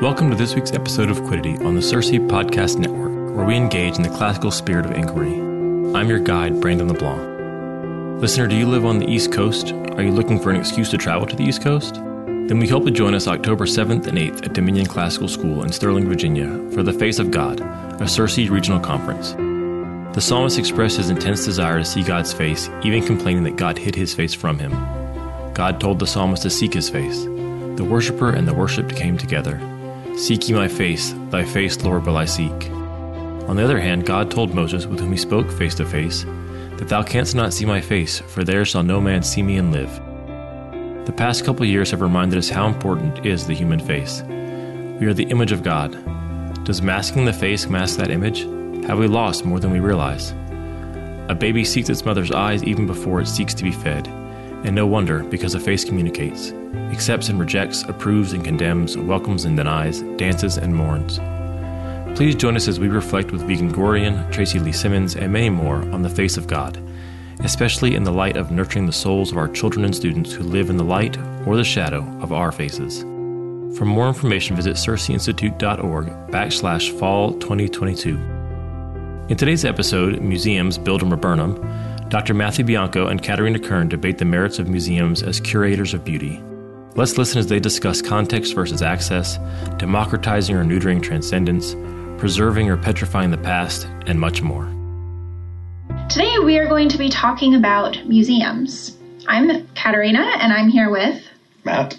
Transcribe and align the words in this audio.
Welcome 0.00 0.30
to 0.30 0.34
this 0.34 0.54
week's 0.54 0.72
episode 0.72 1.10
of 1.10 1.22
Quiddity 1.24 1.58
on 1.58 1.74
the 1.74 1.82
Circe 1.82 2.08
Podcast 2.10 2.78
Network, 2.78 3.36
where 3.36 3.44
we 3.44 3.54
engage 3.54 3.96
in 3.96 4.02
the 4.02 4.08
classical 4.08 4.50
spirit 4.50 4.86
of 4.86 4.92
inquiry. 4.92 5.34
I'm 5.94 6.08
your 6.08 6.18
guide, 6.18 6.58
Brandon 6.58 6.88
LeBlanc. 6.88 8.22
Listener, 8.22 8.46
do 8.46 8.56
you 8.56 8.66
live 8.66 8.86
on 8.86 8.98
the 8.98 9.06
East 9.06 9.30
Coast? 9.30 9.72
Are 9.72 10.02
you 10.02 10.10
looking 10.10 10.40
for 10.40 10.48
an 10.48 10.56
excuse 10.56 10.90
to 10.92 10.96
travel 10.96 11.26
to 11.26 11.36
the 11.36 11.44
East 11.44 11.60
Coast? 11.60 11.96
Then 11.96 12.58
we 12.58 12.66
hope 12.66 12.86
to 12.86 12.90
join 12.90 13.12
us 13.12 13.28
October 13.28 13.66
7th 13.66 14.06
and 14.06 14.16
8th 14.16 14.46
at 14.46 14.54
Dominion 14.54 14.86
Classical 14.86 15.28
School 15.28 15.62
in 15.64 15.70
Sterling, 15.70 16.08
Virginia 16.08 16.48
for 16.72 16.82
the 16.82 16.94
Face 16.94 17.18
of 17.18 17.30
God, 17.30 17.60
a 18.00 18.08
Circe 18.08 18.38
regional 18.48 18.80
conference. 18.80 19.32
The 20.14 20.22
psalmist 20.22 20.58
expressed 20.58 20.96
his 20.96 21.10
intense 21.10 21.44
desire 21.44 21.78
to 21.78 21.84
see 21.84 22.02
God's 22.02 22.32
face, 22.32 22.70
even 22.82 23.04
complaining 23.04 23.42
that 23.42 23.56
God 23.56 23.76
hid 23.76 23.96
his 23.96 24.14
face 24.14 24.32
from 24.32 24.58
him. 24.58 24.72
God 25.52 25.78
told 25.78 25.98
the 25.98 26.06
psalmist 26.06 26.44
to 26.44 26.48
seek 26.48 26.72
his 26.72 26.88
face. 26.88 27.24
The 27.24 27.86
worshiper 27.86 28.30
and 28.30 28.48
the 28.48 28.54
worshipped 28.54 28.96
came 28.96 29.18
together. 29.18 29.60
Seek 30.16 30.48
ye 30.48 30.54
my 30.54 30.68
face, 30.68 31.14
thy 31.30 31.44
face, 31.44 31.82
Lord, 31.82 32.06
will 32.06 32.16
I 32.16 32.24
seek. 32.24 32.70
On 33.48 33.56
the 33.56 33.64
other 33.64 33.80
hand, 33.80 34.06
God 34.06 34.30
told 34.30 34.54
Moses, 34.54 34.86
with 34.86 35.00
whom 35.00 35.12
he 35.12 35.16
spoke 35.16 35.50
face 35.50 35.74
to 35.76 35.84
face, 35.84 36.24
that 36.76 36.88
thou 36.88 37.02
canst 37.02 37.34
not 37.34 37.52
see 37.52 37.64
my 37.64 37.80
face, 37.80 38.20
for 38.20 38.44
there 38.44 38.64
shall 38.64 38.82
no 38.82 39.00
man 39.00 39.22
see 39.22 39.42
me 39.42 39.56
and 39.56 39.72
live. 39.72 39.90
The 41.06 41.14
past 41.16 41.44
couple 41.44 41.66
years 41.66 41.90
have 41.90 42.02
reminded 42.02 42.38
us 42.38 42.48
how 42.48 42.68
important 42.68 43.26
is 43.26 43.46
the 43.46 43.54
human 43.54 43.80
face. 43.80 44.22
We 45.00 45.06
are 45.06 45.14
the 45.14 45.28
image 45.30 45.52
of 45.52 45.62
God. 45.62 45.92
Does 46.64 46.82
masking 46.82 47.24
the 47.24 47.32
face 47.32 47.66
mask 47.66 47.98
that 47.98 48.10
image? 48.10 48.40
Have 48.86 48.98
we 48.98 49.08
lost 49.08 49.44
more 49.44 49.58
than 49.58 49.72
we 49.72 49.80
realize? 49.80 50.32
A 51.28 51.34
baby 51.34 51.64
seeks 51.64 51.88
its 51.88 52.04
mother's 52.04 52.30
eyes 52.30 52.62
even 52.64 52.86
before 52.86 53.20
it 53.20 53.28
seeks 53.28 53.54
to 53.54 53.64
be 53.64 53.72
fed, 53.72 54.06
and 54.64 54.74
no 54.74 54.86
wonder, 54.86 55.22
because 55.24 55.54
a 55.54 55.60
face 55.60 55.84
communicates 55.84 56.52
accepts 56.92 57.28
and 57.28 57.38
rejects, 57.40 57.82
approves 57.84 58.32
and 58.32 58.44
condemns, 58.44 58.96
welcomes 58.96 59.44
and 59.44 59.56
denies, 59.56 60.02
dances 60.16 60.58
and 60.58 60.74
mourns. 60.74 61.18
Please 62.16 62.34
join 62.34 62.56
us 62.56 62.68
as 62.68 62.80
we 62.80 62.88
reflect 62.88 63.30
with 63.32 63.42
Vigen 63.42 63.72
Guroian, 63.72 64.30
Tracy 64.32 64.58
Lee 64.58 64.72
Simmons, 64.72 65.16
and 65.16 65.32
many 65.32 65.48
more 65.48 65.76
on 65.92 66.02
the 66.02 66.10
face 66.10 66.36
of 66.36 66.46
God, 66.46 66.78
especially 67.40 67.94
in 67.94 68.04
the 68.04 68.12
light 68.12 68.36
of 68.36 68.50
nurturing 68.50 68.86
the 68.86 68.92
souls 68.92 69.30
of 69.30 69.38
our 69.38 69.48
children 69.48 69.84
and 69.84 69.94
students 69.94 70.32
who 70.32 70.42
live 70.42 70.68
in 70.68 70.76
the 70.76 70.84
light 70.84 71.16
or 71.46 71.56
the 71.56 71.64
shadow 71.64 72.02
of 72.20 72.32
our 72.32 72.52
faces. 72.52 73.00
For 73.78 73.84
more 73.84 74.08
information, 74.08 74.56
visit 74.56 74.76
circeinstitute.org 74.76 76.06
backslash 76.30 76.98
fall 76.98 77.32
2022. 77.34 78.16
In 79.28 79.36
today's 79.36 79.64
episode, 79.64 80.20
Museums 80.20 80.76
Build 80.76 81.02
and 81.02 81.20
Burn 81.20 81.38
'em, 81.38 81.54
Dr. 82.10 82.34
Matthew 82.34 82.64
Bianco 82.64 83.06
and 83.06 83.22
Katerina 83.22 83.60
Kern 83.60 83.88
debate 83.88 84.18
the 84.18 84.24
merits 84.24 84.58
of 84.58 84.68
museums 84.68 85.22
as 85.22 85.38
curators 85.38 85.94
of 85.94 86.04
beauty. 86.04 86.42
Let's 86.96 87.16
listen 87.16 87.38
as 87.38 87.46
they 87.46 87.60
discuss 87.60 88.02
context 88.02 88.52
versus 88.52 88.82
access, 88.82 89.38
democratizing 89.78 90.56
or 90.56 90.64
neutering 90.64 91.00
transcendence, 91.00 91.76
preserving 92.20 92.68
or 92.68 92.76
petrifying 92.76 93.30
the 93.30 93.38
past, 93.38 93.86
and 94.08 94.18
much 94.18 94.42
more. 94.42 94.64
Today 96.08 96.40
we 96.40 96.58
are 96.58 96.66
going 96.66 96.88
to 96.88 96.98
be 96.98 97.10
talking 97.10 97.54
about 97.54 98.04
museums. 98.04 98.98
I'm 99.28 99.68
Katerina, 99.76 100.32
and 100.40 100.52
I'm 100.52 100.68
here 100.68 100.90
with 100.90 101.22
Matt. 101.64 101.96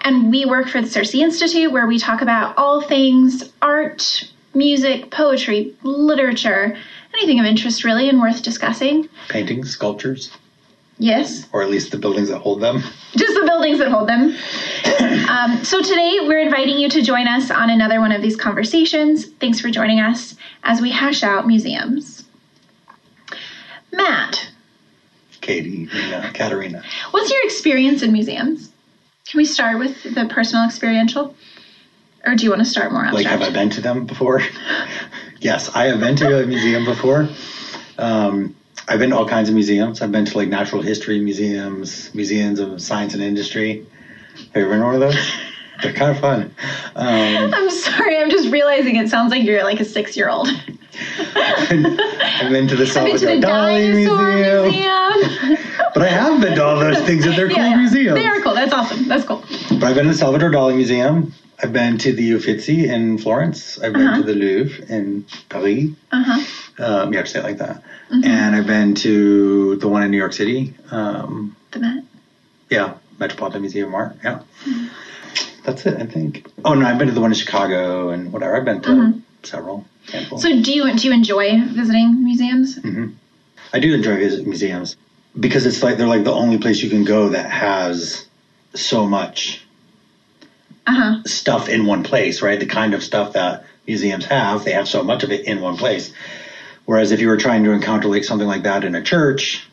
And 0.00 0.32
we 0.32 0.46
work 0.46 0.66
for 0.66 0.80
the 0.80 0.88
Circe 0.88 1.14
Institute 1.14 1.70
where 1.70 1.86
we 1.86 2.00
talk 2.00 2.22
about 2.22 2.58
all 2.58 2.80
things 2.80 3.52
art, 3.62 4.32
music, 4.52 5.12
poetry, 5.12 5.76
literature, 5.84 6.76
anything 7.18 7.40
of 7.40 7.46
interest 7.46 7.84
really 7.84 8.08
and 8.08 8.20
worth 8.20 8.42
discussing. 8.42 9.08
Paintings, 9.28 9.70
sculptures. 9.70 10.30
Yes. 10.98 11.46
Or 11.52 11.62
at 11.62 11.70
least 11.70 11.92
the 11.92 11.98
buildings 11.98 12.28
that 12.28 12.38
hold 12.38 12.60
them. 12.60 12.82
Just 13.16 13.34
the 13.34 13.46
buildings 13.46 13.78
that 13.78 13.88
hold 13.88 14.08
them. 14.08 14.36
um, 15.28 15.64
so 15.64 15.80
today 15.80 16.18
we're 16.22 16.40
inviting 16.40 16.76
you 16.76 16.88
to 16.88 17.02
join 17.02 17.28
us 17.28 17.50
on 17.50 17.70
another 17.70 18.00
one 18.00 18.10
of 18.10 18.20
these 18.20 18.36
conversations. 18.36 19.26
Thanks 19.34 19.60
for 19.60 19.70
joining 19.70 20.00
us 20.00 20.34
as 20.64 20.80
we 20.80 20.90
hash 20.90 21.22
out 21.22 21.46
museums. 21.46 22.24
Matt. 23.92 24.50
Katie, 25.40 25.88
Rena, 25.94 26.32
Katerina. 26.34 26.82
What's 27.12 27.30
your 27.30 27.44
experience 27.44 28.02
in 28.02 28.12
museums? 28.12 28.70
Can 29.28 29.38
we 29.38 29.44
start 29.44 29.78
with 29.78 30.02
the 30.14 30.26
personal 30.26 30.66
experiential? 30.66 31.34
Or 32.26 32.34
do 32.34 32.44
you 32.44 32.50
want 32.50 32.60
to 32.60 32.68
start 32.68 32.92
more 32.92 33.04
abstract? 33.04 33.24
Like, 33.24 33.38
have 33.40 33.42
I 33.42 33.52
been 33.52 33.70
to 33.70 33.80
them 33.80 34.04
before? 34.04 34.42
yes, 35.40 35.74
I 35.74 35.86
have 35.86 36.00
been 36.00 36.16
to 36.16 36.42
a 36.42 36.46
museum 36.46 36.84
before. 36.84 37.28
Um, 37.98 38.54
I've 38.88 38.98
been 38.98 39.10
to 39.10 39.16
all 39.16 39.28
kinds 39.28 39.48
of 39.48 39.54
museums. 39.54 40.00
I've 40.00 40.12
been 40.12 40.24
to 40.24 40.36
like 40.36 40.48
natural 40.48 40.82
history 40.82 41.20
museums, 41.20 42.14
museums 42.14 42.58
of 42.58 42.80
science 42.80 43.14
and 43.14 43.22
industry. 43.22 43.86
Have 44.34 44.56
you 44.56 44.62
ever 44.62 44.70
been 44.70 44.80
to 44.80 44.84
one 44.86 44.94
of 44.94 45.00
those? 45.00 45.32
They're 45.82 45.92
kind 45.92 46.10
of 46.10 46.18
fun. 46.20 46.54
Um, 46.96 47.54
I'm 47.54 47.70
sorry, 47.70 48.18
I'm 48.18 48.30
just 48.30 48.50
realizing 48.50 48.96
it 48.96 49.08
sounds 49.08 49.30
like 49.30 49.44
you're 49.44 49.62
like 49.62 49.80
a 49.80 49.84
six 49.84 50.16
year 50.16 50.28
old. 50.28 50.48
I've, 51.36 52.50
been, 52.50 52.66
to 52.66 52.74
the 52.74 52.86
Salvador 52.86 53.28
Dali 53.36 53.94
Museum. 53.94 54.64
museum. 54.64 55.58
but 55.94 56.02
I 56.02 56.08
have 56.08 56.40
been 56.40 56.56
to 56.56 56.64
all 56.64 56.80
those 56.80 56.98
things, 57.02 57.24
and 57.24 57.36
they're 57.36 57.46
yeah, 57.50 57.54
cool 57.54 57.64
yeah. 57.64 57.76
museums. 57.76 58.14
They 58.18 58.26
are 58.26 58.40
cool. 58.40 58.54
That's 58.54 58.72
awesome. 58.72 59.06
That's 59.06 59.24
cool. 59.24 59.44
But 59.70 59.84
I've 59.84 59.94
been 59.94 60.06
to 60.06 60.12
the 60.12 60.18
Salvador 60.18 60.50
Dali 60.50 60.74
Museum. 60.74 61.32
I've 61.60 61.72
been 61.72 61.98
to 61.98 62.12
the 62.12 62.34
Uffizi 62.34 62.88
in 62.88 63.18
Florence. 63.18 63.78
I've 63.80 63.92
been 63.92 64.06
uh-huh. 64.06 64.18
to 64.18 64.22
the 64.22 64.34
Louvre 64.34 64.84
in 64.88 65.26
Paris. 65.48 65.90
Uh-huh. 66.12 66.84
Um, 66.84 67.12
you 67.12 67.18
have 67.18 67.26
to 67.26 67.32
say 67.32 67.40
it 67.40 67.44
like 67.44 67.58
that. 67.58 67.82
Mm-hmm. 68.10 68.24
And 68.24 68.56
I've 68.56 68.66
been 68.66 68.94
to 68.96 69.76
the 69.76 69.88
one 69.88 70.04
in 70.04 70.10
New 70.10 70.18
York 70.18 70.32
City. 70.32 70.74
Um, 70.90 71.56
the 71.72 71.80
Met. 71.80 72.04
Yeah, 72.70 72.94
Metropolitan 73.18 73.62
Museum 73.62 73.88
of 73.88 73.94
Art. 73.94 74.16
Yeah. 74.22 74.42
Mm-hmm. 74.64 74.86
That's 75.64 75.84
it, 75.84 76.00
I 76.00 76.06
think. 76.06 76.46
Oh 76.64 76.74
no, 76.74 76.86
I've 76.86 76.98
been 76.98 77.08
to 77.08 77.14
the 77.14 77.20
one 77.20 77.32
in 77.32 77.36
Chicago 77.36 78.10
and 78.10 78.32
whatever. 78.32 78.56
I've 78.56 78.64
been 78.64 78.80
to 78.82 78.88
mm-hmm. 78.88 79.18
several. 79.42 79.84
Handful. 80.10 80.38
So 80.38 80.48
do 80.62 80.72
you 80.72 80.94
do 80.94 81.08
you 81.08 81.12
enjoy 81.12 81.60
visiting 81.66 82.24
museums? 82.24 82.78
Mm-hmm. 82.78 83.08
I 83.74 83.80
do 83.80 83.92
enjoy 83.92 84.16
visiting 84.16 84.48
museums 84.48 84.96
because 85.38 85.66
it's 85.66 85.82
like 85.82 85.98
they're 85.98 86.06
like 86.06 86.24
the 86.24 86.32
only 86.32 86.58
place 86.58 86.82
you 86.82 86.88
can 86.88 87.04
go 87.04 87.30
that 87.30 87.50
has 87.50 88.26
so 88.74 89.06
much 89.06 89.66
uh-huh. 90.88 91.22
stuff 91.26 91.68
in 91.68 91.86
one 91.86 92.02
place, 92.02 92.42
right? 92.42 92.58
The 92.58 92.66
kind 92.66 92.94
of 92.94 93.02
stuff 93.02 93.34
that 93.34 93.64
museums 93.86 94.24
have, 94.26 94.64
they 94.64 94.72
have 94.72 94.88
so 94.88 95.02
much 95.02 95.22
of 95.22 95.30
it 95.30 95.46
in 95.46 95.60
one 95.60 95.76
place. 95.76 96.12
Whereas 96.84 97.12
if 97.12 97.20
you 97.20 97.28
were 97.28 97.36
trying 97.36 97.64
to 97.64 97.72
encounter 97.72 98.08
like 98.08 98.24
something 98.24 98.48
like 98.48 98.62
that 98.62 98.84
in 98.84 98.94
a 98.94 99.02
church, 99.02 99.68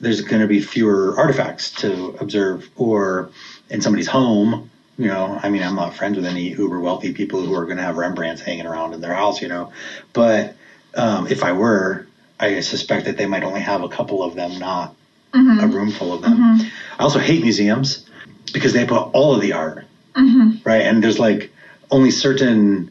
there's 0.00 0.20
going 0.20 0.42
to 0.42 0.48
be 0.48 0.60
fewer 0.60 1.16
artifacts 1.16 1.70
to 1.82 2.16
observe, 2.20 2.68
or 2.76 3.30
in 3.70 3.80
somebody's 3.80 4.08
home. 4.08 4.70
You 4.98 5.08
know, 5.08 5.38
I 5.42 5.48
mean, 5.48 5.62
I'm 5.62 5.74
not 5.74 5.94
friends 5.94 6.16
with 6.16 6.26
any 6.26 6.50
uber 6.50 6.78
wealthy 6.78 7.12
people 7.12 7.40
who 7.42 7.54
are 7.54 7.64
going 7.64 7.78
to 7.78 7.82
have 7.82 7.96
Rembrandts 7.96 8.42
hanging 8.42 8.66
around 8.66 8.92
in 8.94 9.00
their 9.00 9.14
house, 9.14 9.40
you 9.40 9.48
know. 9.48 9.72
But 10.12 10.54
um, 10.94 11.26
if 11.28 11.42
I 11.42 11.52
were, 11.52 12.06
I 12.38 12.60
suspect 12.60 13.06
that 13.06 13.16
they 13.16 13.26
might 13.26 13.42
only 13.42 13.60
have 13.60 13.82
a 13.82 13.88
couple 13.88 14.22
of 14.22 14.34
them, 14.34 14.58
not 14.58 14.94
mm-hmm. 15.32 15.60
a 15.60 15.66
room 15.66 15.90
full 15.90 16.12
of 16.12 16.22
them. 16.22 16.36
Mm-hmm. 16.36 16.68
I 16.98 17.02
also 17.02 17.18
hate 17.18 17.42
museums 17.42 18.08
because 18.52 18.72
they 18.72 18.84
put 18.84 19.10
all 19.12 19.34
of 19.34 19.40
the 19.40 19.54
art, 19.54 19.86
mm-hmm. 20.14 20.58
right? 20.64 20.82
And 20.82 21.02
there's 21.02 21.18
like 21.18 21.52
only 21.90 22.10
certain 22.10 22.90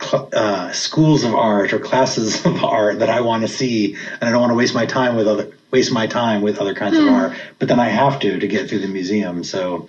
uh, 0.00 0.72
schools 0.72 1.24
of 1.24 1.34
art 1.34 1.72
or 1.72 1.78
classes 1.78 2.44
of 2.46 2.64
art 2.64 2.98
that 3.00 3.10
I 3.10 3.20
want 3.20 3.42
to 3.42 3.48
see, 3.48 3.94
and 3.94 4.22
I 4.22 4.30
don't 4.30 4.40
want 4.40 4.50
to 4.50 4.56
waste 4.56 4.74
my 4.74 4.86
time 4.86 5.16
with 5.16 5.28
other 5.28 5.52
waste 5.70 5.92
my 5.92 6.06
time 6.06 6.42
with 6.42 6.58
other 6.58 6.74
kinds 6.74 6.96
mm. 6.96 7.02
of 7.02 7.08
hmm. 7.08 7.14
art. 7.14 7.32
But 7.58 7.68
then 7.68 7.80
I 7.80 7.88
have 7.88 8.20
to 8.20 8.38
to 8.38 8.48
get 8.48 8.68
through 8.68 8.80
the 8.80 8.88
museum, 8.88 9.44
so 9.44 9.88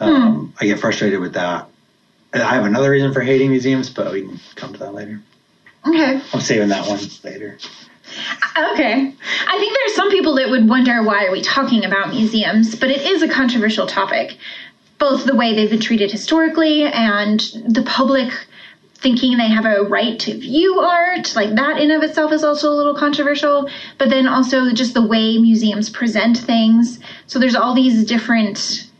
um, 0.00 0.52
mm. 0.52 0.52
I 0.60 0.66
get 0.66 0.78
frustrated 0.78 1.20
with 1.20 1.34
that. 1.34 1.68
And 2.32 2.42
I 2.42 2.54
have 2.54 2.64
another 2.64 2.90
reason 2.90 3.12
for 3.14 3.20
hating 3.20 3.50
museums, 3.50 3.88
but 3.88 4.12
we 4.12 4.22
can 4.22 4.40
come 4.56 4.72
to 4.72 4.78
that 4.80 4.94
later. 4.94 5.20
Okay. 5.86 6.20
I'm 6.32 6.40
saving 6.40 6.68
that 6.68 6.86
one 6.86 7.00
later. 7.22 7.58
Okay. 8.56 9.14
I 9.48 9.58
think 9.58 9.76
there's 9.76 9.94
some 9.94 10.10
people 10.10 10.34
that 10.36 10.48
would 10.50 10.68
wonder 10.68 11.02
why 11.02 11.26
are 11.26 11.32
we 11.32 11.42
talking 11.42 11.84
about 11.84 12.10
museums, 12.10 12.74
but 12.74 12.90
it 12.90 13.02
is 13.02 13.22
a 13.22 13.28
controversial 13.28 13.86
topic. 13.86 14.36
Both 14.98 15.26
the 15.26 15.34
way 15.34 15.54
they've 15.54 15.70
been 15.70 15.80
treated 15.80 16.10
historically 16.10 16.84
and 16.84 17.40
the 17.68 17.82
public 17.86 18.32
thinking 18.94 19.36
they 19.36 19.48
have 19.48 19.66
a 19.66 19.82
right 19.82 20.18
to 20.20 20.38
view 20.38 20.80
art. 20.80 21.36
Like 21.36 21.54
that 21.54 21.78
in 21.78 21.90
of 21.90 22.02
itself 22.02 22.32
is 22.32 22.42
also 22.42 22.72
a 22.72 22.74
little 22.74 22.94
controversial 22.94 23.68
but 23.98 24.08
then 24.08 24.26
also 24.26 24.72
just 24.72 24.94
the 24.94 25.06
way 25.06 25.38
museums 25.38 25.90
present 25.90 26.38
things. 26.38 26.98
So 27.26 27.38
there's 27.38 27.54
all 27.54 27.74
these 27.74 28.04
different 28.04 28.90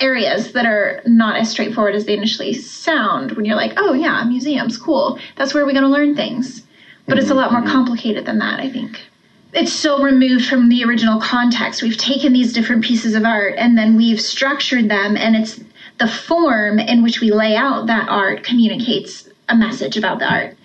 areas 0.00 0.52
that 0.52 0.66
are 0.66 1.02
not 1.04 1.36
as 1.36 1.50
straightforward 1.50 1.94
as 1.94 2.06
they 2.06 2.16
initially 2.16 2.54
sound 2.54 3.32
when 3.32 3.44
you're 3.44 3.56
like 3.56 3.74
oh 3.76 3.92
yeah 3.92 4.24
museums 4.24 4.78
cool. 4.78 5.18
That's 5.36 5.52
where 5.52 5.66
we're 5.66 5.72
going 5.72 5.84
to 5.84 5.90
learn 5.90 6.14
things. 6.14 6.62
But 7.06 7.18
it's 7.18 7.30
a 7.30 7.34
lot 7.34 7.50
more 7.50 7.60
mm-hmm. 7.60 7.72
complicated 7.72 8.24
than 8.24 8.38
that 8.38 8.60
i 8.60 8.70
think 8.70 9.09
it's 9.52 9.72
so 9.72 10.02
removed 10.02 10.46
from 10.46 10.68
the 10.68 10.84
original 10.84 11.20
context 11.20 11.82
we've 11.82 11.96
taken 11.96 12.32
these 12.32 12.52
different 12.52 12.84
pieces 12.84 13.14
of 13.14 13.24
art 13.24 13.54
and 13.56 13.76
then 13.76 13.96
we've 13.96 14.20
structured 14.20 14.88
them 14.88 15.16
and 15.16 15.34
it's 15.36 15.60
the 16.00 16.08
form 16.08 16.78
in 16.78 17.02
which 17.02 17.20
we 17.20 17.30
lay 17.30 17.54
out 17.54 17.86
that 17.86 18.08
art 18.08 18.42
communicates 18.42 19.28
a 19.50 19.54
message 19.54 19.96
about 19.96 20.18
the 20.18 20.24
art. 20.24 20.56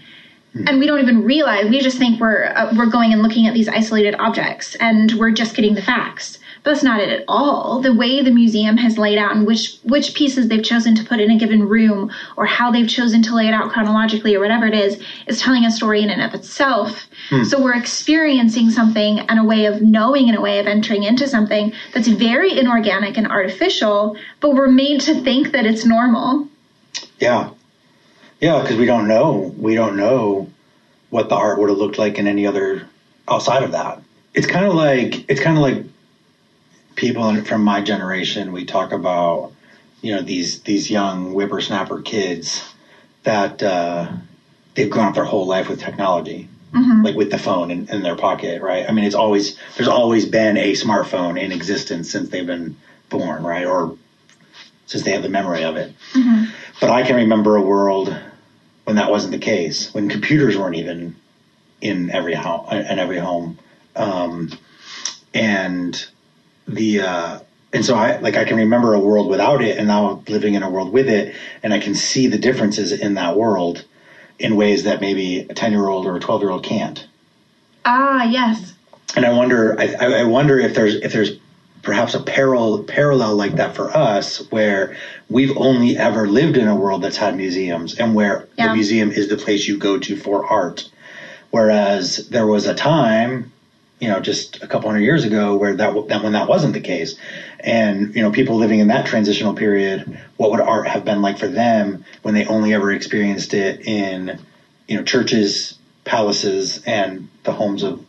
Mm-hmm. 0.56 0.68
And 0.68 0.80
we 0.80 0.88
don't 0.88 1.02
even 1.02 1.24
realize, 1.24 1.70
we 1.70 1.82
just 1.82 1.98
think 1.98 2.20
we're, 2.22 2.46
uh, 2.46 2.74
we're 2.76 2.86
going 2.86 3.12
and 3.12 3.22
looking 3.22 3.46
at 3.46 3.54
these 3.54 3.68
isolated 3.68 4.16
objects 4.16 4.76
and 4.76 5.12
we're 5.14 5.32
just 5.32 5.56
getting 5.56 5.76
the 5.76 5.82
facts. 5.82 6.40
That's 6.66 6.82
not 6.82 7.00
it 7.00 7.10
at 7.10 7.26
all. 7.28 7.80
The 7.80 7.94
way 7.94 8.24
the 8.24 8.32
museum 8.32 8.76
has 8.78 8.98
laid 8.98 9.20
out 9.20 9.36
and 9.36 9.46
which 9.46 9.78
which 9.84 10.16
pieces 10.16 10.48
they've 10.48 10.64
chosen 10.64 10.96
to 10.96 11.04
put 11.06 11.20
in 11.20 11.30
a 11.30 11.38
given 11.38 11.70
room 11.70 12.12
or 12.38 12.48
how 12.48 12.72
they've 12.72 12.90
chosen 12.90 13.22
to 13.22 13.36
lay 13.36 13.48
it 13.48 13.54
out 13.54 13.72
chronologically 13.72 14.34
or 14.36 14.40
whatever 14.40 14.66
it 14.66 14.74
is 14.74 15.00
is 15.28 15.40
telling 15.40 15.64
a 15.64 15.70
story 15.70 16.02
in 16.02 16.10
and 16.10 16.24
of 16.24 16.34
itself. 16.34 17.06
Hmm. 17.30 17.44
So 17.44 17.62
we're 17.62 17.78
experiencing 17.78 18.72
something 18.72 19.20
and 19.20 19.40
a 19.40 19.44
way 19.44 19.66
of 19.66 19.84
knowing 19.84 20.28
and 20.28 20.36
a 20.36 20.42
way 20.42 20.58
of 20.58 20.66
entering 20.66 21.04
into 21.04 21.28
something 21.28 21.72
that's 21.94 22.08
very 22.08 22.58
inorganic 22.58 23.16
and 23.16 23.28
artificial, 23.28 24.18
but 24.40 24.56
we're 24.56 24.68
made 24.68 25.02
to 25.02 25.22
think 25.22 25.52
that 25.52 25.68
it's 25.68 25.86
normal. 25.86 26.48
Yeah. 27.20 27.52
Yeah, 28.42 28.62
because 28.62 28.78
we 28.78 28.88
don't 28.88 29.08
know. 29.08 29.54
We 29.56 29.76
don't 29.76 29.98
know 29.98 30.50
what 31.12 31.30
the 31.30 31.36
art 31.36 31.60
would 31.60 31.70
have 31.70 31.78
looked 31.78 32.00
like 32.00 32.18
in 32.18 32.26
any 32.26 32.48
other 32.48 32.88
outside 33.28 33.62
of 33.62 33.72
that. 33.74 34.02
It's 34.34 34.48
kind 34.48 34.66
of 34.66 34.74
like 34.74 35.30
it's 35.30 35.40
kind 35.40 35.58
of 35.58 35.62
like 35.62 35.86
people 36.96 37.44
from 37.44 37.64
my 37.64 37.82
generation. 37.82 38.52
We 38.52 38.66
talk 38.66 38.92
about 38.92 39.54
you 40.02 40.16
know 40.16 40.22
these 40.22 40.62
these 40.62 40.90
young 40.90 41.34
whippersnapper 41.34 42.02
kids 42.02 42.64
that 43.24 43.62
uh, 43.62 44.12
they've 44.76 44.90
grown 44.90 45.08
up 45.08 45.16
their 45.16 45.24
whole 45.26 45.48
life 45.48 45.68
with 45.68 45.80
technology, 45.80 46.48
mm-hmm. 46.74 47.04
like 47.04 47.16
with 47.16 47.32
the 47.32 47.38
phone 47.38 47.72
in, 47.72 47.90
in 47.90 48.04
their 48.04 48.16
pocket, 48.16 48.62
right? 48.62 48.88
I 48.88 48.92
mean, 48.92 49.06
it's 49.06 49.16
always 49.16 49.58
there's 49.76 49.88
always 49.88 50.26
been 50.26 50.58
a 50.58 50.74
smartphone 50.74 51.40
in 51.40 51.52
existence 51.52 52.10
since 52.12 52.30
they've 52.30 52.46
been 52.46 52.78
born, 53.10 53.44
right? 53.44 53.66
Or 53.66 53.98
since 54.86 55.04
they 55.04 55.12
have 55.12 55.24
the 55.24 55.30
memory 55.30 55.64
of 55.64 55.76
it. 55.76 55.94
Mm-hmm. 56.14 56.46
But 56.80 56.90
I 56.92 57.04
can 57.04 57.16
remember 57.16 57.56
a 57.56 57.62
world 57.62 58.16
when 58.84 58.98
that 58.98 59.10
wasn't 59.10 59.32
the 59.32 59.40
case, 59.40 59.94
when 59.94 60.10
computers 60.10 60.58
weren't 60.58 60.76
even 60.76 61.16
in 61.82 62.12
every 62.12 62.34
house 62.34 62.72
in 62.72 63.00
every 63.00 63.18
home, 63.18 63.58
um, 63.96 64.52
and 65.34 66.08
the 66.68 67.02
uh, 67.02 67.40
and 67.74 67.84
so 67.84 67.96
I 67.96 68.18
like 68.18 68.38
I 68.38 68.46
can 68.46 68.58
remember 68.58 68.94
a 68.94 69.00
world 69.00 69.30
without 69.30 69.62
it, 69.62 69.78
and 69.78 69.88
now 69.88 70.08
I'm 70.08 70.24
living 70.26 70.54
in 70.54 70.64
a 70.64 70.70
world 70.70 70.92
with 70.92 71.10
it, 71.10 71.36
and 71.62 71.74
I 71.74 71.80
can 71.80 71.94
see 71.94 72.28
the 72.28 72.38
differences 72.38 72.92
in 72.92 73.16
that 73.16 73.36
world 73.36 73.86
in 74.40 74.56
ways 74.56 74.84
that 74.84 75.02
maybe 75.02 75.40
a 75.50 75.54
ten 75.54 75.72
year 75.72 75.88
old 75.88 76.06
or 76.06 76.16
a 76.16 76.20
twelve 76.20 76.42
year 76.42 76.52
old 76.52 76.64
can't. 76.64 77.06
Ah, 77.84 78.24
yes. 78.24 78.74
And 79.16 79.26
I 79.26 79.32
wonder, 79.32 79.80
I, 79.80 80.22
I 80.22 80.24
wonder 80.24 80.60
if 80.60 80.74
there's 80.74 80.96
if 80.96 81.14
there's 81.14 81.38
perhaps 81.86 82.16
a 82.16 82.20
parallel 82.20 82.84
parallel 82.84 83.36
like 83.36 83.56
that 83.56 83.76
for 83.76 83.96
us 83.96 84.50
where 84.52 84.96
we've 85.30 85.56
only 85.56 85.96
ever 85.96 86.28
lived 86.28 86.58
in 86.58 86.68
a 86.68 86.76
world 86.76 87.04
that's 87.04 87.18
had 87.18 87.38
museums 87.38 88.00
and 88.00 88.16
where 88.16 88.48
yeah. 88.58 88.68
the 88.68 88.74
museum 88.74 89.12
is 89.12 89.30
the 89.30 89.38
place 89.38 89.68
you 89.68 89.78
go 89.78 90.00
to 90.00 90.18
for 90.18 90.44
art 90.46 90.90
whereas 91.52 92.28
there 92.30 92.48
was 92.48 92.66
a 92.66 92.74
time 92.74 93.52
you 94.00 94.10
know 94.10 94.20
just 94.20 94.62
a 94.62 94.68
couple 94.68 94.90
hundred 94.90 95.04
years 95.04 95.24
ago 95.24 95.56
where 95.56 95.76
that, 95.76 96.08
that 96.08 96.24
when 96.24 96.34
that 96.34 96.48
wasn't 96.48 96.74
the 96.74 96.82
case 96.82 97.16
and 97.60 98.16
you 98.16 98.22
know 98.22 98.32
people 98.32 98.56
living 98.56 98.80
in 98.80 98.88
that 98.88 99.06
transitional 99.06 99.54
period 99.54 100.20
what 100.38 100.52
would 100.52 100.60
art 100.60 100.88
have 100.88 101.06
been 101.06 101.22
like 101.22 101.38
for 101.38 101.48
them 101.48 102.04
when 102.22 102.34
they 102.34 102.46
only 102.46 102.74
ever 102.74 102.92
experienced 102.92 103.54
it 103.54 103.82
in 103.88 104.40
you 104.88 104.98
know 104.98 105.04
churches 105.04 105.78
palaces 106.04 106.84
and 106.86 107.30
the 107.44 107.52
homes 107.52 107.84
of 107.84 108.06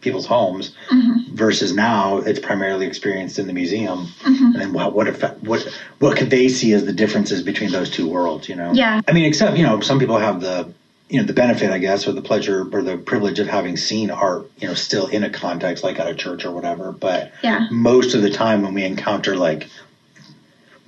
people's 0.00 0.26
homes 0.26 0.74
mm-hmm. 0.90 1.34
versus 1.34 1.74
now 1.74 2.18
it's 2.18 2.38
primarily 2.38 2.86
experienced 2.86 3.38
in 3.38 3.46
the 3.46 3.52
museum 3.52 4.06
mm-hmm. 4.20 4.44
and 4.44 4.54
then 4.54 4.72
what 4.72 4.92
what 4.92 5.08
effect, 5.08 5.42
what 5.42 5.66
what 5.98 6.16
could 6.16 6.30
they 6.30 6.48
see 6.48 6.72
as 6.72 6.84
the 6.84 6.92
differences 6.92 7.42
between 7.42 7.70
those 7.70 7.90
two 7.90 8.08
worlds 8.08 8.48
you 8.48 8.56
know 8.56 8.72
yeah 8.72 9.00
i 9.08 9.12
mean 9.12 9.24
except 9.24 9.56
you 9.56 9.62
know 9.62 9.80
some 9.80 9.98
people 9.98 10.18
have 10.18 10.40
the 10.40 10.72
you 11.10 11.20
know 11.20 11.26
the 11.26 11.32
benefit 11.32 11.70
i 11.70 11.78
guess 11.78 12.06
or 12.06 12.12
the 12.12 12.22
pleasure 12.22 12.66
or 12.72 12.82
the 12.82 12.96
privilege 12.96 13.38
of 13.38 13.46
having 13.46 13.76
seen 13.76 14.10
art 14.10 14.50
you 14.58 14.68
know 14.68 14.74
still 14.74 15.06
in 15.06 15.24
a 15.24 15.30
context 15.30 15.84
like 15.84 15.98
at 15.98 16.08
a 16.08 16.14
church 16.14 16.44
or 16.44 16.52
whatever 16.52 16.92
but 16.92 17.32
yeah 17.42 17.66
most 17.70 18.14
of 18.14 18.22
the 18.22 18.30
time 18.30 18.62
when 18.62 18.74
we 18.74 18.84
encounter 18.84 19.36
like 19.36 19.68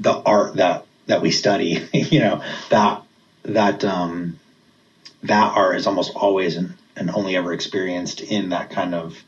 the 0.01 0.13
art 0.13 0.55
that 0.55 0.87
that 1.07 1.21
we 1.21 1.31
study 1.31 1.79
you 1.93 2.21
know 2.21 2.43
that 2.71 3.03
that 3.43 3.85
um 3.85 4.39
that 5.23 5.57
art 5.57 5.77
is 5.77 5.87
almost 5.87 6.15
always 6.15 6.57
an 6.57 6.73
and 6.97 7.11
only 7.11 7.37
ever 7.37 7.53
experienced 7.53 8.21
in 8.21 8.51
that 8.51 8.71
kind 8.71 8.95
of 8.95 9.23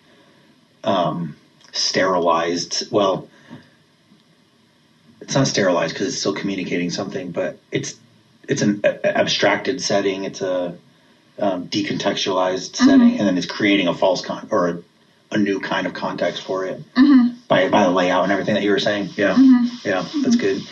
um, 0.82 1.35
sterilized. 1.73 2.90
Well, 2.90 3.29
it's 5.20 5.35
not 5.35 5.47
sterilized 5.47 5.94
because 5.94 6.08
it's 6.08 6.19
still 6.19 6.35
communicating 6.35 6.90
something, 6.90 7.31
but 7.31 7.58
it's 7.73 7.99
it's 8.47 8.61
an 8.62 8.81
abstracted 8.85 9.81
setting. 9.81 10.25
It's 10.25 10.43
a 10.43 10.76
um, 11.39 11.69
decontextualized 11.69 12.73
mm-hmm. 12.73 12.85
setting, 12.85 13.19
and 13.19 13.27
then 13.27 13.37
it's 13.37 13.47
creating 13.47 13.89
a 13.89 13.95
false 13.95 14.23
con 14.23 14.49
or 14.51 14.69
a, 14.69 14.83
a 15.33 15.39
new 15.39 15.61
kind 15.61 15.87
of 15.87 15.95
context 15.95 16.43
for 16.43 16.65
it 16.65 16.83
mm-hmm. 16.95 17.37
by 17.49 17.69
by 17.69 17.85
the 17.85 17.91
layout 17.91 18.25
and 18.25 18.33
everything 18.33 18.55
that 18.55 18.63
you 18.63 18.71
were 18.71 18.79
saying. 18.79 19.11
Yeah, 19.17 19.35
mm-hmm. 19.35 19.89
yeah, 19.89 20.07
that's 20.23 20.37
good. 20.37 20.63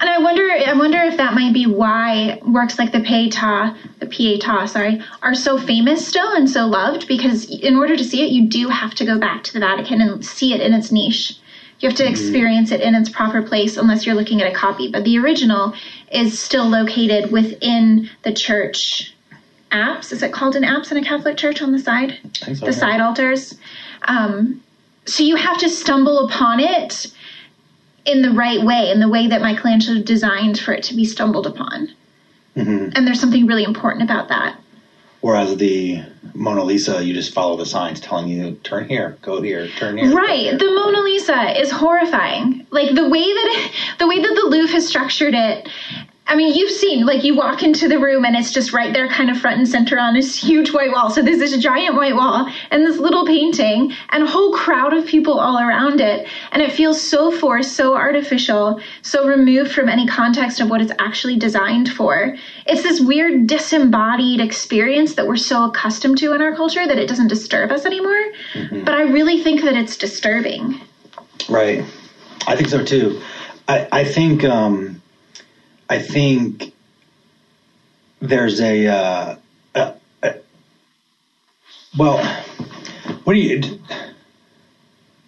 And 0.00 0.08
I 0.08 0.18
wonder, 0.18 0.48
I 0.48 0.74
wonder 0.74 0.98
if 0.98 1.16
that 1.16 1.34
might 1.34 1.52
be 1.52 1.66
why 1.66 2.40
works 2.46 2.78
like 2.78 2.92
the 2.92 3.00
Pietà, 3.00 3.76
the 3.98 4.06
Pietà, 4.06 4.68
sorry, 4.68 5.02
are 5.22 5.34
so 5.34 5.58
famous 5.58 6.06
still 6.06 6.32
and 6.36 6.48
so 6.48 6.66
loved. 6.66 7.08
Because 7.08 7.50
in 7.50 7.74
order 7.74 7.96
to 7.96 8.04
see 8.04 8.24
it, 8.24 8.30
you 8.30 8.48
do 8.48 8.68
have 8.68 8.94
to 8.94 9.04
go 9.04 9.18
back 9.18 9.42
to 9.44 9.52
the 9.52 9.58
Vatican 9.58 10.00
and 10.00 10.24
see 10.24 10.54
it 10.54 10.60
in 10.60 10.72
its 10.72 10.92
niche. 10.92 11.38
You 11.80 11.88
have 11.88 11.98
to 11.98 12.04
mm-hmm. 12.04 12.12
experience 12.12 12.70
it 12.70 12.80
in 12.80 12.94
its 12.94 13.08
proper 13.08 13.42
place, 13.42 13.76
unless 13.76 14.06
you're 14.06 14.14
looking 14.14 14.40
at 14.40 14.50
a 14.50 14.54
copy. 14.54 14.90
But 14.90 15.04
the 15.04 15.18
original 15.18 15.74
is 16.12 16.40
still 16.40 16.68
located 16.68 17.32
within 17.32 18.08
the 18.22 18.32
church 18.32 19.14
apse. 19.70 20.12
Is 20.12 20.22
it 20.22 20.32
called 20.32 20.56
an 20.56 20.64
apse 20.64 20.90
in 20.90 20.96
a 20.96 21.04
Catholic 21.04 21.36
church 21.36 21.62
on 21.62 21.72
the 21.72 21.78
side? 21.78 22.18
So, 22.34 22.66
the 22.66 22.72
side 22.72 23.00
altars. 23.00 23.58
Um, 24.02 24.62
so 25.06 25.22
you 25.22 25.36
have 25.36 25.58
to 25.58 25.68
stumble 25.68 26.26
upon 26.26 26.60
it 26.60 27.06
in 28.04 28.22
the 28.22 28.30
right 28.30 28.62
way, 28.62 28.90
in 28.90 29.00
the 29.00 29.08
way 29.08 29.26
that 29.26 29.40
Michelangelo 29.42 30.02
designed 30.02 30.58
for 30.58 30.72
it 30.72 30.82
to 30.84 30.94
be 30.94 31.04
stumbled 31.04 31.46
upon. 31.46 31.88
Mm-hmm. 32.56 32.90
And 32.94 33.06
there's 33.06 33.20
something 33.20 33.46
really 33.46 33.64
important 33.64 34.02
about 34.02 34.28
that. 34.28 34.58
Whereas 35.20 35.56
the 35.56 36.02
Mona 36.34 36.62
Lisa, 36.62 37.04
you 37.04 37.12
just 37.12 37.34
follow 37.34 37.56
the 37.56 37.66
signs 37.66 38.00
telling 38.00 38.28
you 38.28 38.54
turn 38.62 38.88
here, 38.88 39.18
go 39.22 39.42
here, 39.42 39.66
turn 39.76 39.98
here. 39.98 40.14
Right. 40.14 40.38
Here. 40.38 40.58
The 40.58 40.70
Mona 40.70 41.00
Lisa 41.00 41.60
is 41.60 41.70
horrifying. 41.70 42.66
Like 42.70 42.94
the 42.94 43.08
way 43.08 43.24
that 43.24 43.46
it, 43.56 43.98
the 43.98 44.06
way 44.06 44.20
that 44.20 44.34
the 44.34 44.48
Louvre 44.48 44.72
has 44.72 44.86
structured 44.86 45.34
it 45.34 45.68
I 46.30 46.36
mean, 46.36 46.54
you've 46.54 46.70
seen, 46.70 47.06
like, 47.06 47.24
you 47.24 47.34
walk 47.34 47.62
into 47.62 47.88
the 47.88 47.98
room 47.98 48.26
and 48.26 48.36
it's 48.36 48.52
just 48.52 48.74
right 48.74 48.92
there, 48.92 49.08
kind 49.08 49.30
of 49.30 49.38
front 49.38 49.56
and 49.56 49.66
center 49.66 49.98
on 49.98 50.12
this 50.12 50.36
huge 50.36 50.74
white 50.74 50.92
wall. 50.92 51.08
So 51.08 51.22
there's 51.22 51.38
this 51.38 51.56
giant 51.56 51.96
white 51.96 52.14
wall 52.14 52.46
and 52.70 52.84
this 52.84 52.98
little 52.98 53.24
painting 53.24 53.94
and 54.10 54.22
a 54.22 54.26
whole 54.26 54.52
crowd 54.52 54.92
of 54.92 55.06
people 55.06 55.40
all 55.40 55.58
around 55.58 56.02
it. 56.02 56.28
And 56.52 56.60
it 56.60 56.70
feels 56.70 57.00
so 57.00 57.32
forced, 57.32 57.72
so 57.72 57.96
artificial, 57.96 58.78
so 59.00 59.26
removed 59.26 59.72
from 59.72 59.88
any 59.88 60.06
context 60.06 60.60
of 60.60 60.68
what 60.68 60.82
it's 60.82 60.92
actually 60.98 61.38
designed 61.38 61.88
for. 61.92 62.36
It's 62.66 62.82
this 62.82 63.00
weird 63.00 63.46
disembodied 63.46 64.42
experience 64.42 65.14
that 65.14 65.26
we're 65.26 65.38
so 65.38 65.64
accustomed 65.64 66.18
to 66.18 66.34
in 66.34 66.42
our 66.42 66.54
culture 66.54 66.86
that 66.86 66.98
it 66.98 67.08
doesn't 67.08 67.28
disturb 67.28 67.72
us 67.72 67.86
anymore. 67.86 68.22
Mm-hmm. 68.52 68.84
But 68.84 68.94
I 68.94 69.02
really 69.04 69.42
think 69.42 69.62
that 69.62 69.76
it's 69.76 69.96
disturbing. 69.96 70.78
Right. 71.48 71.86
I 72.46 72.54
think 72.54 72.68
so 72.68 72.84
too. 72.84 73.22
I, 73.66 73.88
I 73.90 74.04
think, 74.04 74.44
um, 74.44 74.97
I 75.88 75.98
think 75.98 76.72
there's 78.20 78.60
a, 78.60 78.86
uh, 78.86 79.36
a, 79.74 79.94
a 80.22 80.34
well, 81.96 82.24
what 83.24 83.32
do 83.34 83.38
you 83.38 83.80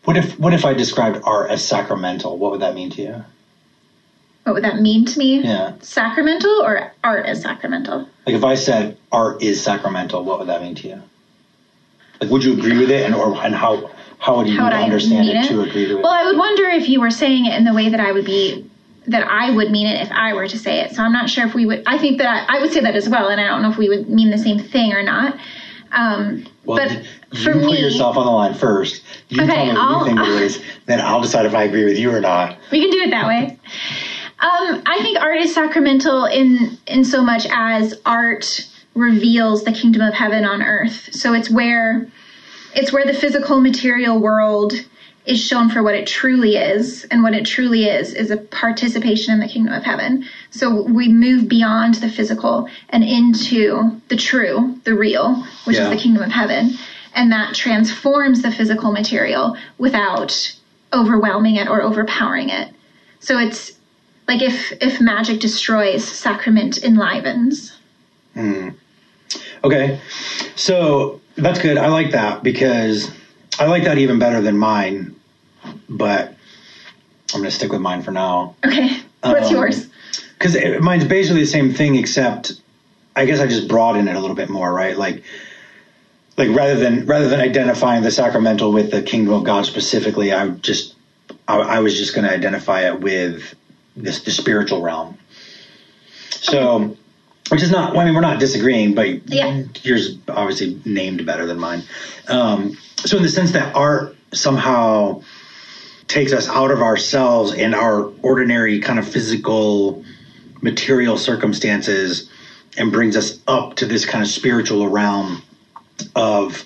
what 0.04 0.16
if 0.16 0.38
what 0.38 0.52
if 0.52 0.64
I 0.64 0.74
described 0.74 1.20
art 1.24 1.50
as 1.50 1.66
sacramental? 1.66 2.36
What 2.36 2.50
would 2.50 2.60
that 2.60 2.74
mean 2.74 2.90
to 2.90 3.02
you? 3.02 3.24
What 4.44 4.54
would 4.54 4.64
that 4.64 4.80
mean 4.80 5.04
to 5.04 5.18
me? 5.18 5.40
Yeah. 5.42 5.74
Sacramental 5.80 6.62
or 6.62 6.92
art 7.04 7.26
as 7.26 7.42
sacramental? 7.42 8.08
Like 8.26 8.34
if 8.34 8.44
I 8.44 8.54
said 8.54 8.96
art 9.12 9.42
is 9.42 9.62
sacramental, 9.62 10.24
what 10.24 10.38
would 10.38 10.48
that 10.48 10.62
mean 10.62 10.74
to 10.76 10.88
you? 10.88 11.02
Like 12.20 12.30
would 12.30 12.44
you 12.44 12.54
agree 12.54 12.78
with 12.78 12.90
it 12.90 13.04
and 13.04 13.14
or 13.14 13.34
and 13.44 13.54
how 13.54 13.90
how 14.18 14.36
would 14.36 14.48
you 14.48 14.56
how 14.58 14.64
would 14.64 14.72
understand 14.72 15.28
it, 15.28 15.36
it 15.36 15.48
to 15.48 15.62
agree 15.62 15.88
with 15.88 15.98
it? 15.98 16.02
Well, 16.02 16.12
I 16.12 16.24
would 16.24 16.36
wonder 16.36 16.64
if 16.64 16.88
you 16.88 17.00
were 17.00 17.10
saying 17.10 17.46
it 17.46 17.54
in 17.54 17.64
the 17.64 17.72
way 17.72 17.88
that 17.88 18.00
I 18.00 18.12
would 18.12 18.24
be 18.24 18.69
that 19.10 19.26
I 19.28 19.50
would 19.50 19.70
mean 19.70 19.86
it 19.86 20.00
if 20.00 20.10
I 20.10 20.32
were 20.34 20.48
to 20.48 20.58
say 20.58 20.80
it. 20.80 20.92
So 20.92 21.02
I'm 21.02 21.12
not 21.12 21.28
sure 21.28 21.46
if 21.46 21.54
we 21.54 21.66
would. 21.66 21.82
I 21.86 21.98
think 21.98 22.18
that 22.18 22.26
I, 22.26 22.56
I 22.56 22.60
would 22.60 22.72
say 22.72 22.80
that 22.80 22.94
as 22.94 23.08
well, 23.08 23.28
and 23.28 23.40
I 23.40 23.46
don't 23.46 23.62
know 23.62 23.70
if 23.70 23.78
we 23.78 23.88
would 23.88 24.08
mean 24.08 24.30
the 24.30 24.38
same 24.38 24.58
thing 24.58 24.92
or 24.92 25.02
not. 25.02 25.38
Um, 25.92 26.46
well, 26.64 26.78
but 26.78 27.04
you 27.32 27.44
for 27.44 27.52
put 27.52 27.64
me, 27.64 27.80
yourself 27.80 28.16
on 28.16 28.24
the 28.24 28.32
line 28.32 28.54
first. 28.54 29.02
You 29.28 29.42
okay, 29.42 29.54
tell 29.54 29.66
me 29.66 29.72
what 29.72 29.80
I'll, 29.80 29.98
you 29.98 30.04
think 30.06 30.20
it 30.20 30.42
is, 30.42 30.62
then 30.86 31.00
I'll 31.00 31.20
decide 31.20 31.46
if 31.46 31.54
I 31.54 31.64
agree 31.64 31.84
with 31.84 31.98
you 31.98 32.12
or 32.12 32.20
not. 32.20 32.56
We 32.70 32.80
can 32.80 32.90
do 32.90 32.98
it 32.98 33.10
that 33.10 33.26
way. 33.26 33.58
Um, 34.40 34.82
I 34.86 34.98
think 35.02 35.20
art 35.20 35.38
is 35.38 35.54
sacramental 35.54 36.24
in 36.24 36.78
in 36.86 37.04
so 37.04 37.22
much 37.22 37.46
as 37.50 38.00
art 38.06 38.66
reveals 38.94 39.64
the 39.64 39.72
kingdom 39.72 40.02
of 40.02 40.14
heaven 40.14 40.44
on 40.44 40.62
earth. 40.62 41.12
So 41.12 41.34
it's 41.34 41.50
where 41.50 42.06
it's 42.74 42.92
where 42.92 43.04
the 43.04 43.12
physical 43.12 43.60
material 43.60 44.18
world 44.18 44.72
is 45.26 45.44
shown 45.44 45.68
for 45.68 45.82
what 45.82 45.94
it 45.94 46.06
truly 46.06 46.56
is. 46.56 47.04
And 47.04 47.22
what 47.22 47.34
it 47.34 47.44
truly 47.44 47.84
is 47.84 48.14
is 48.14 48.30
a 48.30 48.36
participation 48.36 49.34
in 49.34 49.40
the 49.40 49.48
kingdom 49.48 49.74
of 49.74 49.84
heaven. 49.84 50.24
So 50.50 50.82
we 50.82 51.08
move 51.08 51.48
beyond 51.48 51.94
the 51.96 52.08
physical 52.08 52.68
and 52.88 53.04
into 53.04 54.00
the 54.08 54.16
true, 54.16 54.80
the 54.84 54.94
real, 54.94 55.44
which 55.64 55.76
yeah. 55.76 55.84
is 55.84 55.90
the 55.90 56.02
kingdom 56.02 56.22
of 56.22 56.30
heaven. 56.30 56.72
And 57.14 57.30
that 57.32 57.54
transforms 57.54 58.42
the 58.42 58.52
physical 58.52 58.92
material 58.92 59.56
without 59.78 60.56
overwhelming 60.92 61.56
it 61.56 61.68
or 61.68 61.82
overpowering 61.82 62.50
it. 62.50 62.72
So 63.20 63.38
it's 63.38 63.72
like 64.26 64.42
if 64.42 64.72
if 64.80 65.00
magic 65.00 65.40
destroys, 65.40 66.04
sacrament 66.04 66.78
enlivens. 66.78 67.76
Hmm. 68.34 68.70
Okay, 69.62 70.00
so 70.56 71.20
that's 71.36 71.60
good. 71.60 71.76
I 71.76 71.88
like 71.88 72.12
that 72.12 72.42
because 72.42 73.10
I 73.58 73.66
like 73.66 73.84
that 73.84 73.98
even 73.98 74.18
better 74.18 74.40
than 74.40 74.56
mine. 74.56 75.16
But 75.88 76.34
I'm 77.34 77.40
going 77.40 77.44
to 77.44 77.50
stick 77.50 77.72
with 77.72 77.80
mine 77.80 78.02
for 78.02 78.10
now. 78.10 78.56
Okay, 78.64 79.00
what's 79.20 79.48
um, 79.48 79.54
yours? 79.54 79.88
Because 80.38 80.56
mine's 80.80 81.04
basically 81.04 81.42
the 81.42 81.46
same 81.46 81.74
thing, 81.74 81.96
except 81.96 82.60
I 83.14 83.26
guess 83.26 83.40
I 83.40 83.46
just 83.46 83.68
broaden 83.68 84.08
it 84.08 84.16
a 84.16 84.20
little 84.20 84.36
bit 84.36 84.48
more, 84.48 84.72
right? 84.72 84.96
Like 84.96 85.22
like 86.36 86.56
rather 86.56 86.76
than 86.76 87.06
rather 87.06 87.28
than 87.28 87.40
identifying 87.40 88.02
the 88.02 88.10
sacramental 88.10 88.72
with 88.72 88.90
the 88.90 89.02
kingdom 89.02 89.34
of 89.34 89.44
God 89.44 89.66
specifically, 89.66 90.32
I 90.32 90.48
just 90.48 90.94
I, 91.46 91.58
I 91.58 91.78
was 91.80 91.96
just 91.96 92.14
going 92.14 92.26
to 92.26 92.32
identify 92.32 92.88
it 92.88 93.00
with 93.00 93.54
this 93.94 94.22
the 94.22 94.30
spiritual 94.30 94.80
realm. 94.80 95.18
So, 96.30 96.96
which 97.50 97.62
is 97.62 97.70
not. 97.70 97.96
I 97.96 98.04
mean, 98.04 98.14
we're 98.14 98.20
not 98.20 98.38
disagreeing, 98.38 98.94
but 98.94 99.28
yeah. 99.28 99.64
yours 99.82 100.16
obviously 100.28 100.80
named 100.84 101.26
better 101.26 101.46
than 101.46 101.58
mine. 101.58 101.82
Um, 102.28 102.78
so, 103.04 103.16
in 103.16 103.22
the 103.22 103.28
sense 103.28 103.52
that 103.52 103.74
art 103.74 104.16
somehow 104.32 105.22
takes 106.06 106.32
us 106.32 106.48
out 106.48 106.70
of 106.70 106.80
ourselves 106.80 107.52
and 107.52 107.74
our 107.74 108.10
ordinary 108.22 108.80
kind 108.80 108.98
of 108.98 109.08
physical 109.08 110.04
material 110.60 111.16
circumstances 111.16 112.30
and 112.76 112.92
brings 112.92 113.16
us 113.16 113.40
up 113.46 113.76
to 113.76 113.86
this 113.86 114.06
kind 114.06 114.22
of 114.22 114.28
spiritual 114.28 114.88
realm 114.88 115.42
of 116.14 116.64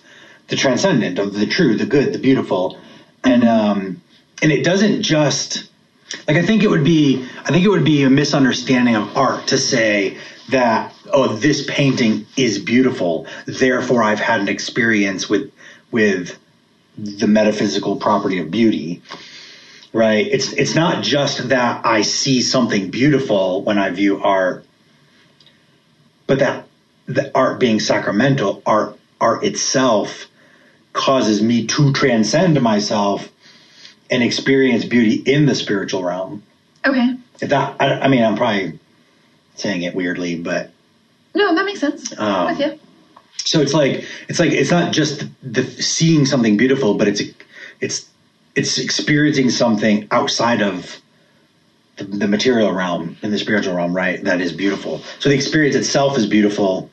the 0.48 0.56
transcendent, 0.56 1.18
of 1.18 1.34
the 1.34 1.46
true, 1.46 1.76
the 1.76 1.86
good, 1.86 2.12
the 2.12 2.18
beautiful, 2.18 2.78
and 3.22 3.44
um, 3.44 4.02
and 4.42 4.52
it 4.52 4.64
doesn't 4.64 5.02
just 5.02 5.70
like 6.26 6.36
I 6.36 6.42
think 6.42 6.62
it 6.62 6.70
would 6.70 6.84
be 6.84 7.28
I 7.44 7.50
think 7.50 7.64
it 7.64 7.68
would 7.68 7.84
be 7.84 8.02
a 8.02 8.10
misunderstanding 8.10 8.96
of 8.96 9.16
art 9.16 9.48
to 9.48 9.58
say 9.58 10.18
that 10.50 10.94
oh 11.12 11.28
this 11.28 11.64
painting 11.68 12.26
is 12.36 12.58
beautiful, 12.58 13.26
therefore 13.46 14.02
I've 14.02 14.20
had 14.20 14.40
an 14.40 14.48
experience 14.48 15.28
with 15.28 15.52
with 15.90 16.38
the 16.96 17.26
metaphysical 17.26 17.96
property 17.96 18.38
of 18.38 18.50
beauty 18.50 19.02
right? 19.94 20.26
It's 20.26 20.52
it's 20.52 20.74
not 20.74 21.02
just 21.02 21.48
that 21.48 21.86
i 21.86 22.02
see 22.02 22.42
something 22.42 22.90
beautiful 22.90 23.62
when 23.62 23.78
i 23.78 23.90
view 23.90 24.22
art 24.22 24.66
but 26.26 26.40
that 26.40 26.66
the 27.06 27.30
art 27.34 27.60
being 27.60 27.80
sacramental 27.80 28.62
art 28.66 28.98
art 29.20 29.44
itself 29.44 30.26
causes 30.92 31.42
me 31.42 31.66
to 31.66 31.92
transcend 31.92 32.60
myself 32.60 33.28
and 34.10 34.22
experience 34.22 34.84
beauty 34.84 35.14
in 35.14 35.46
the 35.46 35.54
spiritual 35.54 36.02
realm. 36.04 36.42
Okay. 36.86 37.16
If 37.40 37.48
that, 37.50 37.76
I, 37.80 38.00
I 38.00 38.08
mean, 38.08 38.22
I'm 38.22 38.36
probably 38.36 38.78
saying 39.56 39.82
it 39.82 39.94
weirdly, 39.94 40.36
but 40.36 40.70
no, 41.34 41.54
that 41.54 41.64
makes 41.64 41.80
sense. 41.80 42.16
Um, 42.18 42.46
with 42.46 42.60
you. 42.60 42.80
So 43.38 43.60
it's 43.60 43.74
like 43.74 44.04
it's 44.28 44.38
like 44.38 44.52
it's 44.52 44.70
not 44.70 44.92
just 44.92 45.24
the 45.42 45.64
seeing 45.64 46.26
something 46.26 46.56
beautiful, 46.56 46.94
but 46.94 47.08
it's 47.08 47.22
it's 47.80 48.08
it's 48.54 48.78
experiencing 48.78 49.50
something 49.50 50.06
outside 50.10 50.62
of 50.62 51.00
the, 51.96 52.04
the 52.04 52.28
material 52.28 52.72
realm 52.72 53.16
in 53.22 53.30
the 53.30 53.38
spiritual 53.38 53.74
realm, 53.74 53.94
right? 53.94 54.22
That 54.24 54.40
is 54.40 54.52
beautiful. 54.52 55.02
So 55.18 55.28
the 55.28 55.34
experience 55.34 55.76
itself 55.76 56.16
is 56.16 56.26
beautiful, 56.26 56.90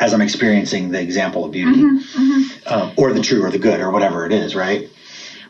as 0.00 0.14
I'm 0.14 0.22
experiencing 0.22 0.90
the 0.90 1.00
example 1.00 1.44
of 1.44 1.52
beauty, 1.52 1.80
mm-hmm, 1.82 1.98
mm-hmm. 1.98 2.72
Um, 2.72 2.92
or 2.96 3.12
the 3.12 3.22
true, 3.22 3.44
or 3.44 3.50
the 3.50 3.58
good, 3.58 3.80
or 3.80 3.90
whatever 3.90 4.26
it 4.26 4.32
is, 4.32 4.54
right? 4.54 4.88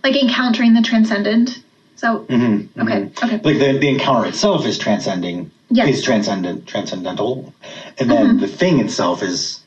Like 0.02 0.16
encountering 0.16 0.74
the 0.74 0.82
transcendent. 0.82 1.62
So 1.96 2.20
mm-hmm, 2.20 2.80
okay, 2.80 3.00
mm-hmm. 3.00 3.24
okay. 3.24 3.40
Like 3.42 3.58
the 3.58 3.78
the 3.78 3.88
encounter 3.88 4.28
itself 4.28 4.66
is 4.66 4.78
transcending. 4.78 5.50
Yes. 5.70 5.88
Is 5.88 6.02
transcendent, 6.02 6.66
transcendental, 6.66 7.52
and 7.98 8.10
then 8.10 8.26
mm-hmm. 8.26 8.38
the 8.38 8.48
thing 8.48 8.80
itself 8.80 9.22
is 9.22 9.60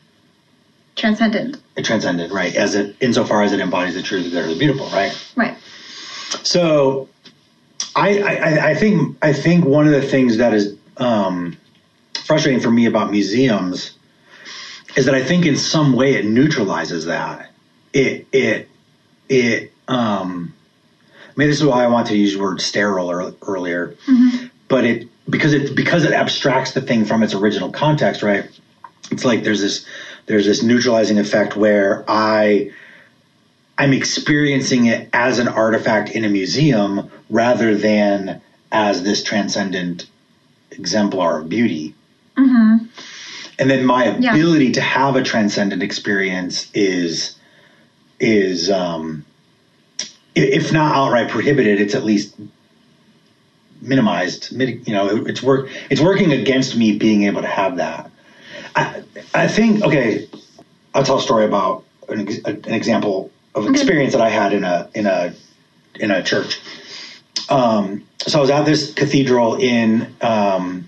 transcendent. 0.95 1.57
It 1.75 1.85
transcendent, 1.85 2.33
right? 2.33 2.55
As 2.55 2.73
it 2.73 2.95
insofar 2.99 3.43
as 3.43 3.53
it 3.53 3.59
embodies 3.59 3.93
the 3.93 4.01
truth, 4.01 4.31
the 4.31 4.55
beautiful, 4.57 4.87
right? 4.87 5.13
Right. 5.35 5.57
So, 6.43 7.07
I, 7.95 8.19
I 8.19 8.69
I 8.69 8.75
think 8.75 9.17
I 9.21 9.33
think 9.33 9.65
one 9.65 9.85
of 9.85 9.93
the 9.93 10.01
things 10.01 10.37
that 10.37 10.55
is 10.55 10.75
um, 10.97 11.57
frustrating 12.25 12.61
for 12.61 12.71
me 12.71 12.85
about 12.85 13.11
museums 13.11 13.91
is 14.95 15.05
that 15.05 15.15
I 15.15 15.23
think 15.23 15.45
in 15.45 15.55
some 15.55 15.93
way 15.93 16.15
it 16.15 16.25
neutralizes 16.25 17.05
that. 17.05 17.51
It 17.93 18.27
it 18.31 18.69
it 19.29 19.73
um 19.91 20.53
I 21.29 21.33
mean 21.35 21.47
this 21.49 21.59
is 21.59 21.65
why 21.65 21.83
I 21.83 21.87
want 21.87 22.07
to 22.07 22.17
use 22.17 22.33
the 22.33 22.41
word 22.41 22.61
sterile 22.61 23.35
earlier. 23.41 23.95
Mm-hmm. 24.07 24.47
But 24.67 24.85
it 24.85 25.07
because 25.29 25.53
it 25.53 25.75
because 25.75 26.03
it 26.03 26.11
abstracts 26.11 26.71
the 26.71 26.81
thing 26.81 27.05
from 27.05 27.23
its 27.23 27.33
original 27.33 27.71
context, 27.71 28.23
right? 28.23 28.49
It's 29.11 29.25
like 29.25 29.43
there's 29.43 29.61
this 29.61 29.85
there's 30.25 30.45
this 30.45 30.63
neutralizing 30.63 31.19
effect 31.19 31.55
where 31.55 32.03
I 32.07 32.71
I'm 33.77 33.93
experiencing 33.93 34.85
it 34.85 35.09
as 35.13 35.39
an 35.39 35.47
artifact 35.47 36.11
in 36.11 36.25
a 36.25 36.29
museum 36.29 37.11
rather 37.29 37.75
than 37.75 38.41
as 38.71 39.03
this 39.03 39.23
transcendent 39.23 40.07
exemplar 40.71 41.39
of 41.39 41.49
beauty. 41.49 41.95
Mm-hmm 42.37 42.85
and 43.61 43.69
then 43.69 43.85
my 43.85 44.05
ability 44.05 44.65
yeah. 44.65 44.73
to 44.73 44.81
have 44.81 45.15
a 45.15 45.21
transcendent 45.21 45.83
experience 45.83 46.69
is 46.73 47.35
is 48.19 48.71
um, 48.71 49.23
if 50.35 50.71
not 50.71 50.95
outright 50.95 51.29
prohibited, 51.29 51.81
it's 51.81 51.95
at 51.95 52.03
least 52.03 52.35
minimized. 53.81 54.51
You 54.51 54.93
know, 54.93 55.25
it's 55.25 55.41
work 55.41 55.69
it's 55.89 56.01
working 56.01 56.31
against 56.31 56.75
me 56.75 56.97
being 56.97 57.23
able 57.23 57.41
to 57.41 57.47
have 57.47 57.77
that. 57.77 58.11
I 58.75 59.03
I 59.33 59.47
think 59.47 59.83
okay, 59.83 60.27
I'll 60.93 61.03
tell 61.03 61.17
a 61.17 61.21
story 61.21 61.45
about 61.45 61.83
an, 62.09 62.27
an 62.45 62.73
example 62.73 63.31
of 63.55 63.67
experience 63.67 64.13
that 64.13 64.21
I 64.21 64.29
had 64.29 64.53
in 64.53 64.63
a 64.63 64.89
in 64.93 65.05
a 65.05 65.33
in 65.99 66.11
a 66.11 66.23
church. 66.23 66.59
Um, 67.49 68.05
so 68.27 68.37
I 68.37 68.41
was 68.41 68.49
at 68.49 68.65
this 68.65 68.93
cathedral 68.93 69.55
in 69.55 70.15
um, 70.21 70.87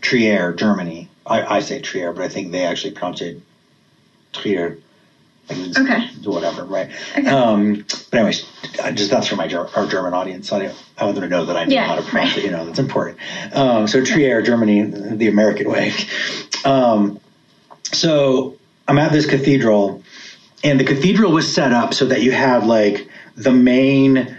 Trier, 0.00 0.52
Germany, 0.52 1.08
I, 1.26 1.56
I 1.56 1.60
say 1.60 1.80
Trier, 1.80 2.12
but 2.12 2.22
I 2.24 2.28
think 2.28 2.52
they 2.52 2.64
actually 2.64 2.92
pronounce 2.92 3.20
it 3.22 3.40
Trier. 4.32 4.78
Okay. 5.50 6.10
do 6.20 6.30
Whatever, 6.30 6.64
right? 6.64 6.90
Okay. 7.16 7.28
Um, 7.28 7.84
but 8.10 8.14
anyways, 8.14 8.46
just 8.94 9.10
that's 9.10 9.26
for 9.26 9.36
my 9.36 9.52
our 9.52 9.86
German 9.86 10.14
audience. 10.14 10.52
I, 10.52 10.72
I 10.96 11.04
want 11.04 11.16
them 11.16 11.24
to 11.24 11.28
know 11.28 11.44
that 11.46 11.56
I 11.56 11.64
know 11.64 11.74
yeah, 11.74 11.86
how 11.86 11.96
to 11.96 12.02
pronounce 12.02 12.36
right. 12.36 12.38
it. 12.38 12.44
You 12.44 12.50
know, 12.50 12.64
that's 12.64 12.78
important. 12.78 13.18
Um, 13.54 13.86
so 13.88 14.04
Trier, 14.04 14.42
Germany, 14.42 14.82
the 14.82 15.28
American 15.28 15.70
way. 15.70 15.92
Um, 16.64 17.20
so 17.84 18.56
I'm 18.86 18.98
at 18.98 19.12
this 19.12 19.26
cathedral, 19.26 20.02
and 20.62 20.78
the 20.78 20.84
cathedral 20.84 21.32
was 21.32 21.52
set 21.52 21.72
up 21.72 21.94
so 21.94 22.06
that 22.06 22.22
you 22.22 22.32
had 22.32 22.66
like 22.66 23.08
the 23.36 23.52
main 23.52 24.36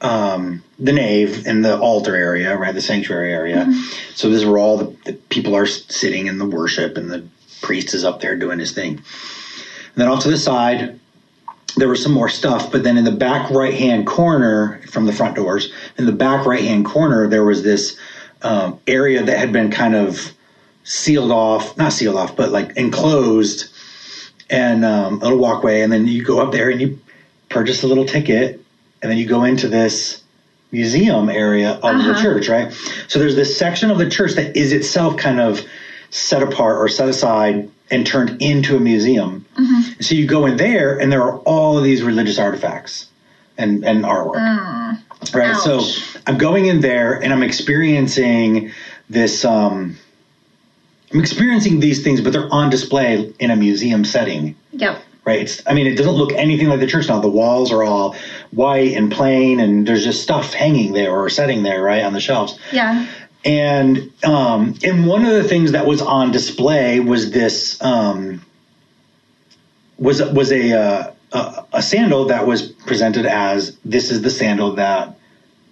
um, 0.00 0.62
the 0.78 0.92
nave 0.92 1.46
and 1.46 1.64
the 1.64 1.78
altar 1.78 2.14
area, 2.14 2.56
right, 2.56 2.74
the 2.74 2.80
sanctuary 2.80 3.32
area. 3.32 3.64
Mm-hmm. 3.64 4.14
So 4.14 4.30
this 4.30 4.40
is 4.40 4.46
where 4.46 4.58
all 4.58 4.78
the, 4.78 4.96
the, 5.04 5.12
people 5.14 5.56
are 5.56 5.66
sitting 5.66 6.26
in 6.26 6.38
the 6.38 6.46
worship, 6.46 6.96
and 6.96 7.10
the 7.10 7.26
priest 7.62 7.94
is 7.94 8.04
up 8.04 8.20
there 8.20 8.36
doing 8.36 8.58
his 8.58 8.72
thing. 8.72 9.02
And 9.98 10.04
then 10.04 10.12
off 10.12 10.22
to 10.22 10.30
the 10.30 10.38
side, 10.38 11.00
there 11.76 11.88
was 11.88 12.00
some 12.00 12.12
more 12.12 12.28
stuff, 12.28 12.70
but 12.70 12.84
then 12.84 12.96
in 12.96 13.02
the 13.02 13.10
back 13.10 13.50
right 13.50 13.74
hand 13.74 14.06
corner 14.06 14.80
from 14.92 15.06
the 15.06 15.12
front 15.12 15.34
doors, 15.34 15.72
in 15.96 16.06
the 16.06 16.12
back 16.12 16.46
right 16.46 16.62
hand 16.62 16.86
corner, 16.86 17.26
there 17.26 17.44
was 17.44 17.64
this 17.64 17.98
um, 18.42 18.78
area 18.86 19.24
that 19.24 19.36
had 19.36 19.52
been 19.52 19.72
kind 19.72 19.96
of 19.96 20.32
sealed 20.84 21.32
off, 21.32 21.76
not 21.76 21.92
sealed 21.92 22.14
off, 22.14 22.36
but 22.36 22.52
like 22.52 22.76
enclosed, 22.76 23.74
and 24.48 24.84
um, 24.84 25.14
a 25.14 25.24
little 25.24 25.38
walkway. 25.38 25.80
And 25.80 25.92
then 25.92 26.06
you 26.06 26.24
go 26.24 26.38
up 26.38 26.52
there 26.52 26.70
and 26.70 26.80
you 26.80 27.00
purchase 27.48 27.82
a 27.82 27.88
little 27.88 28.06
ticket 28.06 28.64
and 29.02 29.10
then 29.10 29.18
you 29.18 29.26
go 29.26 29.42
into 29.42 29.66
this 29.66 30.22
museum 30.70 31.28
area 31.28 31.72
of 31.72 31.84
uh-huh. 31.84 32.12
the 32.12 32.22
church, 32.22 32.48
right? 32.48 32.72
So 33.08 33.18
there's 33.18 33.34
this 33.34 33.58
section 33.58 33.90
of 33.90 33.98
the 33.98 34.08
church 34.08 34.34
that 34.34 34.56
is 34.56 34.72
itself 34.72 35.16
kind 35.16 35.40
of 35.40 35.60
set 36.10 36.40
apart 36.40 36.76
or 36.76 36.88
set 36.88 37.08
aside 37.08 37.68
and 37.90 38.06
turned 38.06 38.40
into 38.42 38.76
a 38.76 38.80
museum. 38.80 39.46
Mm-hmm. 39.54 40.00
So 40.00 40.14
you 40.14 40.26
go 40.26 40.46
in 40.46 40.56
there, 40.56 40.98
and 40.98 41.10
there 41.10 41.22
are 41.22 41.38
all 41.38 41.78
of 41.78 41.84
these 41.84 42.02
religious 42.02 42.38
artifacts 42.38 43.08
and 43.56 43.84
and 43.84 44.04
artwork, 44.04 44.36
mm. 44.36 45.34
right? 45.34 45.50
Ouch. 45.50 45.62
So 45.62 45.80
I'm 46.26 46.38
going 46.38 46.66
in 46.66 46.80
there, 46.80 47.22
and 47.22 47.32
I'm 47.32 47.42
experiencing 47.42 48.72
this. 49.08 49.44
Um, 49.44 49.96
I'm 51.12 51.20
experiencing 51.20 51.80
these 51.80 52.04
things, 52.04 52.20
but 52.20 52.34
they're 52.34 52.52
on 52.52 52.68
display 52.68 53.32
in 53.38 53.50
a 53.50 53.56
museum 53.56 54.04
setting. 54.04 54.56
Yep 54.72 55.02
right? 55.28 55.42
It's, 55.42 55.62
I 55.66 55.74
mean, 55.74 55.86
it 55.86 55.94
doesn't 55.94 56.14
look 56.14 56.32
anything 56.32 56.68
like 56.68 56.80
the 56.80 56.86
church 56.86 57.08
now. 57.08 57.20
The 57.20 57.28
walls 57.28 57.70
are 57.70 57.84
all 57.84 58.16
white 58.50 58.94
and 58.94 59.12
plain, 59.12 59.60
and 59.60 59.86
there's 59.86 60.02
just 60.02 60.22
stuff 60.22 60.54
hanging 60.54 60.94
there 60.94 61.12
or 61.12 61.28
setting 61.28 61.62
there, 61.62 61.82
right, 61.82 62.02
on 62.02 62.14
the 62.14 62.20
shelves. 62.20 62.58
Yeah. 62.72 63.06
And 63.44 64.12
um, 64.24 64.74
and 64.82 65.06
one 65.06 65.24
of 65.24 65.32
the 65.32 65.44
things 65.44 65.72
that 65.72 65.86
was 65.86 66.02
on 66.02 66.32
display 66.32 67.00
was 67.00 67.30
this 67.30 67.80
um, 67.82 68.44
was 69.98 70.22
was 70.22 70.50
a, 70.52 70.72
uh, 70.72 71.12
a, 71.32 71.64
a 71.74 71.82
sandal 71.82 72.26
that 72.26 72.46
was 72.46 72.62
presented 72.62 73.26
as 73.26 73.76
this 73.84 74.10
is 74.10 74.22
the 74.22 74.30
sandal 74.30 74.74
that 74.74 75.16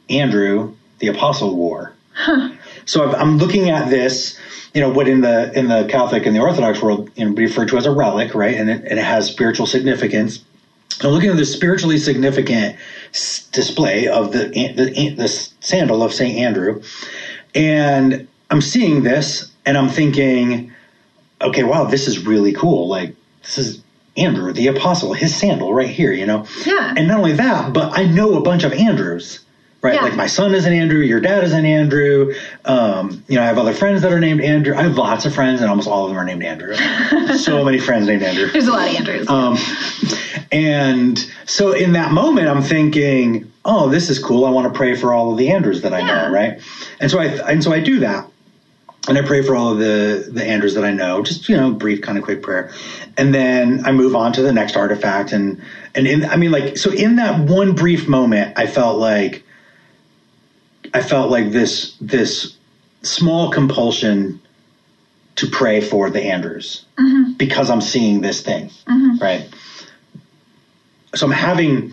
Andrew 0.08 0.74
the 0.98 1.08
apostle 1.08 1.56
wore. 1.56 1.92
Huh. 2.14 2.52
So 2.86 3.12
I'm 3.14 3.38
looking 3.38 3.68
at 3.68 3.90
this, 3.90 4.38
you 4.72 4.80
know, 4.80 4.90
what 4.90 5.08
in 5.08 5.20
the 5.20 5.52
in 5.58 5.68
the 5.68 5.86
Catholic 5.90 6.24
and 6.24 6.34
the 6.34 6.40
Orthodox 6.40 6.80
world, 6.80 7.10
you 7.16 7.26
know, 7.26 7.34
referred 7.34 7.68
to 7.68 7.76
as 7.76 7.86
a 7.86 7.90
relic, 7.90 8.34
right? 8.34 8.54
And 8.54 8.70
it, 8.70 8.84
and 8.84 8.98
it 8.98 9.04
has 9.04 9.26
spiritual 9.28 9.66
significance. 9.66 10.42
So 10.88 11.10
looking 11.10 11.28
at 11.28 11.36
the 11.36 11.44
spiritually 11.44 11.98
significant 11.98 12.76
display 13.52 14.08
of 14.08 14.32
the, 14.32 14.48
the 14.48 15.10
the 15.10 15.28
sandal 15.60 16.02
of 16.02 16.14
Saint 16.14 16.38
Andrew, 16.38 16.82
and 17.56 18.28
I'm 18.50 18.60
seeing 18.60 19.02
this, 19.02 19.50
and 19.64 19.76
I'm 19.76 19.88
thinking, 19.88 20.72
okay, 21.40 21.64
wow, 21.64 21.84
this 21.84 22.06
is 22.06 22.26
really 22.26 22.52
cool. 22.52 22.86
Like 22.86 23.16
this 23.42 23.58
is 23.58 23.82
Andrew 24.16 24.52
the 24.52 24.68
apostle, 24.68 25.12
his 25.12 25.34
sandal 25.34 25.74
right 25.74 25.88
here, 25.88 26.12
you 26.12 26.26
know. 26.26 26.46
Yeah. 26.64 26.94
And 26.96 27.08
not 27.08 27.18
only 27.18 27.32
that, 27.32 27.72
but 27.72 27.98
I 27.98 28.04
know 28.04 28.34
a 28.34 28.42
bunch 28.42 28.64
of 28.64 28.72
Andrews 28.72 29.40
right? 29.82 29.94
Yeah. 29.94 30.02
Like 30.02 30.16
my 30.16 30.26
son 30.26 30.54
is 30.54 30.66
an 30.66 30.72
Andrew, 30.72 31.00
your 31.00 31.20
dad 31.20 31.44
is 31.44 31.52
an 31.52 31.64
Andrew. 31.64 32.34
Um, 32.64 33.24
you 33.28 33.36
know, 33.36 33.42
I 33.42 33.46
have 33.46 33.58
other 33.58 33.72
friends 33.72 34.02
that 34.02 34.12
are 34.12 34.20
named 34.20 34.40
Andrew. 34.40 34.74
I 34.74 34.82
have 34.82 34.96
lots 34.96 35.26
of 35.26 35.34
friends, 35.34 35.60
and 35.60 35.70
almost 35.70 35.88
all 35.88 36.04
of 36.04 36.10
them 36.10 36.18
are 36.18 36.24
named 36.24 36.42
Andrew. 36.42 36.74
so 37.38 37.64
many 37.64 37.78
friends 37.78 38.06
named 38.06 38.22
Andrew. 38.22 38.50
There's 38.50 38.68
a 38.68 38.72
lot 38.72 38.88
of 38.88 38.96
Andrews. 38.96 39.28
Um, 39.28 39.56
and 40.52 41.18
so 41.44 41.72
in 41.72 41.92
that 41.92 42.12
moment, 42.12 42.48
I'm 42.48 42.62
thinking, 42.62 43.52
oh, 43.64 43.88
this 43.88 44.10
is 44.10 44.18
cool. 44.18 44.44
I 44.44 44.50
want 44.50 44.72
to 44.72 44.76
pray 44.76 44.94
for 44.94 45.12
all 45.12 45.32
of 45.32 45.38
the 45.38 45.50
Andrews 45.50 45.82
that 45.82 45.92
I 45.92 46.00
yeah. 46.00 46.06
know, 46.06 46.30
right? 46.30 46.60
And 47.00 47.10
so 47.10 47.18
I 47.18 47.26
and 47.50 47.62
so 47.62 47.72
I 47.72 47.80
do 47.80 48.00
that. 48.00 48.28
And 49.08 49.16
I 49.16 49.22
pray 49.22 49.42
for 49.42 49.54
all 49.54 49.72
of 49.72 49.78
the 49.78 50.28
the 50.32 50.44
Andrews 50.44 50.74
that 50.74 50.84
I 50.84 50.90
know, 50.90 51.22
just 51.22 51.48
you 51.48 51.56
know, 51.56 51.72
brief, 51.72 52.02
kind 52.02 52.18
of 52.18 52.24
quick 52.24 52.42
prayer, 52.42 52.72
and 53.16 53.32
then 53.32 53.86
I 53.86 53.92
move 53.92 54.16
on 54.16 54.32
to 54.32 54.42
the 54.42 54.52
next 54.52 54.76
artifact, 54.76 55.32
and 55.32 55.62
and 55.94 56.08
in, 56.08 56.24
I 56.24 56.36
mean, 56.36 56.50
like, 56.50 56.76
so 56.76 56.90
in 56.90 57.16
that 57.16 57.38
one 57.48 57.74
brief 57.74 58.08
moment, 58.08 58.58
I 58.58 58.66
felt 58.66 58.98
like 58.98 59.45
I 60.94 61.02
felt 61.02 61.30
like 61.30 61.50
this 61.50 61.96
this 62.00 62.56
small 63.02 63.50
compulsion 63.50 64.40
to 65.36 65.46
pray 65.46 65.80
for 65.80 66.10
the 66.10 66.22
Andrews 66.22 66.84
mm-hmm. 66.98 67.32
because 67.34 67.70
I'm 67.70 67.80
seeing 67.80 68.20
this 68.20 68.40
thing, 68.42 68.68
mm-hmm. 68.86 69.22
right? 69.22 69.48
So 71.14 71.26
I'm 71.26 71.32
having 71.32 71.92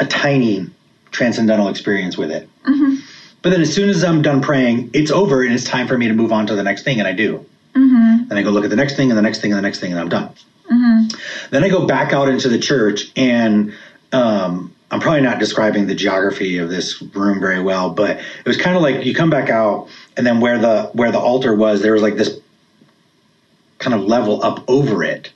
a 0.00 0.06
tiny 0.06 0.66
transcendental 1.10 1.68
experience 1.68 2.16
with 2.16 2.30
it. 2.30 2.48
Mm-hmm. 2.64 2.96
But 3.42 3.50
then 3.50 3.60
as 3.60 3.72
soon 3.72 3.88
as 3.88 4.02
I'm 4.02 4.22
done 4.22 4.40
praying, 4.40 4.90
it's 4.94 5.10
over 5.10 5.42
and 5.42 5.52
it's 5.52 5.64
time 5.64 5.86
for 5.86 5.96
me 5.96 6.08
to 6.08 6.14
move 6.14 6.32
on 6.32 6.46
to 6.48 6.54
the 6.54 6.62
next 6.62 6.82
thing, 6.82 6.98
and 6.98 7.06
I 7.06 7.12
do. 7.12 7.46
Mm-hmm. 7.74 8.28
Then 8.28 8.38
I 8.38 8.42
go 8.42 8.50
look 8.50 8.64
at 8.64 8.70
the 8.70 8.76
next 8.76 8.96
thing 8.96 9.10
and 9.10 9.18
the 9.18 9.22
next 9.22 9.40
thing 9.40 9.52
and 9.52 9.58
the 9.58 9.62
next 9.62 9.80
thing, 9.80 9.92
and 9.92 10.00
I'm 10.00 10.08
done. 10.08 10.34
Mm-hmm. 10.70 11.48
Then 11.50 11.64
I 11.64 11.68
go 11.68 11.86
back 11.86 12.12
out 12.12 12.28
into 12.28 12.48
the 12.48 12.58
church 12.58 13.12
and 13.16 13.72
um, 14.12 14.74
I'm 14.90 15.00
probably 15.00 15.20
not 15.20 15.38
describing 15.38 15.86
the 15.86 15.94
geography 15.94 16.58
of 16.58 16.70
this 16.70 17.02
room 17.02 17.40
very 17.40 17.60
well, 17.60 17.90
but 17.90 18.18
it 18.18 18.46
was 18.46 18.56
kind 18.56 18.74
of 18.74 18.82
like 18.82 19.04
you 19.04 19.14
come 19.14 19.30
back 19.30 19.50
out 19.50 19.88
and 20.16 20.26
then 20.26 20.40
where 20.40 20.58
the 20.58 20.90
where 20.94 21.12
the 21.12 21.18
altar 21.18 21.54
was, 21.54 21.82
there 21.82 21.92
was 21.92 22.02
like 22.02 22.16
this 22.16 22.40
kind 23.78 23.94
of 23.94 24.02
level 24.02 24.42
up 24.42 24.64
over 24.68 25.04
it 25.04 25.32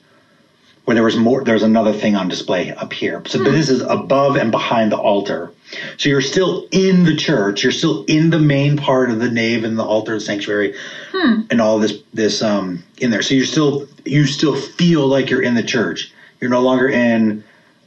where 0.85 0.95
there 0.95 1.03
was 1.03 1.15
more 1.15 1.43
there's 1.43 1.63
another 1.63 1.93
thing 1.93 2.15
on 2.15 2.27
display 2.27 2.71
up 2.71 2.91
here. 2.93 3.21
So 3.27 3.39
hmm. 3.39 3.45
this 3.45 3.69
is 3.69 3.81
above 3.81 4.35
and 4.35 4.51
behind 4.51 4.91
the 4.91 4.97
altar. 4.97 5.51
So 5.97 6.09
you're 6.09 6.21
still 6.21 6.67
in 6.71 7.03
the 7.03 7.15
church, 7.15 7.63
you're 7.63 7.71
still 7.71 8.03
in 8.05 8.29
the 8.29 8.39
main 8.39 8.77
part 8.77 9.09
of 9.09 9.19
the 9.19 9.29
nave 9.29 9.63
and 9.63 9.77
the 9.77 9.83
altar, 9.83 10.15
the 10.15 10.19
sanctuary, 10.19 10.75
hmm. 11.11 11.41
and 11.49 11.61
all 11.61 11.79
this 11.79 11.99
this 12.13 12.41
um 12.41 12.83
in 12.97 13.11
there. 13.11 13.21
So 13.21 13.35
you're 13.35 13.45
still 13.45 13.87
you 14.03 14.25
still 14.25 14.55
feel 14.55 15.07
like 15.07 15.29
you're 15.29 15.43
in 15.43 15.55
the 15.55 15.63
church. 15.63 16.11
You're 16.41 16.51
no 16.51 16.61
longer 16.61 16.89
in 16.89 17.43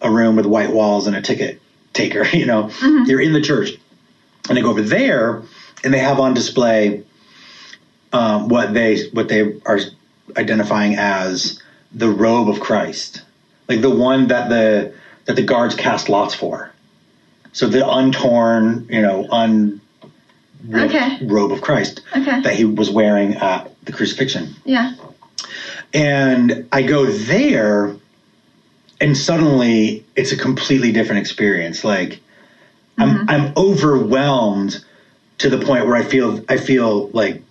a 0.06 0.10
room 0.10 0.36
with 0.36 0.46
white 0.46 0.70
walls 0.70 1.06
and 1.06 1.16
a 1.16 1.22
ticket 1.22 1.60
taker. 1.92 2.24
You 2.32 2.46
know, 2.46 2.64
mm-hmm. 2.64 3.04
you're 3.06 3.20
in 3.20 3.32
the 3.32 3.40
church, 3.40 3.70
and 4.48 4.56
they 4.56 4.62
go 4.62 4.70
over 4.70 4.82
there 4.82 5.42
and 5.84 5.92
they 5.92 5.98
have 5.98 6.20
on 6.20 6.34
display 6.34 7.04
um, 8.12 8.48
what 8.48 8.72
they 8.74 9.08
what 9.08 9.28
they 9.28 9.60
are 9.66 9.80
identifying 10.36 10.96
as 10.96 11.62
the 11.92 12.08
robe 12.08 12.48
of 12.48 12.60
Christ, 12.60 13.22
like 13.68 13.80
the 13.80 13.90
one 13.90 14.28
that 14.28 14.48
the 14.48 14.94
that 15.26 15.36
the 15.36 15.42
guards 15.42 15.74
cast 15.74 16.08
lots 16.08 16.34
for. 16.34 16.72
So 17.52 17.68
the 17.68 17.80
untorn, 17.80 18.86
you 18.90 19.02
know, 19.02 19.26
un 19.30 19.80
okay. 20.72 21.18
robe 21.24 21.52
of 21.52 21.62
Christ 21.62 22.02
okay. 22.14 22.42
that 22.42 22.54
he 22.54 22.64
was 22.64 22.90
wearing 22.90 23.34
at 23.34 23.72
the 23.84 23.92
crucifixion. 23.92 24.54
Yeah. 24.64 24.94
And 25.94 26.68
I 26.72 26.82
go 26.82 27.06
there 27.06 27.96
and 29.00 29.16
suddenly 29.16 30.04
it's 30.14 30.32
a 30.32 30.36
completely 30.36 30.92
different 30.92 31.20
experience. 31.20 31.84
Like 31.84 32.20
mm-hmm. 32.98 33.02
I'm 33.02 33.28
I'm 33.28 33.52
overwhelmed 33.56 34.84
to 35.38 35.50
the 35.50 35.64
point 35.64 35.86
where 35.86 35.96
I 35.96 36.02
feel 36.02 36.44
I 36.48 36.56
feel 36.56 37.08
like 37.08 37.42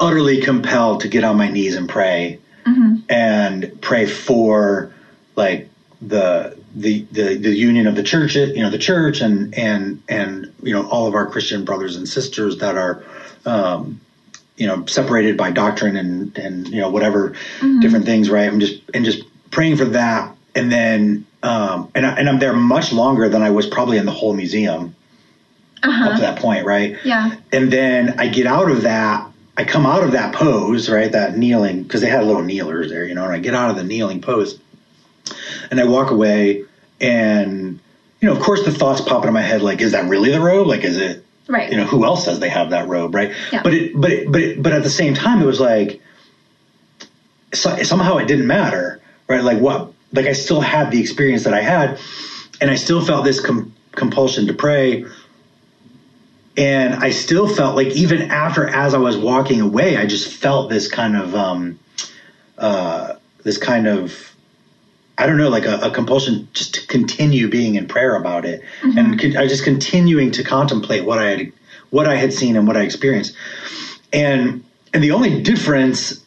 utterly 0.00 0.40
compelled 0.40 1.00
to 1.00 1.08
get 1.08 1.24
on 1.24 1.36
my 1.36 1.48
knees 1.48 1.76
and 1.76 1.88
pray 1.88 2.38
mm-hmm. 2.64 2.96
and 3.08 3.80
pray 3.80 4.06
for 4.06 4.92
like 5.36 5.68
the 6.00 6.56
the, 6.74 7.06
the 7.10 7.36
the 7.36 7.54
union 7.54 7.86
of 7.86 7.96
the 7.96 8.02
church 8.02 8.36
you 8.36 8.62
know 8.62 8.70
the 8.70 8.78
church 8.78 9.20
and 9.20 9.56
and 9.58 10.02
and 10.08 10.52
you 10.62 10.72
know 10.72 10.88
all 10.88 11.06
of 11.06 11.14
our 11.14 11.26
christian 11.26 11.64
brothers 11.64 11.96
and 11.96 12.08
sisters 12.08 12.58
that 12.58 12.76
are 12.76 13.02
um, 13.44 14.00
you 14.56 14.66
know 14.66 14.84
separated 14.86 15.36
by 15.36 15.50
doctrine 15.50 15.96
and 15.96 16.36
and 16.38 16.68
you 16.68 16.80
know 16.80 16.90
whatever 16.90 17.30
mm-hmm. 17.30 17.80
different 17.80 18.04
things 18.04 18.30
right 18.30 18.48
i'm 18.48 18.60
just 18.60 18.80
and 18.94 19.04
just 19.04 19.22
praying 19.50 19.76
for 19.76 19.86
that, 19.86 20.34
and 20.54 20.70
then 20.70 21.26
um, 21.42 21.90
and 21.94 22.06
I, 22.06 22.14
and 22.16 22.28
I'm 22.28 22.38
there 22.38 22.52
much 22.52 22.92
longer 22.92 23.28
than 23.28 23.42
I 23.42 23.50
was 23.50 23.66
probably 23.66 23.98
in 23.98 24.06
the 24.06 24.12
whole 24.12 24.34
museum 24.34 24.94
uh-huh. 25.82 26.08
up 26.08 26.16
to 26.16 26.20
that 26.22 26.38
point, 26.40 26.66
right? 26.66 26.96
Yeah. 27.04 27.36
And 27.52 27.72
then 27.72 28.18
I 28.18 28.28
get 28.28 28.46
out 28.46 28.70
of 28.70 28.82
that. 28.82 29.30
I 29.56 29.64
come 29.64 29.86
out 29.86 30.04
of 30.04 30.12
that 30.12 30.34
pose, 30.34 30.88
right? 30.88 31.10
That 31.10 31.36
kneeling 31.36 31.82
because 31.82 32.00
they 32.00 32.08
had 32.08 32.24
little 32.24 32.42
kneelers 32.42 32.90
there, 32.90 33.04
you 33.04 33.14
know. 33.14 33.24
And 33.24 33.32
I 33.32 33.38
get 33.38 33.54
out 33.54 33.70
of 33.70 33.76
the 33.76 33.84
kneeling 33.84 34.20
pose, 34.20 34.58
and 35.70 35.80
I 35.80 35.84
walk 35.84 36.10
away, 36.10 36.64
and 37.00 37.80
you 38.20 38.28
know, 38.28 38.32
of 38.32 38.40
course, 38.40 38.64
the 38.64 38.72
thoughts 38.72 39.00
pop 39.00 39.22
into 39.22 39.32
my 39.32 39.42
head 39.42 39.62
like, 39.62 39.80
is 39.80 39.92
that 39.92 40.08
really 40.08 40.30
the 40.30 40.40
robe? 40.40 40.66
Like, 40.66 40.84
is 40.84 40.96
it? 40.96 41.24
Right. 41.48 41.70
You 41.70 41.78
know, 41.78 41.84
who 41.84 42.04
else 42.04 42.24
says 42.24 42.40
they 42.40 42.50
have 42.50 42.70
that 42.70 42.88
robe, 42.88 43.14
right? 43.14 43.32
Yeah. 43.52 43.62
But 43.62 43.74
it, 43.74 43.92
but 43.98 44.12
it, 44.12 44.30
but 44.30 44.40
it, 44.40 44.62
but 44.62 44.72
at 44.72 44.82
the 44.82 44.90
same 44.90 45.14
time, 45.14 45.40
it 45.40 45.46
was 45.46 45.60
like 45.60 46.00
so, 47.52 47.82
somehow 47.82 48.18
it 48.18 48.26
didn't 48.26 48.46
matter 48.46 48.97
right? 49.28 49.42
Like 49.42 49.58
what? 49.58 49.92
Like 50.12 50.26
I 50.26 50.32
still 50.32 50.60
had 50.60 50.90
the 50.90 51.00
experience 51.00 51.44
that 51.44 51.54
I 51.54 51.60
had, 51.60 52.00
and 52.60 52.70
I 52.70 52.74
still 52.74 53.04
felt 53.04 53.24
this 53.24 53.40
com- 53.40 53.74
compulsion 53.92 54.46
to 54.46 54.54
pray. 54.54 55.04
And 56.56 56.94
I 56.94 57.10
still 57.10 57.46
felt 57.46 57.76
like 57.76 57.88
even 57.88 58.30
after, 58.32 58.66
as 58.66 58.92
I 58.92 58.98
was 58.98 59.16
walking 59.16 59.60
away, 59.60 59.96
I 59.96 60.06
just 60.06 60.34
felt 60.34 60.70
this 60.70 60.88
kind 60.88 61.16
of, 61.16 61.32
um, 61.36 61.78
uh, 62.56 63.14
this 63.44 63.58
kind 63.58 63.86
of, 63.86 64.34
I 65.16 65.26
don't 65.26 65.36
know, 65.36 65.50
like 65.50 65.66
a, 65.66 65.76
a, 65.82 65.90
compulsion 65.92 66.48
just 66.54 66.74
to 66.74 66.86
continue 66.88 67.48
being 67.48 67.76
in 67.76 67.86
prayer 67.86 68.16
about 68.16 68.44
it, 68.44 68.62
mm-hmm. 68.80 68.98
and 68.98 69.20
con- 69.20 69.36
I 69.36 69.46
just 69.46 69.62
continuing 69.62 70.32
to 70.32 70.42
contemplate 70.42 71.04
what 71.04 71.20
I 71.20 71.26
had, 71.26 71.52
what 71.90 72.08
I 72.08 72.16
had 72.16 72.32
seen 72.32 72.56
and 72.56 72.66
what 72.66 72.76
I 72.76 72.82
experienced, 72.82 73.36
and 74.12 74.64
and 74.92 75.04
the 75.04 75.12
only 75.12 75.42
difference 75.42 76.24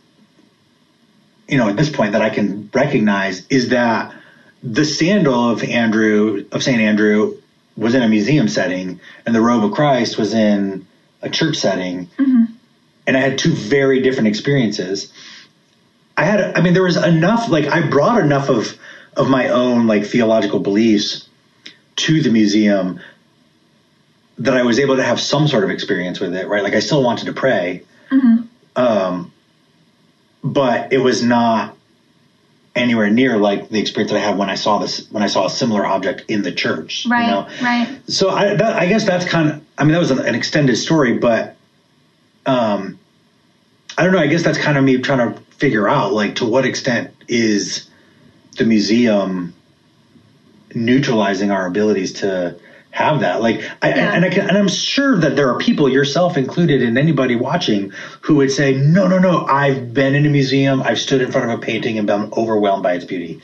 you 1.52 1.58
know, 1.58 1.68
at 1.68 1.76
this 1.76 1.90
point 1.90 2.14
that 2.14 2.22
I 2.22 2.30
can 2.30 2.70
recognize 2.74 3.46
is 3.48 3.70
that 3.70 4.16
the 4.64 4.86
sandal 4.86 5.50
of 5.50 5.64
Andrew, 5.64 6.46
of 6.52 6.64
St. 6.64 6.80
Andrew, 6.80 7.38
was 7.76 7.94
in 7.94 8.02
a 8.02 8.08
museum 8.08 8.48
setting 8.48 9.00
and 9.26 9.36
the 9.36 9.42
robe 9.42 9.64
of 9.64 9.72
Christ 9.72 10.18
was 10.18 10.34
in 10.34 10.88
a 11.22 11.30
church 11.30 11.58
setting. 11.58 12.08
Mm-hmm. 12.18 12.46
And 13.06 13.18
I 13.18 13.20
had 13.20 13.38
two 13.38 13.52
very 13.52 14.02
different 14.02 14.30
experiences. 14.30 15.12
I 16.16 16.24
had, 16.24 16.58
I 16.58 16.62
mean, 16.62 16.74
there 16.74 16.84
was 16.84 16.98
enough, 16.98 17.50
like, 17.50 17.66
I 17.66 17.82
brought 17.88 18.22
enough 18.22 18.50
of, 18.50 18.78
of 19.18 19.30
my 19.30 19.50
own, 19.50 19.88
like, 19.88 20.06
theological 20.06 20.60
beliefs 20.60 21.28
to 21.98 22.22
the 22.22 22.30
museum 22.30 23.00
that 24.38 24.56
I 24.56 24.64
was 24.64 24.80
able 24.80 24.98
to 24.98 25.04
have 25.04 25.20
some 25.20 25.48
sort 25.48 25.64
of 25.64 25.70
experience 25.70 26.20
with 26.20 26.34
it, 26.36 26.48
right? 26.48 26.64
Like, 26.64 26.76
I 26.76 26.80
still 26.80 27.04
wanted 27.04 27.26
to 27.26 27.34
pray. 27.34 27.84
Mm-hmm. 28.10 28.44
Um, 28.76 29.31
but 30.44 30.92
it 30.94 30.98
was 30.98 31.24
not 31.24 31.78
anywhere 32.76 33.10
near 33.10 33.38
like 33.38 33.70
the 33.70 33.80
experience 33.80 34.12
that 34.12 34.18
I 34.18 34.22
had 34.22 34.38
when 34.38 34.50
I 34.50 34.56
saw 34.56 34.78
this 34.78 35.10
when 35.12 35.24
I 35.24 35.28
saw 35.28 35.46
a 35.46 35.50
similar 35.50 35.86
object 35.86 36.30
in 36.30 36.42
the 36.42 36.52
church. 36.52 37.06
Right. 37.10 37.26
You 37.26 37.32
know? 37.32 37.48
Right. 37.62 38.00
So 38.08 38.30
I, 38.30 38.56
that, 38.56 38.76
I 38.76 38.88
guess 38.88 39.06
that's 39.06 39.26
kind 39.26 39.50
of 39.50 39.62
I 39.78 39.84
mean 39.84 39.94
that 39.94 40.00
was 40.00 40.12
an 40.12 40.36
extended 40.36 40.78
story, 40.78 41.18
but 41.18 41.58
um, 42.46 43.00
I 43.98 44.04
don't 44.04 44.14
know. 44.14 44.20
I 44.20 44.28
guess 44.28 44.44
that's 44.44 44.58
kind 44.58 44.78
of 44.78 44.84
me 44.84 44.98
trying 45.00 45.34
to 45.34 45.40
figure 45.56 45.88
out 45.88 46.14
like 46.14 46.36
to 46.36 46.46
what 46.46 46.66
extent 46.66 47.14
is 47.28 47.90
the 48.58 48.66
museum 48.66 49.54
neutralizing 50.74 51.52
our 51.52 51.68
abilities 51.68 52.14
to 52.14 52.58
have 52.92 53.22
that. 53.22 53.42
Like, 53.42 53.62
I, 53.82 53.90
yeah. 53.90 54.14
and 54.14 54.26
I 54.26 54.30
can, 54.30 54.48
and 54.48 54.58
I'm 54.58 54.68
sure 54.68 55.18
that 55.18 55.36
there 55.36 55.50
are 55.50 55.58
people, 55.58 55.90
yourself 55.90 56.38
included, 56.38 56.84
and 56.84 56.98
anybody 56.98 57.36
watching, 57.36 57.92
who 58.22 58.36
would 58.36 58.52
say, 58.52 58.74
"No, 58.74 59.08
no, 59.08 59.18
no! 59.18 59.46
I've 59.46 59.94
been 59.94 60.14
in 60.14 60.26
a 60.26 60.30
museum. 60.30 60.82
I've 60.82 61.00
stood 61.00 61.22
in 61.22 61.32
front 61.32 61.52
of 61.52 61.58
a 61.58 61.62
painting 61.62 61.98
and 61.98 62.06
been 62.06 62.32
overwhelmed 62.36 62.84
by 62.84 62.94
its 62.94 63.06
beauty." 63.06 63.42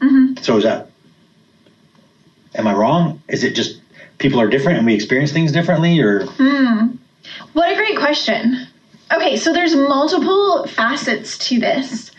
Mm-hmm. 0.00 0.42
So 0.42 0.56
is 0.56 0.64
that 0.64 0.90
Am 2.54 2.66
I 2.66 2.74
wrong? 2.74 3.22
Is 3.28 3.44
it 3.44 3.54
just 3.54 3.80
people 4.18 4.40
are 4.40 4.48
different 4.48 4.78
and 4.78 4.86
we 4.86 4.94
experience 4.94 5.32
things 5.32 5.52
differently, 5.52 6.00
or? 6.00 6.26
Hmm. 6.26 6.96
What 7.52 7.72
a 7.72 7.76
great 7.76 7.96
question. 7.96 8.66
Okay, 9.12 9.36
so 9.36 9.52
there's 9.52 9.74
multiple 9.74 10.66
facets 10.66 11.38
to 11.48 11.58
this. 11.58 12.10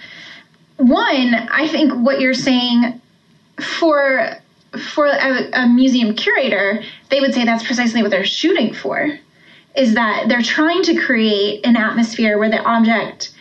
One, 0.78 1.36
I 1.36 1.68
think 1.68 1.94
what 1.94 2.20
you're 2.20 2.34
saying 2.34 3.02
for 3.60 4.41
for 4.80 5.06
a, 5.06 5.50
a, 5.54 5.68
museum 5.68 6.16
curator, 6.16 6.82
they 7.10 7.20
would 7.20 7.34
say 7.34 7.44
that's 7.44 7.64
precisely 7.64 8.02
what 8.02 8.12
they're 8.12 8.24
shooting 8.24 8.74
for. 8.74 9.20
Is 9.76 9.94
that 9.96 10.28
they're 10.28 10.42
trying 10.42 10.84
to 10.84 11.00
create 11.00 11.66
an 11.66 11.76
atmosphere 11.76 12.38
where 12.38 12.50
the 12.50 12.62
object 12.64 13.34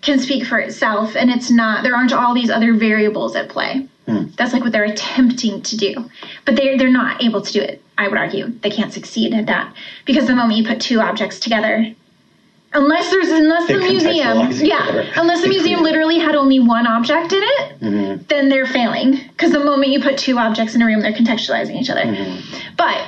can 0.00 0.18
speak 0.18 0.44
for 0.46 0.58
itself 0.58 1.16
and 1.16 1.30
it's 1.30 1.50
not 1.50 1.84
there 1.84 1.94
aren't 1.94 2.12
all 2.12 2.34
these 2.34 2.50
other 2.50 2.74
variables 2.74 3.36
at 3.36 3.48
play. 3.48 3.88
Hmm. 4.06 4.26
That's 4.36 4.52
like 4.52 4.62
what 4.62 4.72
they're 4.72 4.84
attempting 4.84 5.62
to 5.62 5.76
do. 5.76 6.10
But 6.44 6.56
they're 6.56 6.76
they're 6.76 6.90
not 6.90 7.22
able 7.22 7.42
to 7.42 7.52
do 7.52 7.60
it, 7.60 7.82
I 7.96 8.08
would 8.08 8.18
argue. 8.18 8.48
They 8.60 8.70
can't 8.70 8.92
succeed 8.92 9.32
at 9.34 9.46
that. 9.46 9.72
Because 10.04 10.26
the 10.26 10.34
moment 10.34 10.58
you 10.58 10.66
put 10.66 10.80
two 10.80 11.00
objects 11.00 11.38
together, 11.38 11.94
unless 12.74 13.10
there's 13.10 13.28
unless 13.28 13.66
the 13.68 13.78
museum 13.78 14.50
yeah 14.64 15.12
unless 15.16 15.42
the 15.42 15.48
museum 15.48 15.82
literally 15.82 16.18
had 16.18 16.34
only 16.34 16.58
one 16.58 16.86
object 16.86 17.32
in 17.32 17.42
it 17.42 17.80
mm-hmm. 17.80 18.22
then 18.28 18.48
they're 18.48 18.66
failing 18.66 19.18
because 19.28 19.52
the 19.52 19.60
moment 19.60 19.92
you 19.92 20.00
put 20.00 20.16
two 20.16 20.38
objects 20.38 20.74
in 20.74 20.82
a 20.82 20.86
room 20.86 21.00
they're 21.00 21.12
contextualizing 21.12 21.80
each 21.80 21.90
other. 21.90 22.02
Mm-hmm. 22.02 22.74
but 22.76 23.06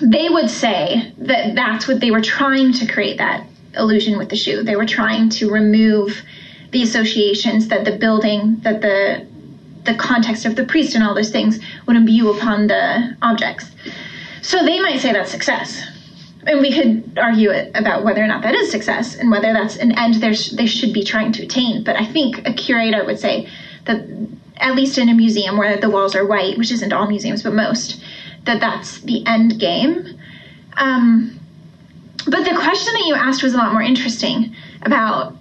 they 0.00 0.28
would 0.28 0.50
say 0.50 1.12
that 1.18 1.54
that's 1.54 1.88
what 1.88 2.00
they 2.00 2.10
were 2.10 2.20
trying 2.20 2.72
to 2.74 2.86
create 2.86 3.18
that 3.18 3.46
illusion 3.76 4.18
with 4.18 4.28
the 4.28 4.36
shoe. 4.36 4.62
They 4.62 4.76
were 4.76 4.86
trying 4.86 5.30
to 5.30 5.50
remove 5.50 6.22
the 6.72 6.82
associations 6.82 7.68
that 7.68 7.84
the 7.84 7.96
building 7.96 8.60
that 8.60 8.80
the 8.80 9.26
the 9.84 9.94
context 9.94 10.44
of 10.44 10.56
the 10.56 10.64
priest 10.64 10.96
and 10.96 11.04
all 11.04 11.14
those 11.14 11.30
things 11.30 11.60
would 11.86 11.96
imbue 11.96 12.30
upon 12.30 12.66
the 12.66 13.16
objects. 13.22 13.70
So 14.42 14.64
they 14.64 14.80
might 14.80 15.00
say 15.00 15.12
that's 15.12 15.30
success 15.30 15.80
and 16.46 16.60
we 16.60 16.72
could 16.72 17.18
argue 17.18 17.50
about 17.74 18.04
whether 18.04 18.22
or 18.22 18.26
not 18.26 18.42
that 18.42 18.54
is 18.54 18.70
success 18.70 19.16
and 19.16 19.30
whether 19.30 19.52
that's 19.52 19.76
an 19.76 19.92
end 19.98 20.14
they 20.14 20.66
should 20.66 20.92
be 20.92 21.02
trying 21.02 21.32
to 21.32 21.42
attain. 21.42 21.82
But 21.82 21.96
I 21.96 22.06
think 22.06 22.46
a 22.46 22.52
curator 22.52 23.04
would 23.04 23.18
say 23.18 23.48
that 23.84 24.06
at 24.58 24.74
least 24.74 24.96
in 24.96 25.08
a 25.08 25.14
museum 25.14 25.56
where 25.56 25.76
the 25.76 25.90
walls 25.90 26.14
are 26.14 26.24
white, 26.24 26.56
which 26.56 26.70
isn't 26.70 26.92
all 26.92 27.08
museums 27.08 27.42
but 27.42 27.52
most, 27.52 28.00
that 28.44 28.60
that's 28.60 29.00
the 29.00 29.26
end 29.26 29.58
game. 29.58 30.18
Um, 30.76 31.40
but 32.26 32.44
the 32.44 32.56
question 32.56 32.92
that 32.94 33.04
you 33.06 33.14
asked 33.14 33.42
was 33.42 33.54
a 33.54 33.58
lot 33.58 33.72
more 33.72 33.82
interesting 33.82 34.54
about 34.82 35.36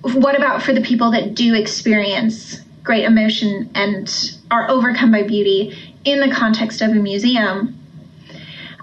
what 0.00 0.36
about 0.36 0.62
for 0.62 0.72
the 0.72 0.80
people 0.80 1.10
that 1.10 1.34
do 1.34 1.54
experience 1.54 2.60
great 2.82 3.04
emotion 3.04 3.68
and 3.74 4.38
are 4.50 4.70
overcome 4.70 5.10
by 5.10 5.22
beauty 5.22 5.76
in 6.04 6.20
the 6.20 6.34
context 6.34 6.80
of 6.80 6.90
a 6.90 6.94
museum. 6.94 7.76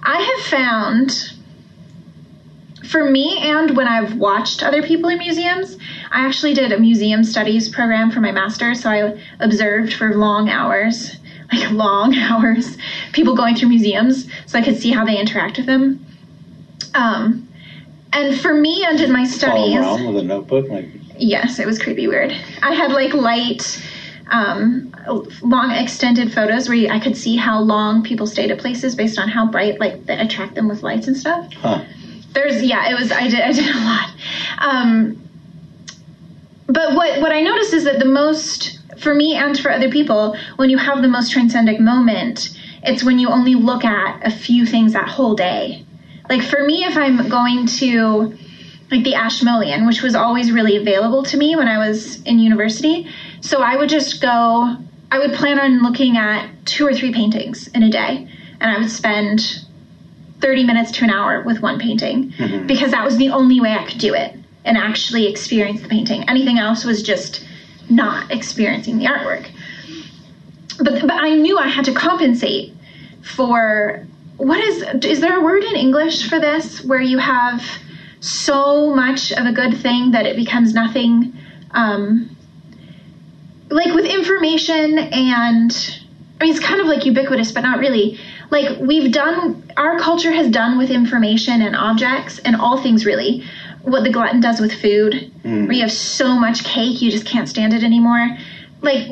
I 0.03 0.19
have 0.21 0.45
found 0.47 1.33
for 2.84 3.10
me 3.10 3.38
and 3.39 3.76
when 3.76 3.88
I've 3.88 4.15
watched 4.15 4.63
other 4.63 4.84
people 4.84 5.10
in 5.10 5.17
museums, 5.17 5.78
I 6.12 6.26
actually 6.26 6.54
did 6.54 6.72
a 6.72 6.80
museum 6.80 7.24
studies 7.24 7.69
program 7.69 8.12
for 8.12 8.19
my 8.19 8.32
master, 8.32 8.76
so 8.76 8.89
I 8.89 9.22
observed 9.39 9.93
for 9.93 10.15
long 10.15 10.50
hours, 10.50 11.17
like 11.52 11.72
long 11.72 12.15
hours, 12.17 12.78
people 13.13 13.36
going 13.36 13.56
through 13.56 13.69
museums 13.69 14.30
so 14.46 14.60
I 14.60 14.62
could 14.62 14.78
see 14.78 14.91
how 14.91 15.06
they 15.06 15.17
interact 15.17 15.58
with 15.58 15.65
them. 15.65 16.06
Um, 16.93 17.50
and 18.12 18.39
for 18.39 18.54
me 18.54 18.86
and 18.86 19.00
in 19.00 19.12
my 19.12 19.26
studies, 19.26 19.76
around 19.76 20.06
with 20.06 20.17
a 20.17 20.24
notebook, 20.24 20.69
like 20.69 20.86
yes, 21.17 21.60
it 21.60 21.65
was 21.65 21.82
creepy 21.82 22.08
weird. 22.08 22.32
I 22.62 22.74
had 22.74 22.91
like 22.91 23.13
light, 23.13 23.84
um, 24.30 24.93
long 25.41 25.72
extended 25.72 26.32
photos 26.32 26.69
where 26.69 26.91
I 26.91 27.00
could 27.00 27.17
see 27.17 27.38
how 27.38 27.60
long 27.60 28.04
people 28.04 28.28
stayed 28.28 28.52
at 28.52 28.60
places 28.60 28.93
based 28.93 29.17
on 29.17 29.30
how 29.30 29.50
bright, 29.50 29.80
like, 29.80 30.06
they 30.06 30.15
attract 30.15 30.54
them 30.54 30.67
with 30.67 30.84
lights 30.84 31.08
and 31.08 31.17
stuff. 31.17 31.52
Huh 31.54 31.84
there's 32.34 32.62
yeah 32.63 32.89
it 32.89 33.00
was 33.00 33.12
i 33.12 33.28
did 33.28 33.41
i 33.41 33.52
did 33.52 33.76
a 33.76 33.80
lot. 33.80 34.10
Um, 34.60 35.30
but 36.67 36.96
what 36.96 37.22
what 37.22 37.32
i 37.32 37.41
noticed 37.41 37.74
is 37.74 37.84
that 37.84 38.00
the 38.00 38.06
most 38.06 38.80
for 38.98 39.13
me 39.13 39.36
and 39.36 39.60
for 39.60 39.72
other 39.72 39.89
people 39.89 40.38
when 40.56 40.69
you 40.69 40.78
have 40.78 41.02
the 41.02 41.08
most 41.08 41.32
transcendent 41.32 41.80
moment 41.80 42.58
it's 42.84 43.04
when 43.04 43.19
you 43.19 43.30
only 43.30 43.56
look 43.56 43.86
at 43.86 44.26
a 44.26 44.32
few 44.32 44.65
things 44.65 44.91
that 44.91 45.08
whole 45.08 45.36
day. 45.36 45.86
Like 46.30 46.41
for 46.41 46.63
me 46.63 46.84
if 46.84 46.98
i'm 46.98 47.30
going 47.30 47.67
to 47.67 48.38
like 48.91 49.04
the 49.04 49.15
ashmolean 49.15 49.86
which 49.86 50.02
was 50.02 50.15
always 50.15 50.52
really 50.52 50.78
available 50.78 51.24
to 51.24 51.38
me 51.38 51.56
when 51.56 51.67
i 51.67 51.78
was 51.78 52.22
in 52.24 52.39
university 52.39 53.08
so 53.41 53.62
i 53.62 53.76
would 53.76 53.89
just 53.89 54.22
go 54.22 54.78
i 55.12 55.19
would 55.19 55.34
plan 55.34 55.60
on 55.60 55.82
looking 55.84 56.15
at 56.15 56.48
two 56.65 56.86
or 56.88 56.93
three 56.93 57.13
paintings 57.13 57.67
in 57.69 57.84
a 57.84 57.89
day 57.89 58.28
and 58.62 58.72
i 58.72 58.78
would 58.80 58.89
spend 58.89 59.62
30 60.43 60.65
minutes 60.65 60.91
to 60.91 61.06
an 61.06 61.10
hour 61.10 61.41
with 61.41 61.62
one 61.62 61.79
painting 61.79 62.32
mm-hmm. 62.34 62.67
because 62.67 62.91
that 62.91 63.03
was 63.03 63.17
the 63.17 63.29
only 63.29 63.62
way 63.62 63.71
I 63.71 63.86
could 63.86 63.97
do 63.97 64.13
it 64.13 64.36
and 64.65 64.77
actually 64.77 65.25
experience 65.25 65.82
the 65.82 65.88
painting. 65.88 66.29
Anything 66.29 66.60
else 66.60 66.84
was 66.84 67.01
just 67.01 67.45
not 67.89 68.29
experiencing 68.29 68.99
the 68.99 69.06
artwork. 69.06 69.47
But, 70.79 71.01
but 71.01 71.13
I 71.13 71.36
knew 71.36 71.58
I 71.58 71.67
had 71.67 71.86
to 71.86 71.93
compensate 71.93 72.73
for 73.21 74.06
what 74.38 74.60
is 74.60 74.84
is 75.06 75.21
there 75.21 75.38
a 75.38 75.41
word 75.41 75.63
in 75.63 75.75
English 75.75 76.27
for 76.27 76.39
this 76.39 76.84
where 76.84 76.99
you 76.99 77.19
have 77.19 77.63
so 78.19 78.93
much 78.93 79.32
of 79.32 79.45
a 79.45 79.53
good 79.53 79.77
thing 79.77 80.12
that 80.12 80.25
it 80.25 80.36
becomes 80.36 80.73
nothing 80.73 81.34
um, 81.71 82.36
like 83.69 83.93
with 83.93 84.06
information 84.06 84.97
and 84.97 86.01
I 86.41 86.45
mean 86.45 86.56
it's 86.56 86.65
kind 86.65 86.82
of 86.82 86.88
like 86.88 87.06
ubiquitous 87.06 87.51
but 87.51 87.62
not 87.62 87.79
really 87.79 88.19
like 88.54 88.80
we've 88.80 89.12
done 89.12 89.63
our 89.76 90.00
culture 90.00 90.32
has 90.32 90.50
done 90.50 90.78
with 90.78 90.92
information 90.92 91.62
and 91.63 91.76
objects 91.76 92.38
and 92.39 92.56
all 92.56 92.82
things 92.82 93.06
really 93.06 93.44
what 93.82 94.04
the 94.04 94.12
glutton 94.12 94.39
does 94.39 94.62
with 94.62 94.72
food 94.72 95.32
mm. 95.44 95.66
where 95.66 95.74
you 95.74 95.82
have 95.82 95.92
so 95.92 96.36
much 96.36 96.63
cake 96.63 97.02
you 97.02 97.12
just 97.12 97.26
can't 97.26 97.50
stand 97.50 97.74
it 97.74 97.84
anymore 97.84 98.38
like 98.82 99.10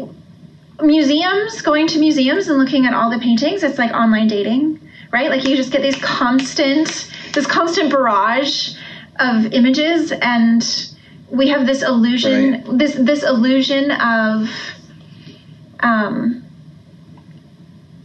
museums 0.82 1.62
going 1.62 1.88
to 1.88 2.00
museums 2.00 2.48
and 2.48 2.58
looking 2.58 2.86
at 2.86 2.94
all 2.94 3.10
the 3.10 3.20
paintings 3.20 3.64
it's 3.64 3.80
like 3.80 3.92
online 3.92 4.28
dating 4.28 4.80
right 5.12 5.30
like 5.30 5.44
you 5.44 5.58
just 5.58 5.72
get 5.72 5.82
these 5.82 6.00
constant 6.02 7.12
this 7.34 7.48
constant 7.48 7.90
barrage 7.90 8.76
of 9.20 9.46
images 9.54 10.12
and 10.22 10.94
we 11.32 11.48
have 11.48 11.66
this 11.66 11.82
illusion 11.82 12.52
right. 12.52 12.78
this 12.78 12.94
this 12.96 13.24
illusion 13.24 13.90
of 13.92 14.50
um 15.80 16.41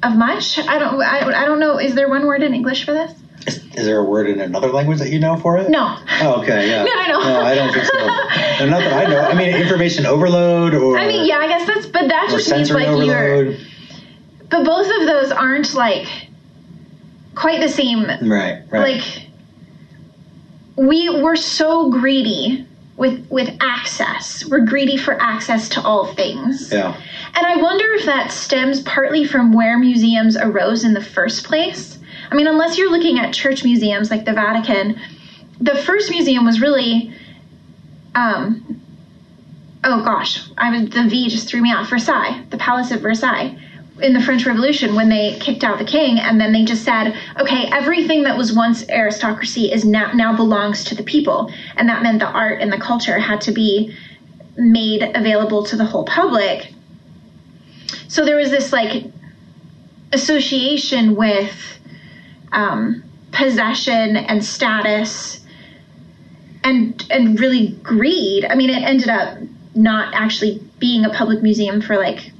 of 0.06 0.16
much. 0.16 0.58
I 0.58 0.78
don't. 0.78 1.00
I, 1.02 1.42
I 1.42 1.44
don't 1.44 1.60
know. 1.60 1.78
Is 1.78 1.94
there 1.94 2.08
one 2.08 2.26
word 2.26 2.42
in 2.42 2.54
English 2.54 2.84
for 2.84 2.92
this? 2.92 3.12
Is, 3.46 3.64
is, 3.74 3.86
there 3.86 3.98
a 3.98 4.04
word 4.04 4.28
in 4.28 4.40
another 4.40 4.68
language 4.68 4.98
that 4.98 5.10
you 5.10 5.20
know 5.20 5.36
for 5.36 5.56
it? 5.58 5.70
No. 5.70 5.98
Oh, 6.20 6.40
okay. 6.42 6.68
Yeah. 6.68 6.84
no, 6.84 6.94
no, 6.94 7.06
no. 7.06 7.24
No, 7.24 7.40
I 7.40 7.54
don't 7.54 7.72
think 7.72 7.84
so. 7.84 7.98
no, 7.98 8.70
not 8.70 8.80
that 8.80 9.06
I 9.06 9.10
know. 9.10 9.20
I 9.20 9.34
mean, 9.34 9.54
information 9.54 10.06
overload, 10.06 10.74
or 10.74 10.98
I 10.98 11.06
mean, 11.06 11.26
yeah, 11.26 11.38
I 11.38 11.48
guess 11.48 11.66
that's. 11.66 11.86
But 11.86 12.08
that 12.08 12.28
just 12.30 12.50
means 12.50 12.70
like 12.70 12.88
overload. 12.88 13.46
you're. 13.46 13.66
But 14.48 14.64
both 14.64 14.86
of 14.86 15.06
those 15.06 15.32
aren't 15.32 15.74
like 15.74 16.06
quite 17.34 17.60
the 17.60 17.68
same. 17.68 18.04
Right. 18.06 18.62
Right. 18.70 18.72
Like 18.72 19.26
we 20.76 21.22
were 21.22 21.36
so 21.36 21.90
greedy 21.90 22.66
with 22.96 23.26
with 23.30 23.54
access. 23.60 24.44
We're 24.46 24.64
greedy 24.64 24.96
for 24.96 25.20
access 25.20 25.68
to 25.70 25.82
all 25.82 26.14
things. 26.14 26.72
Yeah. 26.72 26.98
And 27.34 27.46
I 27.46 27.56
wonder 27.56 27.84
if 27.94 28.06
that 28.06 28.32
stems 28.32 28.80
partly 28.82 29.26
from 29.26 29.52
where 29.52 29.78
museums 29.78 30.36
arose 30.36 30.84
in 30.84 30.94
the 30.94 31.02
first 31.02 31.44
place. 31.44 31.98
I 32.30 32.34
mean, 32.34 32.46
unless 32.46 32.78
you're 32.78 32.90
looking 32.90 33.18
at 33.18 33.34
church 33.34 33.62
museums 33.64 34.10
like 34.10 34.24
the 34.24 34.32
Vatican, 34.32 34.98
the 35.60 35.74
first 35.74 36.10
museum 36.10 36.44
was 36.44 36.60
really, 36.60 37.12
um, 38.14 38.82
oh 39.84 40.02
gosh, 40.02 40.48
I 40.56 40.70
was 40.70 40.90
the 40.90 41.06
V 41.08 41.28
just 41.28 41.48
threw 41.48 41.60
me 41.60 41.72
off. 41.72 41.88
Versailles, 41.88 42.42
the 42.50 42.58
Palace 42.58 42.90
of 42.90 43.00
Versailles, 43.00 43.58
in 44.02 44.12
the 44.12 44.20
French 44.20 44.44
Revolution 44.44 44.94
when 44.94 45.08
they 45.08 45.38
kicked 45.40 45.64
out 45.64 45.78
the 45.78 45.84
king, 45.84 46.18
and 46.18 46.40
then 46.40 46.52
they 46.52 46.64
just 46.64 46.84
said, 46.84 47.16
okay, 47.40 47.70
everything 47.72 48.22
that 48.24 48.36
was 48.36 48.52
once 48.52 48.88
aristocracy 48.88 49.72
is 49.72 49.84
now 49.84 50.12
now 50.12 50.36
belongs 50.36 50.84
to 50.84 50.94
the 50.94 51.02
people, 51.02 51.52
and 51.76 51.88
that 51.88 52.02
meant 52.02 52.18
the 52.18 52.26
art 52.26 52.60
and 52.60 52.72
the 52.72 52.78
culture 52.78 53.18
had 53.18 53.40
to 53.42 53.52
be 53.52 53.94
made 54.56 55.02
available 55.14 55.64
to 55.64 55.76
the 55.76 55.84
whole 55.84 56.04
public 56.04 56.72
so 58.08 58.24
there 58.24 58.36
was 58.36 58.50
this 58.50 58.72
like 58.72 59.04
association 60.12 61.16
with 61.16 61.78
um, 62.52 63.02
possession 63.32 64.16
and 64.16 64.44
status 64.44 65.40
and 66.64 67.06
and 67.10 67.38
really 67.38 67.72
greed. 67.82 68.44
I 68.44 68.54
mean, 68.54 68.70
it 68.70 68.82
ended 68.82 69.08
up 69.08 69.38
not 69.74 70.14
actually 70.14 70.62
being 70.78 71.04
a 71.04 71.10
public 71.10 71.42
museum 71.42 71.80
for 71.80 71.96
like 71.96 72.32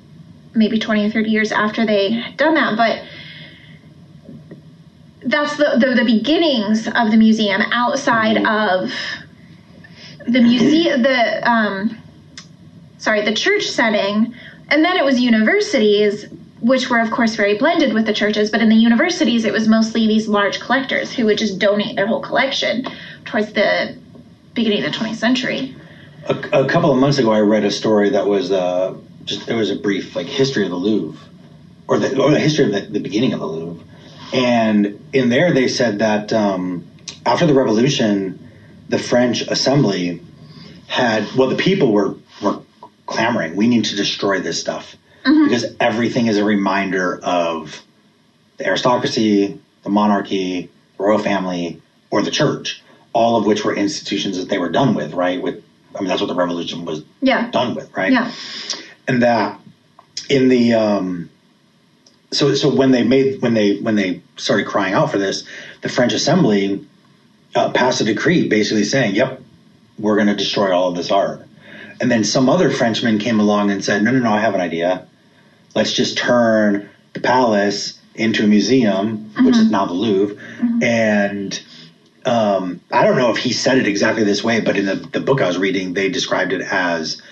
maybe 0.56 0.78
20 0.78 1.06
or 1.06 1.10
30 1.10 1.30
years 1.30 1.52
after 1.52 1.86
they 1.86 2.12
had 2.12 2.36
done 2.36 2.54
that, 2.54 2.76
but 2.76 3.02
that's 5.26 5.56
the, 5.56 5.76
the, 5.78 5.94
the 5.94 6.04
beginnings 6.04 6.86
of 6.86 7.10
the 7.10 7.16
museum 7.16 7.60
outside 7.72 8.36
mm-hmm. 8.36 8.84
of 8.84 8.92
the 10.26 10.40
museum 10.40 11.02
the 11.02 11.50
um 11.50 11.98
sorry 12.98 13.24
the 13.24 13.34
church 13.34 13.64
setting 13.64 14.34
and 14.68 14.84
then 14.84 14.96
it 14.96 15.04
was 15.04 15.20
universities 15.20 16.26
which 16.60 16.88
were 16.90 17.00
of 17.00 17.10
course 17.10 17.34
very 17.34 17.56
blended 17.56 17.92
with 17.92 18.06
the 18.06 18.12
churches, 18.12 18.50
but 18.50 18.60
in 18.60 18.68
the 18.68 18.76
universities 18.76 19.44
it 19.44 19.52
was 19.52 19.68
mostly 19.68 20.06
these 20.06 20.26
large 20.26 20.60
collectors 20.60 21.12
who 21.12 21.24
would 21.26 21.38
just 21.38 21.58
donate 21.58 21.96
their 21.96 22.06
whole 22.06 22.20
collection 22.20 22.84
towards 23.24 23.52
the 23.52 23.96
beginning 24.54 24.84
of 24.84 24.92
the 24.92 24.98
20th 24.98 25.16
century. 25.16 25.76
A, 26.24 26.62
a 26.64 26.68
couple 26.68 26.90
of 26.90 26.98
months 26.98 27.18
ago, 27.18 27.30
I 27.30 27.40
read 27.40 27.64
a 27.64 27.70
story 27.70 28.10
that 28.10 28.26
was 28.26 28.50
uh, 28.50 28.96
just 29.26 29.48
it 29.48 29.54
was 29.54 29.70
a 29.70 29.76
brief 29.76 30.16
like 30.16 30.26
history 30.26 30.64
of 30.64 30.70
the 30.70 30.76
Louvre, 30.76 31.18
or 31.86 31.98
the, 31.98 32.20
or 32.20 32.30
the 32.30 32.40
history 32.40 32.64
of 32.64 32.72
the, 32.72 32.80
the 32.80 33.00
beginning 33.00 33.34
of 33.34 33.40
the 33.40 33.46
Louvre, 33.46 33.84
and 34.32 35.04
in 35.12 35.28
there 35.28 35.52
they 35.52 35.68
said 35.68 35.98
that 35.98 36.32
um, 36.32 36.86
after 37.26 37.46
the 37.46 37.54
Revolution, 37.54 38.50
the 38.88 38.98
French 38.98 39.42
Assembly 39.42 40.22
had 40.86 41.30
well 41.36 41.48
the 41.48 41.56
people 41.56 41.92
were 41.92 42.14
were 42.40 42.60
clamoring 43.06 43.56
we 43.56 43.68
need 43.68 43.84
to 43.84 43.96
destroy 43.96 44.40
this 44.40 44.60
stuff 44.60 44.96
mm-hmm. 45.24 45.44
because 45.44 45.64
everything 45.80 46.26
is 46.26 46.38
a 46.38 46.44
reminder 46.44 47.20
of 47.22 47.82
the 48.56 48.66
aristocracy, 48.66 49.60
the 49.82 49.90
monarchy, 49.90 50.70
the 50.96 51.02
royal 51.02 51.18
family, 51.18 51.82
or 52.10 52.22
the 52.22 52.30
church, 52.30 52.82
all 53.12 53.36
of 53.36 53.46
which 53.46 53.64
were 53.64 53.74
institutions 53.74 54.38
that 54.38 54.48
they 54.48 54.58
were 54.58 54.70
done 54.70 54.94
with, 54.94 55.12
right? 55.12 55.42
With 55.42 55.64
I 55.94 56.00
mean 56.00 56.08
that's 56.08 56.20
what 56.20 56.28
the 56.28 56.34
revolution 56.34 56.84
was 56.84 57.04
yeah. 57.20 57.50
done 57.50 57.74
with, 57.74 57.94
right? 57.96 58.12
Yeah. 58.12 58.32
And 59.08 59.22
that 59.22 59.60
in 60.28 60.48
the 60.48 60.74
um 60.74 61.30
so 62.32 62.54
so 62.54 62.74
when 62.74 62.90
they 62.90 63.02
made 63.02 63.40
when 63.40 63.54
they 63.54 63.76
when 63.78 63.94
they 63.94 64.22
started 64.36 64.66
crying 64.66 64.94
out 64.94 65.10
for 65.10 65.18
this, 65.18 65.44
the 65.82 65.88
French 65.88 66.12
Assembly 66.12 66.84
uh, 67.54 67.70
passed 67.70 68.00
a 68.00 68.04
decree 68.04 68.48
basically 68.48 68.84
saying, 68.84 69.14
"Yep, 69.14 69.40
we're 69.98 70.16
going 70.16 70.26
to 70.28 70.36
destroy 70.36 70.74
all 70.74 70.88
of 70.88 70.96
this 70.96 71.10
art." 71.10 71.46
And 72.00 72.10
then 72.10 72.24
some 72.24 72.48
other 72.48 72.70
Frenchman 72.70 73.18
came 73.18 73.40
along 73.40 73.70
and 73.70 73.84
said, 73.84 74.02
"No, 74.02 74.10
no, 74.10 74.18
no, 74.18 74.32
I 74.32 74.40
have 74.40 74.54
an 74.54 74.60
idea. 74.60 75.06
Let's 75.74 75.92
just 75.92 76.18
turn 76.18 76.88
the 77.12 77.20
palace 77.20 77.98
into 78.14 78.44
a 78.44 78.46
museum, 78.46 79.18
mm-hmm. 79.18 79.46
which 79.46 79.56
is 79.56 79.64
mm-hmm. 79.64 79.72
now 79.72 79.86
the 79.86 79.94
Louvre." 79.94 80.36
Mm-hmm. 80.36 80.82
And 80.82 81.62
um, 82.24 82.80
I 82.90 83.04
don't 83.04 83.16
know 83.16 83.30
if 83.30 83.38
he 83.38 83.52
said 83.52 83.78
it 83.78 83.86
exactly 83.86 84.24
this 84.24 84.42
way, 84.42 84.60
but 84.60 84.76
in 84.76 84.86
the, 84.86 84.96
the 84.96 85.20
book 85.20 85.40
I 85.40 85.46
was 85.46 85.58
reading, 85.58 85.94
they 85.94 86.08
described 86.10 86.52
it 86.52 86.60
as 86.60 87.22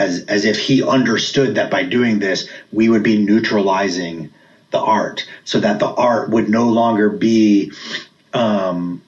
as 0.00 0.24
as 0.26 0.44
if 0.46 0.58
he 0.58 0.82
understood 0.82 1.56
that 1.56 1.70
by 1.70 1.84
doing 1.84 2.18
this, 2.18 2.48
we 2.72 2.88
would 2.88 3.02
be 3.02 3.18
neutralizing 3.18 4.32
the 4.70 4.80
art, 4.80 5.28
so 5.44 5.60
that 5.60 5.78
the 5.78 5.86
art 5.86 6.30
would 6.30 6.48
no 6.48 6.68
longer 6.68 7.10
be 7.10 7.72
um, 8.32 9.02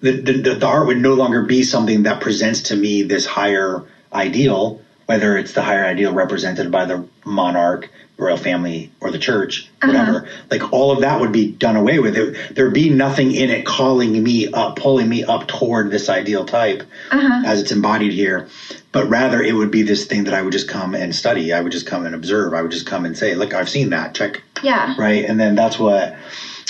the, 0.00 0.12
the, 0.20 0.54
the 0.54 0.66
art 0.66 0.86
would 0.86 0.98
no 0.98 1.14
longer 1.14 1.42
be 1.42 1.62
something 1.62 2.04
that 2.04 2.20
presents 2.20 2.62
to 2.62 2.76
me 2.76 3.02
this 3.02 3.26
higher 3.26 3.84
ideal, 4.12 4.82
whether 5.06 5.36
it's 5.36 5.52
the 5.52 5.62
higher 5.62 5.84
ideal 5.84 6.12
represented 6.12 6.70
by 6.70 6.86
the 6.86 7.06
monarch, 7.24 7.88
royal 8.20 8.36
family, 8.36 8.92
or 9.00 9.10
the 9.10 9.18
church, 9.18 9.68
uh-huh. 9.82 9.88
whatever. 9.88 10.18
Uh-huh. 10.18 10.42
Like 10.50 10.72
all 10.72 10.92
of 10.92 11.00
that 11.00 11.20
would 11.20 11.32
be 11.32 11.50
done 11.50 11.76
away 11.76 11.98
with. 11.98 12.16
It, 12.16 12.54
there'd 12.54 12.74
be 12.74 12.90
nothing 12.90 13.32
in 13.32 13.50
it 13.50 13.64
calling 13.64 14.22
me 14.22 14.52
up, 14.52 14.76
pulling 14.76 15.08
me 15.08 15.24
up 15.24 15.48
toward 15.48 15.90
this 15.90 16.08
ideal 16.08 16.44
type 16.44 16.82
uh-huh. 17.10 17.42
as 17.46 17.60
it's 17.60 17.72
embodied 17.72 18.12
here. 18.12 18.48
But 18.92 19.08
rather, 19.08 19.40
it 19.40 19.54
would 19.54 19.70
be 19.70 19.82
this 19.82 20.06
thing 20.06 20.24
that 20.24 20.34
I 20.34 20.42
would 20.42 20.52
just 20.52 20.68
come 20.68 20.94
and 20.94 21.14
study. 21.14 21.52
I 21.52 21.60
would 21.60 21.72
just 21.72 21.86
come 21.86 22.06
and 22.06 22.14
observe. 22.14 22.54
I 22.54 22.62
would 22.62 22.72
just 22.72 22.86
come 22.86 23.04
and 23.04 23.16
say, 23.16 23.34
"Look, 23.34 23.54
I've 23.54 23.68
seen 23.68 23.90
that. 23.90 24.14
Check." 24.14 24.42
Yeah. 24.62 24.94
Right, 24.98 25.24
and 25.24 25.38
then 25.40 25.54
that's 25.54 25.78
what. 25.78 26.16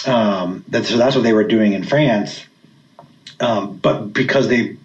Um, 0.06 0.64
that's 0.68 0.88
so 0.88 0.96
that's 0.96 1.14
what 1.14 1.24
they 1.24 1.32
were 1.32 1.44
doing 1.44 1.72
in 1.72 1.84
France. 1.84 2.44
Um, 3.40 3.76
but 3.76 4.12
because 4.12 4.48
they 4.48 4.76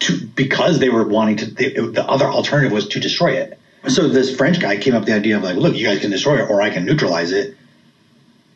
to 0.00 0.26
because 0.26 0.78
they 0.78 0.88
were 0.88 1.06
wanting 1.06 1.36
to. 1.38 1.46
They, 1.46 1.70
the 1.70 2.04
other 2.06 2.26
alternative 2.26 2.72
was 2.72 2.88
to 2.88 3.00
destroy 3.00 3.32
it. 3.32 3.58
So 3.88 4.08
this 4.08 4.34
French 4.34 4.60
guy 4.60 4.76
came 4.76 4.94
up 4.94 5.00
with 5.00 5.08
the 5.08 5.14
idea 5.14 5.36
of 5.36 5.42
like, 5.42 5.56
look, 5.56 5.74
you 5.74 5.86
guys 5.86 5.98
can 5.98 6.10
destroy 6.10 6.42
it, 6.42 6.48
or 6.48 6.62
I 6.62 6.70
can 6.70 6.84
neutralize 6.84 7.32
it. 7.32 7.56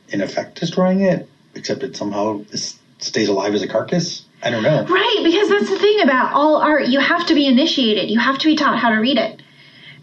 In 0.09 0.21
effect, 0.21 0.61
destroying 0.61 1.01
it, 1.01 1.29
except 1.57 1.83
it 1.83 1.97
somehow 1.97 2.45
stays 2.99 3.29
alive 3.29 3.55
as 3.55 3.63
a 3.63 3.69
carcass. 3.69 4.25
I 4.43 4.51
don't 4.51 4.63
know. 4.63 4.85
Right, 4.85 5.21
because 5.25 5.49
that's 5.49 5.69
the 5.69 5.79
thing 5.79 6.01
about 6.03 6.33
all 6.33 6.57
art. 6.57 6.87
You 6.87 7.01
have 7.01 7.27
to 7.27 7.35
be 7.35 7.47
initiated. 7.47 8.09
You 8.09 8.21
have 8.21 8.39
to 8.39 8.47
be 8.47 8.55
taught 8.55 8.79
how 8.79 8.91
to 8.91 8.97
read 8.97 9.19
it. 9.19 9.43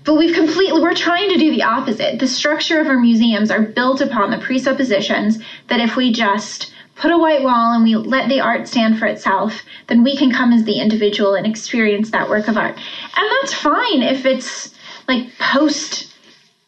But 0.04 0.16
we've 0.16 0.36
completely, 0.36 0.82
we're 0.82 0.94
trying 0.94 1.30
to 1.30 1.38
do 1.38 1.52
the 1.52 1.64
opposite. 1.64 2.20
The 2.20 2.28
structure 2.28 2.82
of 2.82 2.88
our 2.88 3.00
museums 3.00 3.50
are 3.50 3.62
built 3.62 4.02
upon 4.02 4.32
the 4.32 4.40
presuppositions 4.40 5.40
that 5.70 5.80
if 5.80 5.96
we 5.96 6.12
just 6.12 6.74
put 6.96 7.12
a 7.12 7.18
white 7.18 7.44
wall 7.44 7.74
and 7.74 7.84
we 7.84 7.96
let 7.96 8.28
the 8.28 8.42
art 8.42 8.68
stand 8.68 9.00
for 9.00 9.06
itself, 9.06 9.62
then 9.88 10.04
we 10.04 10.18
can 10.18 10.32
come 10.32 10.52
as 10.52 10.66
the 10.66 10.80
individual 10.80 11.36
and 11.36 11.48
experience 11.48 12.12
that 12.12 12.30
work 12.30 12.50
of 12.50 12.58
art. 12.58 12.76
And 12.76 13.32
that's 13.42 13.54
fine 13.54 14.04
if 14.04 14.26
it's 14.26 14.74
like 15.08 15.28
post 15.38 16.14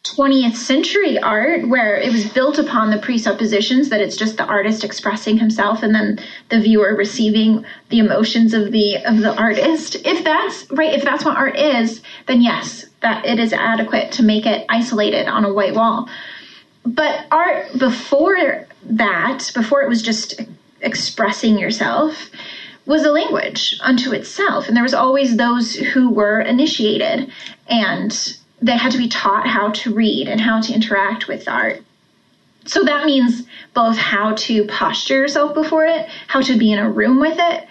20th 0.04 0.54
century 0.54 1.18
art 1.18 1.66
where 1.68 1.96
it 1.96 2.12
was 2.12 2.28
built 2.28 2.58
upon 2.58 2.90
the 2.90 2.98
presuppositions 2.98 3.88
that 3.88 4.00
it's 4.00 4.16
just 4.16 4.36
the 4.36 4.44
artist 4.44 4.84
expressing 4.84 5.36
himself 5.36 5.82
and 5.82 5.94
then 5.94 6.18
the 6.48 6.60
viewer 6.60 6.94
receiving 6.94 7.64
the 7.88 7.98
emotions 7.98 8.54
of 8.54 8.70
the 8.70 8.96
of 9.04 9.18
the 9.18 9.34
artist. 9.36 9.96
If 10.04 10.22
that's 10.22 10.70
right 10.70 10.94
if 10.94 11.02
that's 11.02 11.24
what 11.24 11.36
art 11.36 11.58
is 11.58 12.02
then 12.26 12.40
yes 12.40 12.86
that 13.00 13.26
it 13.26 13.40
is 13.40 13.52
adequate 13.52 14.12
to 14.12 14.22
make 14.22 14.46
it 14.46 14.64
isolated 14.68 15.26
on 15.26 15.44
a 15.44 15.52
white 15.52 15.74
wall. 15.74 16.08
But 16.84 17.26
art 17.32 17.76
before 17.76 18.66
that, 18.84 19.50
before 19.54 19.82
it 19.82 19.88
was 19.88 20.02
just 20.02 20.40
expressing 20.80 21.58
yourself, 21.58 22.30
was 22.86 23.04
a 23.04 23.10
language 23.10 23.76
unto 23.82 24.12
itself. 24.12 24.68
And 24.68 24.76
there 24.76 24.84
was 24.84 24.94
always 24.94 25.36
those 25.36 25.74
who 25.74 26.10
were 26.10 26.40
initiated 26.40 27.32
and 27.68 28.36
they 28.62 28.76
had 28.76 28.92
to 28.92 28.98
be 28.98 29.08
taught 29.08 29.46
how 29.46 29.70
to 29.70 29.94
read 29.94 30.28
and 30.28 30.40
how 30.40 30.60
to 30.60 30.72
interact 30.72 31.28
with 31.28 31.48
art. 31.48 31.82
So 32.64 32.84
that 32.84 33.04
means 33.04 33.46
both 33.74 33.96
how 33.96 34.34
to 34.34 34.66
posture 34.66 35.20
yourself 35.20 35.54
before 35.54 35.84
it, 35.86 36.08
how 36.26 36.40
to 36.40 36.58
be 36.58 36.72
in 36.72 36.78
a 36.78 36.90
room 36.90 37.20
with 37.20 37.38
it, 37.38 37.66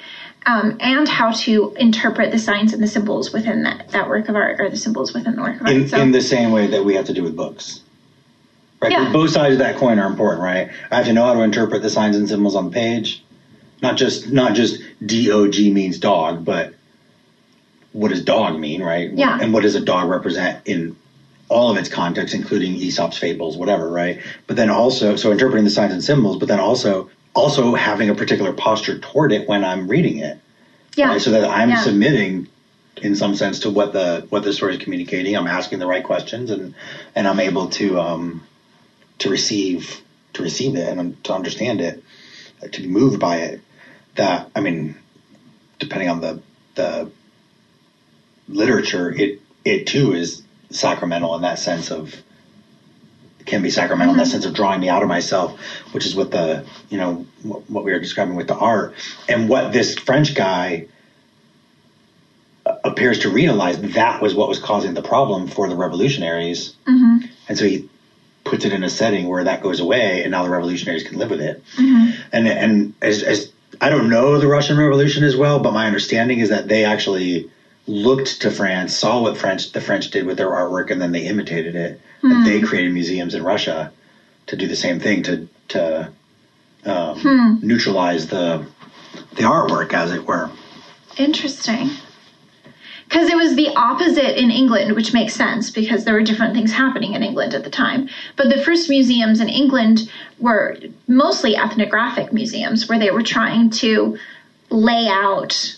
um, 0.46 0.78
and 0.80 1.08
how 1.08 1.32
to 1.32 1.76
interpret 1.78 2.32
the 2.32 2.40
signs 2.40 2.72
and 2.72 2.82
the 2.82 2.88
symbols 2.88 3.34
within 3.34 3.64
that, 3.64 3.90
that 3.90 4.08
work 4.08 4.30
of 4.30 4.36
art 4.36 4.62
or 4.62 4.70
the 4.70 4.78
symbols 4.78 5.14
within 5.14 5.36
the 5.36 5.42
work 5.42 5.60
of 5.60 5.68
art. 5.68 5.76
In, 5.76 5.88
so, 5.88 5.98
in 5.98 6.12
the 6.12 6.22
same 6.22 6.52
way 6.52 6.68
that 6.68 6.86
we 6.86 6.96
have 6.96 7.06
to 7.06 7.14
do 7.14 7.24
with 7.24 7.36
books. 7.36 7.82
Right? 8.82 8.92
Yeah. 8.92 9.12
Both 9.12 9.32
sides 9.32 9.54
of 9.54 9.60
that 9.60 9.78
coin 9.78 10.00
are 10.00 10.08
important, 10.08 10.44
right? 10.44 10.70
I 10.92 10.98
have 10.98 11.06
to 11.06 11.14
know 11.14 11.26
how 11.26 11.34
to 11.34 11.42
interpret 11.42 11.82
the 11.82 11.90
signs 11.90 12.16
and 12.16 12.30
symbols 12.30 12.56
on 12.56 12.66
the 12.66 12.72
page. 12.72 13.24
Not 13.82 13.98
just 13.98 14.32
not 14.32 14.54
just 14.54 14.82
D 15.06 15.32
O 15.32 15.48
G 15.48 15.72
means 15.72 16.00
dog, 16.00 16.46
but 16.46 16.74
what 17.96 18.10
does 18.10 18.22
dog 18.22 18.60
mean, 18.60 18.84
right? 18.84 19.10
Yeah. 19.14 19.40
And 19.42 19.54
what 19.54 19.64
does 19.64 19.76
a 19.76 19.80
dog 19.80 20.10
represent 20.10 20.68
in 20.68 20.98
all 21.48 21.72
of 21.72 21.78
its 21.78 21.88
context, 21.88 22.34
including 22.34 22.74
Aesop's 22.76 23.18
fables, 23.18 23.56
whatever, 23.56 23.90
right? 23.90 24.20
But 24.48 24.58
then 24.58 24.70
also, 24.70 25.16
so 25.16 25.32
interpreting 25.32 25.64
the 25.64 25.70
signs 25.70 25.94
and 25.94 26.04
symbols, 26.04 26.38
but 26.38 26.50
then 26.50 26.60
also 26.60 27.10
also 27.34 27.74
having 27.74 28.10
a 28.10 28.16
particular 28.16 28.52
posture 28.52 29.00
toward 29.00 29.32
it 29.32 29.48
when 29.48 29.64
I'm 29.64 29.88
reading 29.88 30.18
it. 30.18 30.38
Yeah. 30.98 31.08
Right? 31.08 31.22
So 31.22 31.32
that 31.32 31.50
I'm 31.50 31.70
yeah. 31.70 31.84
submitting 31.84 32.50
in 33.02 33.16
some 33.16 33.34
sense 33.34 33.60
to 33.60 33.70
what 33.70 33.94
the 33.94 34.26
what 34.30 34.44
the 34.44 34.52
story 34.52 34.76
is 34.76 34.84
communicating. 34.84 35.38
I'm 35.38 35.48
asking 35.48 35.80
the 35.80 35.88
right 35.88 36.04
questions 36.04 36.52
and 36.52 36.76
and 37.16 37.26
I'm 37.26 37.40
able 37.40 37.70
to 37.72 37.98
um 37.98 38.44
to 39.20 39.30
receive 39.30 40.02
to 40.34 40.44
receive 40.44 40.76
it 40.76 40.86
and 40.86 41.24
to 41.24 41.34
understand 41.34 41.80
it, 41.80 42.04
to 42.70 42.82
be 42.82 42.88
moved 42.88 43.22
by 43.22 43.38
it. 43.38 43.62
That 44.16 44.52
I 44.54 44.60
mean, 44.60 44.98
depending 45.80 46.10
on 46.10 46.20
the 46.20 46.42
the 46.76 47.10
literature, 48.48 49.12
it 49.12 49.42
it 49.64 49.88
too 49.88 50.14
is 50.14 50.44
sacramental 50.70 51.36
in 51.36 51.42
that 51.42 51.60
sense 51.60 51.92
of 51.92 52.16
can 53.46 53.62
be 53.62 53.70
sacramental 53.70 54.14
mm-hmm. 54.14 54.20
in 54.22 54.24
that 54.24 54.24
mm-hmm. 54.24 54.32
sense 54.32 54.46
of 54.46 54.54
drawing 54.54 54.82
me 54.82 54.90
out 54.90 55.04
of 55.04 55.08
myself, 55.08 55.60
which 55.92 56.06
is 56.06 56.16
what 56.16 56.32
the 56.32 56.66
you 56.90 56.98
know 56.98 57.26
what, 57.44 57.70
what 57.70 57.84
we 57.84 57.92
are 57.92 58.00
describing 58.00 58.36
with 58.36 58.48
the 58.48 58.56
art 58.56 58.94
and 59.30 59.50
what 59.50 59.72
this 59.72 59.98
French 59.98 60.36
guy 60.36 60.88
appears 62.84 63.20
to 63.20 63.30
realize 63.30 63.80
that 63.94 64.22
was 64.22 64.34
what 64.34 64.50
was 64.50 64.60
causing 64.60 64.94
the 64.94 65.02
problem 65.02 65.48
for 65.48 65.70
the 65.70 65.76
revolutionaries, 65.76 66.76
mm-hmm. 66.86 67.26
and 67.48 67.58
so 67.58 67.66
he 67.66 67.90
puts 68.44 68.66
it 68.66 68.74
in 68.74 68.84
a 68.84 68.90
setting 68.90 69.28
where 69.28 69.44
that 69.44 69.62
goes 69.62 69.80
away, 69.80 70.24
and 70.24 70.32
now 70.32 70.44
the 70.44 70.50
revolutionaries 70.50 71.04
can 71.04 71.18
live 71.18 71.30
with 71.30 71.42
it. 71.42 71.64
Mm-hmm. 71.76 72.22
And 72.32 72.48
and 72.48 72.94
as, 73.02 73.24
as 73.24 73.52
I 73.82 73.90
don't 73.90 74.10
know 74.10 74.40
the 74.40 74.48
Russian 74.48 74.78
Revolution 74.78 75.24
as 75.24 75.36
well, 75.36 75.60
but 75.60 75.74
my 75.74 75.86
understanding 75.86 76.40
is 76.40 76.50
that 76.50 76.68
they 76.68 76.86
actually 76.86 77.52
looked 77.88 78.42
to 78.42 78.52
France, 78.52 78.96
saw 78.96 79.22
what 79.22 79.38
French 79.38 79.72
the 79.72 79.82
French 79.82 80.10
did 80.12 80.26
with 80.26 80.38
their 80.38 80.50
artwork, 80.50 80.92
and 80.92 81.02
then 81.02 81.12
they 81.12 81.28
imitated 81.28 81.76
it. 81.76 82.02
Mm-hmm. 82.18 82.32
And 82.32 82.46
they 82.46 82.62
created 82.62 82.94
museums 82.94 83.36
in 83.36 83.44
Russia 83.44 83.92
to 84.48 84.56
do 84.56 84.68
the 84.68 84.76
same 84.76 85.00
thing 85.00 85.24
to 85.24 85.48
to 85.70 86.12
um, 86.86 87.20
hmm. 87.20 87.68
neutralize 87.68 88.28
the 88.28 88.66
the 89.36 89.44
artwork, 89.44 89.94
as 89.94 90.12
it 90.12 90.26
were. 90.26 90.50
Interesting 91.18 91.90
because 93.08 93.30
it 93.30 93.38
was 93.38 93.56
the 93.56 93.70
opposite 93.76 94.40
in 94.40 94.52
England, 94.52 94.96
which 94.96 95.14
makes 95.14 95.34
sense 95.34 95.70
because 95.70 96.04
there 96.04 96.14
were 96.14 96.24
different 96.24 96.54
things 96.54 96.72
happening 96.72 97.14
in 97.14 97.24
England 97.24 97.54
at 97.54 97.64
the 97.64 97.70
time. 97.70 98.10
But 98.36 98.50
the 98.50 98.62
first 98.62 98.90
museums 98.90 99.40
in 99.40 99.48
England 99.48 100.12
were 100.40 100.78
mostly 101.08 101.56
ethnographic 101.56 102.34
museums 102.34 102.90
where 102.90 103.00
they 103.00 103.12
were 103.12 103.24
trying 103.24 103.70
to 103.72 104.18
lay 104.70 105.08
out 105.08 105.75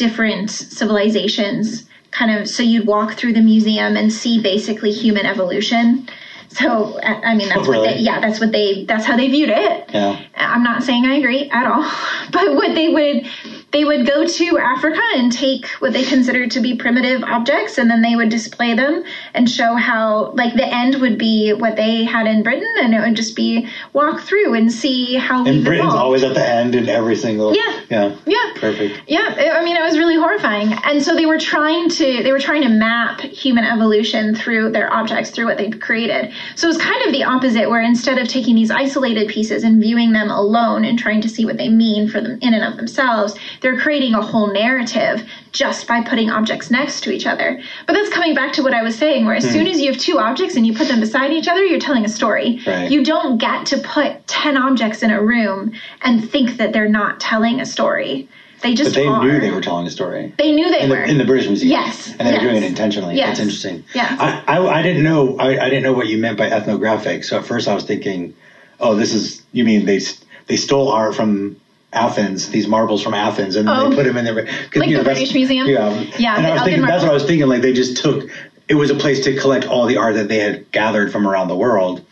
different 0.00 0.48
civilizations 0.50 1.84
kind 2.10 2.30
of 2.30 2.48
so 2.48 2.62
you'd 2.62 2.86
walk 2.86 3.12
through 3.12 3.34
the 3.34 3.40
museum 3.42 3.96
and 3.98 4.10
see 4.10 4.40
basically 4.40 4.90
human 4.90 5.26
evolution 5.26 6.06
So 6.52 6.98
I 7.00 7.34
mean, 7.36 7.48
that's 7.48 7.60
Oh, 7.68 7.70
really? 7.70 7.86
what 7.86 7.94
they, 7.96 8.00
yeah, 8.00 8.20
that's 8.20 8.40
what 8.40 8.50
they, 8.50 8.84
that's 8.84 9.04
how 9.04 9.16
they 9.16 9.28
viewed 9.28 9.50
it. 9.50 9.90
Yeah. 9.94 10.20
I'm 10.36 10.62
not 10.64 10.82
saying 10.82 11.04
I 11.06 11.14
agree 11.14 11.48
at 11.50 11.64
all, 11.66 11.82
but 12.32 12.54
what 12.54 12.74
they 12.74 12.88
would, 12.88 13.26
they 13.72 13.84
would 13.84 14.04
go 14.04 14.26
to 14.26 14.58
Africa 14.58 15.00
and 15.14 15.30
take 15.30 15.66
what 15.78 15.92
they 15.92 16.02
considered 16.04 16.50
to 16.52 16.60
be 16.60 16.74
primitive 16.76 17.22
objects, 17.22 17.78
and 17.78 17.88
then 17.88 18.02
they 18.02 18.16
would 18.16 18.30
display 18.30 18.74
them 18.74 19.04
and 19.32 19.48
show 19.48 19.74
how, 19.76 20.32
like, 20.32 20.54
the 20.54 20.66
end 20.66 20.96
would 21.00 21.18
be 21.18 21.52
what 21.52 21.76
they 21.76 22.02
had 22.04 22.26
in 22.26 22.42
Britain, 22.42 22.68
and 22.80 22.94
it 22.94 23.00
would 23.00 23.14
just 23.14 23.36
be 23.36 23.68
walk 23.92 24.20
through 24.22 24.54
and 24.54 24.72
see 24.72 25.14
how 25.14 25.44
And 25.46 25.64
Britain's 25.64 25.84
evolved. 25.86 25.96
always 26.02 26.24
at 26.24 26.34
the 26.34 26.44
end 26.46 26.74
in 26.74 26.88
every 26.88 27.14
single. 27.14 27.54
Yeah. 27.54 27.80
Yeah. 27.90 28.16
yeah, 28.26 28.52
Perfect. 28.56 29.02
yeah, 29.06 29.34
it- 29.38 29.52
I 29.52 29.64
mean, 29.64 29.76
it 29.76 29.82
was 29.82 29.96
really 29.98 30.16
horrifying. 30.16 30.72
And 30.84 31.00
so 31.02 31.14
they 31.14 31.26
were 31.26 31.38
trying 31.38 31.88
to 31.90 32.22
they 32.24 32.32
were 32.32 32.38
trying 32.40 32.62
to 32.62 32.68
map 32.68 33.20
human 33.20 33.64
evolution 33.64 34.34
through 34.34 34.70
their 34.72 34.92
objects, 34.92 35.30
through 35.30 35.46
what 35.46 35.58
they'd 35.58 35.80
created. 35.80 36.32
So 36.54 36.68
it's 36.68 36.78
kind 36.78 37.02
of 37.06 37.12
the 37.12 37.24
opposite, 37.24 37.68
where 37.68 37.82
instead 37.82 38.18
of 38.18 38.28
taking 38.28 38.54
these 38.54 38.70
isolated 38.70 39.28
pieces 39.28 39.64
and 39.64 39.80
viewing 39.80 40.12
them 40.12 40.30
alone 40.30 40.84
and 40.84 40.98
trying 40.98 41.20
to 41.22 41.28
see 41.28 41.44
what 41.44 41.56
they 41.56 41.68
mean 41.68 42.08
for 42.08 42.20
them 42.20 42.38
in 42.42 42.54
and 42.54 42.64
of 42.64 42.76
themselves, 42.76 43.38
they're 43.60 43.78
creating 43.78 44.14
a 44.14 44.22
whole 44.22 44.52
narrative 44.52 45.28
just 45.52 45.86
by 45.86 46.02
putting 46.02 46.30
objects 46.30 46.70
next 46.70 47.02
to 47.02 47.10
each 47.10 47.26
other. 47.26 47.60
But 47.86 47.94
that's 47.94 48.10
coming 48.10 48.34
back 48.34 48.52
to 48.54 48.62
what 48.62 48.74
I 48.74 48.82
was 48.82 48.96
saying, 48.96 49.26
where 49.26 49.34
as 49.34 49.44
hmm. 49.44 49.52
soon 49.52 49.66
as 49.66 49.80
you 49.80 49.92
have 49.92 50.00
two 50.00 50.18
objects 50.18 50.56
and 50.56 50.66
you 50.66 50.74
put 50.74 50.88
them 50.88 51.00
beside 51.00 51.32
each 51.32 51.48
other, 51.48 51.64
you're 51.64 51.80
telling 51.80 52.04
a 52.04 52.08
story. 52.08 52.60
Right. 52.66 52.90
You 52.90 53.04
don't 53.04 53.38
get 53.38 53.66
to 53.66 53.78
put 53.78 54.26
ten 54.26 54.56
objects 54.56 55.02
in 55.02 55.10
a 55.10 55.22
room 55.22 55.72
and 56.02 56.28
think 56.30 56.56
that 56.56 56.72
they're 56.72 56.88
not 56.88 57.20
telling 57.20 57.60
a 57.60 57.66
story. 57.66 58.28
They 58.62 58.74
just 58.74 58.90
But 58.90 59.00
they 59.00 59.06
are. 59.06 59.22
knew 59.22 59.40
they 59.40 59.50
were 59.50 59.60
telling 59.60 59.86
a 59.86 59.90
story. 59.90 60.34
They 60.36 60.52
knew 60.52 60.70
they 60.70 60.82
in 60.82 60.90
were. 60.90 60.96
the, 60.96 61.04
in 61.10 61.18
the 61.18 61.24
British 61.24 61.46
Museum. 61.48 61.70
Yes, 61.70 62.14
And 62.18 62.28
they 62.28 62.32
were 62.34 62.40
doing 62.40 62.56
it 62.56 62.64
intentionally. 62.64 63.16
yes, 63.16 63.28
That's 63.28 63.40
interesting. 63.40 63.84
Yeah, 63.94 64.16
I, 64.18 64.58
I, 64.58 64.78
I 64.80 64.82
didn't 64.82 65.02
know 65.02 65.38
I, 65.38 65.64
I 65.64 65.68
didn't 65.70 65.82
know 65.82 65.92
what 65.94 66.08
you 66.08 66.18
meant 66.18 66.36
by 66.38 66.50
ethnographic. 66.50 67.24
So 67.24 67.38
at 67.38 67.44
first 67.46 67.68
I 67.68 67.74
was 67.74 67.84
thinking, 67.84 68.34
oh, 68.78 68.94
this 68.96 69.14
is 69.14 69.42
you 69.52 69.64
mean 69.64 69.86
they 69.86 70.00
they 70.46 70.56
stole 70.56 70.88
art 70.88 71.14
from 71.14 71.60
Athens, 71.92 72.50
these 72.50 72.68
marbles 72.68 73.02
from 73.02 73.14
Athens, 73.14 73.56
and 73.56 73.68
Oh. 73.68 73.88
they 73.90 73.96
put 73.96 74.04
them 74.04 74.16
in 74.16 74.24
there. 74.24 74.34
Like 74.34 74.74
you 74.74 74.92
know, 74.92 74.98
the 74.98 75.04
British 75.04 75.34
Museum? 75.34 75.66
Yeah, 75.66 75.90
Yeah, 76.18 76.36
And 76.36 76.44
the 76.44 76.50
I 76.50 76.52
was 76.52 76.60
Elgin 76.60 76.64
thinking 76.64 76.86
that's 76.86 77.02
what 77.02 77.10
I 77.10 77.14
was 77.14 77.24
thinking. 77.24 77.48
Like 77.48 77.62
they 77.62 77.72
just 77.72 77.96
took 77.96 78.30
it 78.68 78.74
was 78.74 78.90
a 78.90 78.94
place 78.94 79.24
to 79.24 79.36
collect 79.36 79.66
all 79.66 79.86
the 79.86 79.96
art 79.96 80.14
that 80.14 80.28
they 80.28 80.38
had 80.38 80.70
gathered 80.70 81.10
from 81.10 81.26
around 81.26 81.48
the 81.48 81.56
world. 81.56 82.04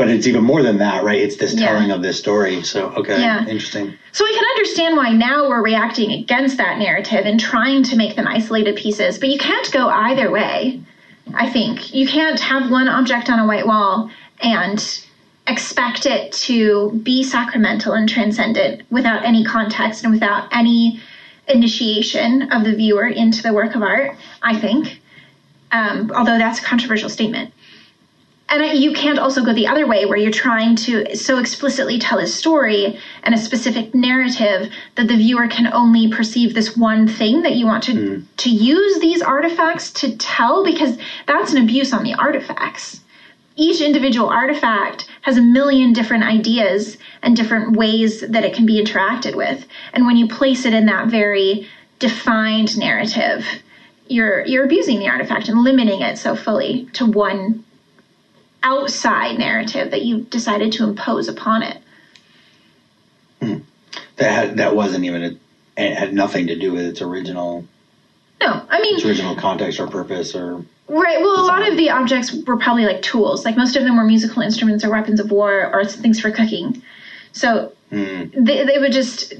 But 0.00 0.08
it's 0.08 0.26
even 0.26 0.44
more 0.44 0.62
than 0.62 0.78
that, 0.78 1.04
right? 1.04 1.18
It's 1.20 1.36
this 1.36 1.54
Yeah. 1.54 1.66
telling 1.66 1.90
of 1.90 2.00
this 2.00 2.18
story. 2.18 2.62
So 2.62 2.92
okay, 2.96 3.20
Yeah. 3.20 3.40
interesting. 3.40 3.92
So 4.12 4.24
I 4.24 4.32
can 4.32 4.44
understand 4.56 4.96
why 4.96 5.10
now 5.10 5.48
we're 5.48 5.62
reacting 5.62 6.10
against 6.12 6.56
that 6.56 6.78
narrative 6.78 7.26
and 7.26 7.38
trying 7.38 7.82
to 7.84 7.96
make 7.96 8.16
them 8.16 8.26
isolated 8.26 8.76
pieces, 8.76 9.18
but 9.18 9.28
you 9.28 9.38
can't 9.38 9.70
go 9.72 9.88
either 9.88 10.30
way. 10.30 10.80
I 11.34 11.50
think 11.50 11.94
you 11.94 12.06
can't 12.08 12.40
have 12.40 12.70
one 12.70 12.88
object 12.88 13.28
on 13.28 13.38
a 13.38 13.46
white 13.46 13.66
wall 13.66 14.10
and 14.42 14.82
expect 15.46 16.06
it 16.06 16.32
to 16.32 16.98
be 17.02 17.22
sacramental 17.22 17.92
and 17.92 18.08
transcendent 18.08 18.82
without 18.90 19.24
any 19.24 19.44
context 19.44 20.04
and 20.04 20.12
without 20.12 20.48
any 20.50 21.00
initiation 21.46 22.50
of 22.52 22.64
the 22.64 22.74
viewer 22.74 23.06
into 23.06 23.42
the 23.42 23.52
work 23.52 23.74
of 23.74 23.82
art. 23.82 24.16
I 24.42 24.56
think, 24.58 25.00
um, 25.72 26.10
although 26.14 26.38
that's 26.38 26.58
a 26.58 26.62
controversial 26.62 27.10
statement. 27.10 27.52
And 28.50 28.76
you 28.76 28.92
can't 28.92 29.20
also 29.20 29.44
go 29.44 29.54
the 29.54 29.68
other 29.68 29.86
way 29.86 30.04
where 30.06 30.18
you're 30.18 30.32
trying 30.32 30.74
to 30.76 31.14
so 31.14 31.38
explicitly 31.38 32.00
tell 32.00 32.18
a 32.18 32.26
story 32.26 32.98
and 33.22 33.32
a 33.32 33.38
specific 33.38 33.94
narrative 33.94 34.72
that 34.96 35.06
the 35.06 35.16
viewer 35.16 35.46
can 35.46 35.72
only 35.72 36.08
perceive 36.08 36.52
this 36.52 36.76
one 36.76 37.06
thing 37.06 37.42
that 37.42 37.54
you 37.54 37.64
want 37.64 37.84
to 37.84 37.92
hmm. 37.92 38.22
to 38.38 38.50
use 38.50 38.98
these 38.98 39.22
artifacts 39.22 39.92
to 39.92 40.16
tell 40.16 40.64
because 40.64 40.98
that's 41.26 41.52
an 41.52 41.62
abuse 41.62 41.92
on 41.92 42.02
the 42.02 42.14
artifacts. 42.14 43.00
Each 43.54 43.80
individual 43.80 44.28
artifact 44.28 45.08
has 45.22 45.36
a 45.36 45.42
million 45.42 45.92
different 45.92 46.24
ideas 46.24 46.96
and 47.22 47.36
different 47.36 47.76
ways 47.76 48.20
that 48.20 48.44
it 48.44 48.54
can 48.54 48.66
be 48.66 48.82
interacted 48.82 49.36
with. 49.36 49.64
And 49.92 50.06
when 50.06 50.16
you 50.16 50.26
place 50.26 50.64
it 50.64 50.72
in 50.74 50.86
that 50.86 51.06
very 51.06 51.68
defined 52.00 52.76
narrative, 52.76 53.46
you're 54.08 54.44
you're 54.44 54.64
abusing 54.64 54.98
the 54.98 55.08
artifact 55.08 55.48
and 55.48 55.62
limiting 55.62 56.00
it 56.00 56.18
so 56.18 56.34
fully 56.34 56.86
to 56.94 57.06
one 57.06 57.64
outside 58.62 59.38
narrative 59.38 59.90
that 59.90 60.02
you 60.02 60.22
decided 60.22 60.72
to 60.72 60.84
impose 60.84 61.28
upon 61.28 61.62
it. 61.62 61.78
Hmm. 63.40 63.58
That 64.16 64.32
had, 64.32 64.56
that 64.58 64.76
wasn't 64.76 65.04
even 65.04 65.22
a, 65.24 65.36
it 65.76 65.96
had 65.96 66.12
nothing 66.12 66.48
to 66.48 66.56
do 66.56 66.72
with 66.72 66.84
its 66.84 67.00
original 67.00 67.66
No, 68.40 68.62
I 68.68 68.80
mean, 68.80 68.96
its 68.96 69.04
original 69.04 69.34
context 69.34 69.80
or 69.80 69.86
purpose 69.86 70.34
or 70.34 70.64
right. 70.88 71.20
Well, 71.20 71.40
a 71.40 71.46
lot 71.46 71.66
of 71.66 71.76
the 71.76 71.90
objects 71.90 72.32
were 72.32 72.56
probably 72.56 72.84
like 72.84 73.02
tools. 73.02 73.44
Like 73.44 73.56
most 73.56 73.76
of 73.76 73.84
them 73.84 73.96
were 73.96 74.04
musical 74.04 74.42
instruments 74.42 74.84
or 74.84 74.90
weapons 74.90 75.20
of 75.20 75.30
war 75.30 75.72
or 75.74 75.84
things 75.84 76.20
for 76.20 76.30
cooking. 76.30 76.82
So 77.32 77.72
hmm. 77.90 78.24
they, 78.32 78.64
they 78.64 78.78
would 78.78 78.92
just. 78.92 79.34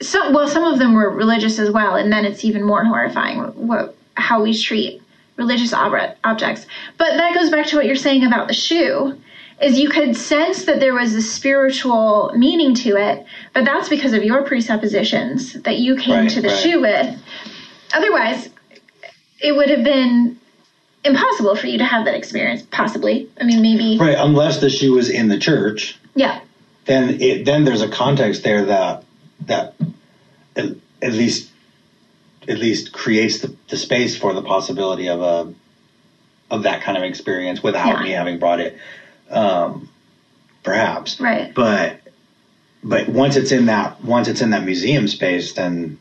So, 0.00 0.30
well, 0.30 0.48
some 0.48 0.64
of 0.64 0.78
them 0.78 0.94
were 0.94 1.10
religious 1.10 1.58
as 1.58 1.70
well, 1.70 1.96
and 1.96 2.10
then 2.10 2.24
it's 2.24 2.42
even 2.42 2.62
more 2.62 2.82
horrifying 2.84 3.40
what 3.66 3.94
how 4.14 4.42
we 4.42 4.56
treat 4.56 5.02
religious 5.40 5.72
ob- 5.72 6.16
objects. 6.22 6.66
But 6.98 7.16
that 7.16 7.34
goes 7.34 7.50
back 7.50 7.66
to 7.66 7.76
what 7.76 7.86
you're 7.86 7.96
saying 7.96 8.24
about 8.24 8.46
the 8.46 8.54
shoe. 8.54 9.20
Is 9.60 9.78
you 9.78 9.90
could 9.90 10.16
sense 10.16 10.64
that 10.64 10.80
there 10.80 10.94
was 10.94 11.14
a 11.14 11.20
spiritual 11.20 12.32
meaning 12.34 12.74
to 12.76 12.96
it, 12.96 13.26
but 13.52 13.64
that's 13.66 13.90
because 13.90 14.14
of 14.14 14.24
your 14.24 14.42
presuppositions 14.42 15.52
that 15.64 15.76
you 15.78 15.96
came 15.96 16.20
Right, 16.20 16.30
to 16.30 16.40
the 16.40 16.48
right. 16.48 16.58
shoe 16.62 16.80
with. 16.80 17.22
Otherwise, 17.92 18.48
it 19.38 19.54
would 19.54 19.68
have 19.68 19.84
been 19.84 20.38
impossible 21.04 21.56
for 21.56 21.66
you 21.66 21.76
to 21.76 21.84
have 21.84 22.06
that 22.06 22.14
experience. 22.14 22.62
Possibly, 22.70 23.28
I 23.38 23.44
mean, 23.44 23.60
maybe, 23.60 23.98
right 23.98 24.16
unless 24.18 24.60
the 24.60 24.70
shoe 24.70 24.92
was 24.92 25.10
in 25.10 25.28
the 25.28 25.38
church 25.38 25.98
yeah, 26.14 26.40
then 26.86 27.20
it 27.20 27.44
then 27.44 27.64
there's 27.64 27.82
a 27.82 27.88
context 27.88 28.42
there 28.42 28.64
that 28.64 29.04
that 29.46 29.74
at, 30.56 30.70
at 31.02 31.12
least 31.12 31.50
at 32.50 32.58
least 32.58 32.92
creates 32.92 33.38
the, 33.38 33.54
the 33.68 33.76
space 33.76 34.16
for 34.18 34.34
the 34.34 34.42
possibility 34.42 35.08
of 35.08 35.20
a 35.20 35.54
of 36.50 36.64
that 36.64 36.82
kind 36.82 36.98
of 36.98 37.04
experience 37.04 37.62
without 37.62 37.98
Yeah. 37.98 38.02
me 38.02 38.10
having 38.10 38.38
brought 38.38 38.58
it 38.60 38.76
um 39.30 39.88
perhaps 40.64 41.20
right. 41.20 41.54
but 41.54 42.00
but 42.82 43.08
once 43.08 43.36
it's 43.36 43.52
in 43.52 43.66
that 43.66 44.02
once 44.04 44.26
it's 44.26 44.40
in 44.42 44.50
that 44.50 44.64
museum 44.64 45.06
space 45.06 45.52
then 45.52 45.98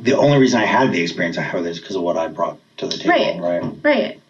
the 0.00 0.16
only 0.16 0.38
reason 0.38 0.60
I 0.60 0.64
had 0.64 0.92
the 0.92 1.02
experience 1.02 1.36
I 1.38 1.42
had 1.42 1.60
it 1.64 1.66
is 1.66 1.80
because 1.80 1.96
of 1.96 2.02
what 2.02 2.16
I 2.16 2.28
brought 2.28 2.58
to 2.78 2.86
the 2.86 2.96
table 2.96 3.10
Right. 3.10 3.40
right 3.40 3.72
Right. 3.82 4.20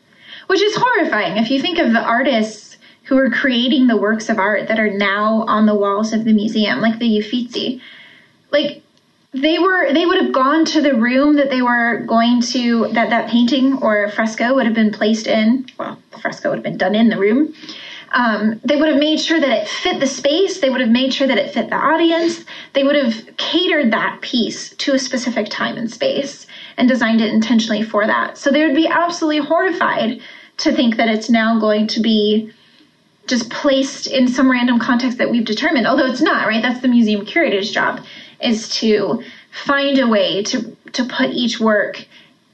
Which 0.47 0.63
is 0.63 0.75
horrifying 0.77 1.37
if 1.37 1.51
you 1.51 1.61
think 1.61 1.79
of 1.79 1.93
the 1.93 2.01
artists 2.01 2.79
who 3.05 3.19
are 3.19 3.31
creating 3.31 3.87
the 3.87 3.97
works 3.97 4.29
of 4.31 4.39
art 4.39 4.69
that 4.69 4.79
are 4.81 4.91
now 4.91 5.45
on 5.47 5.67
the 5.67 5.75
walls 5.75 6.13
of 6.13 6.25
the 6.25 6.33
museum, 6.33 6.81
like 6.81 6.99
the 6.99 7.19
Uffizi. 7.19 7.81
Like 8.51 8.83
they 9.37 9.59
were 9.59 9.93
they 9.93 10.07
would 10.07 10.23
have 10.23 10.33
gone 10.33 10.65
to 10.65 10.81
the 10.81 10.95
room 10.95 11.37
that 11.37 11.51
they 11.51 11.63
were 11.63 11.99
going 12.07 12.41
to 12.41 12.89
that 12.93 13.11
that 13.11 13.29
painting 13.29 13.79
or 13.83 14.09
fresco 14.11 14.55
would 14.55 14.67
have 14.67 14.75
been 14.75 14.93
placed 14.93 15.27
in. 15.27 15.67
Well, 15.79 15.99
the 16.11 16.19
fresco 16.19 16.51
would 16.51 16.57
have 16.57 16.65
been 16.65 16.79
done 16.79 16.95
in 16.95 17.09
the 17.09 17.19
room. 17.19 17.55
Um, 18.13 18.61
they 18.65 18.77
would 18.77 18.89
have 18.89 19.01
made 19.01 19.21
sure 19.21 19.39
that 19.39 19.51
it 19.51 19.69
fit 19.69 20.01
the 20.01 20.07
space. 20.07 20.61
They 20.61 20.71
would 20.71 20.81
have 20.81 20.91
made 20.91 21.13
sure 21.13 21.27
that 21.27 21.39
it 21.39 21.53
fit 21.53 21.69
the 21.69 21.77
audience. 21.77 22.45
They 22.73 22.85
would 22.85 22.97
have 22.97 23.37
catered 23.37 23.93
that 23.93 24.21
piece 24.23 24.71
to 24.77 24.95
a 24.95 24.99
specific 24.99 25.49
time 25.51 25.77
and 25.77 25.91
space 25.91 26.47
and 26.77 26.89
designed 26.89 27.21
it 27.21 27.33
intentionally 27.33 27.83
for 27.83 28.07
that. 28.07 28.39
So 28.39 28.51
they 28.51 28.65
would 28.65 28.77
be 28.77 28.87
absolutely 28.87 29.45
horrified 29.45 30.21
to 30.59 30.73
think 30.73 30.97
that 30.97 31.09
it's 31.09 31.29
now 31.29 31.59
going 31.59 31.89
to 31.89 32.01
be 32.01 32.53
just 33.27 33.51
placed 33.51 34.07
in 34.07 34.29
some 34.29 34.51
random 34.51 34.79
context 34.79 35.19
that 35.19 35.29
we've 35.29 35.45
determined. 35.45 35.87
Although 35.87 36.07
it's 36.07 36.23
not, 36.23 36.47
right? 36.47 36.63
That's 36.63 36.81
the 36.81 36.89
museum 36.89 37.27
curator's 37.27 37.73
job 37.73 38.05
is 38.41 38.69
to 38.81 39.23
find 39.65 39.99
a 39.99 40.09
way 40.09 40.43
to 40.45 40.77
to 40.93 41.05
put 41.05 41.31
each 41.31 41.61
work 41.61 42.07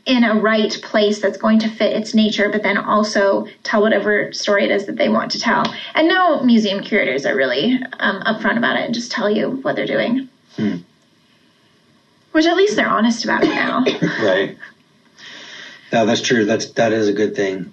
in 0.05 0.25
a 0.25 0.35
right 0.35 0.77
place 0.83 1.21
that's 1.21 1.39
going 1.39 1.61
to 1.61 1.69
fit 1.69 1.93
its 1.93 2.13
nature, 2.13 2.49
but 2.49 2.65
then 2.65 2.77
also 2.77 3.47
tell 3.63 3.83
whatever 3.83 4.33
story 4.33 4.65
it 4.65 4.71
is 4.73 4.87
that 4.87 4.97
they 4.97 5.09
want 5.09 5.31
to 5.31 5.39
tell. 5.39 5.65
And 5.95 6.09
now 6.09 6.41
museum 6.43 6.83
curators 6.83 7.25
are 7.25 7.37
really 7.37 7.81
um, 8.01 8.21
upfront 8.23 8.59
about 8.59 8.77
it 8.77 8.85
and 8.85 8.93
just 8.93 9.13
tell 9.13 9.31
you 9.31 9.51
what 9.63 9.77
they're 9.77 9.87
doing. 9.87 10.29
Which 12.33 12.47
at 12.47 12.57
least 12.57 12.75
they're 12.75 12.89
honest 12.89 13.25
about 13.25 13.45
it 13.45 13.51
now. 13.51 13.85
right 14.23 14.57
no 15.93 16.07
that's 16.07 16.23
true 16.23 16.47
that's 16.47 16.71
that 16.73 16.93
is 16.93 17.07
a 17.07 17.13
good 17.13 17.37
thing 17.37 17.73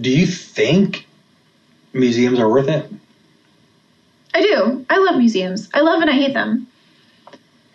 do 0.00 0.10
you 0.10 0.26
think 0.26 1.06
museums 1.92 2.38
are 2.40 2.48
worth 2.48 2.68
it 2.68 2.90
I 4.34 4.42
do. 4.42 4.86
I 4.88 4.98
love 4.98 5.16
museums. 5.16 5.68
I 5.74 5.80
love 5.80 6.00
and 6.00 6.08
I 6.08 6.12
hate 6.12 6.32
them. 6.32 6.67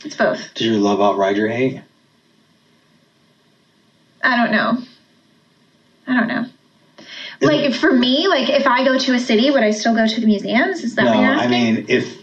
It's 0.03 0.15
both. 0.15 0.53
Did 0.53 0.65
you 0.65 0.79
love 0.79 1.01
outride 1.01 1.37
your 1.37 1.47
hate? 1.47 1.81
I 4.23 4.37
don't 4.37 4.51
know. 4.51 4.83
I 6.07 6.13
don't 6.13 6.27
know. 6.27 6.45
Is 7.41 7.47
Like 7.47 7.73
for 7.73 7.91
me, 7.91 8.27
like 8.27 8.49
if 8.49 8.67
I 8.67 8.83
go 8.83 8.97
to 8.97 9.13
a 9.13 9.19
city, 9.19 9.51
would 9.51 9.63
I 9.63 9.71
still 9.71 9.95
go 9.95 10.07
to 10.07 10.21
the 10.21 10.27
museums? 10.27 10.83
Is 10.83 10.95
that 10.95 11.05
No, 11.05 11.11
what 11.11 11.21
you're 11.21 11.33
I 11.33 11.47
mean 11.47 11.85
if 11.89 12.21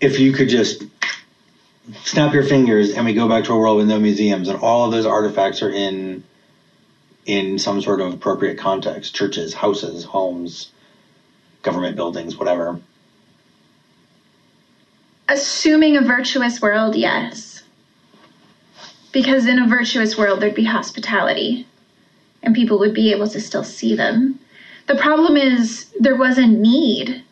if 0.00 0.18
you 0.18 0.32
could 0.32 0.48
just 0.48 0.84
snap 2.04 2.32
your 2.34 2.44
fingers 2.44 2.90
and 2.90 3.04
we 3.04 3.14
go 3.14 3.28
back 3.28 3.44
to 3.44 3.52
a 3.52 3.58
world 3.58 3.78
with 3.78 3.88
no 3.88 3.98
museums 3.98 4.48
and 4.48 4.58
all 4.60 4.86
of 4.86 4.92
those 4.92 5.06
artifacts 5.06 5.62
are 5.62 5.70
in 5.70 6.24
in 7.24 7.58
some 7.58 7.80
sort 7.80 8.00
of 8.00 8.12
appropriate 8.12 8.58
context 8.58 9.14
churches, 9.14 9.54
houses, 9.54 10.04
homes, 10.04 10.72
government 11.62 11.96
buildings, 11.96 12.36
whatever. 12.36 12.80
Assuming 15.32 15.96
a 15.96 16.02
virtuous 16.02 16.60
world, 16.60 16.94
yes. 16.94 17.62
Because 19.12 19.46
in 19.46 19.58
a 19.58 19.66
virtuous 19.66 20.18
world, 20.18 20.40
there'd 20.40 20.54
be 20.54 20.64
hospitality 20.64 21.66
and 22.42 22.54
people 22.54 22.78
would 22.80 22.92
be 22.92 23.12
able 23.12 23.26
to 23.28 23.40
still 23.40 23.64
see 23.64 23.96
them. 23.96 24.38
The 24.88 24.94
problem 24.94 25.38
is 25.38 25.86
there 25.98 26.16
was 26.16 26.36
a 26.36 26.46
need 26.46 27.24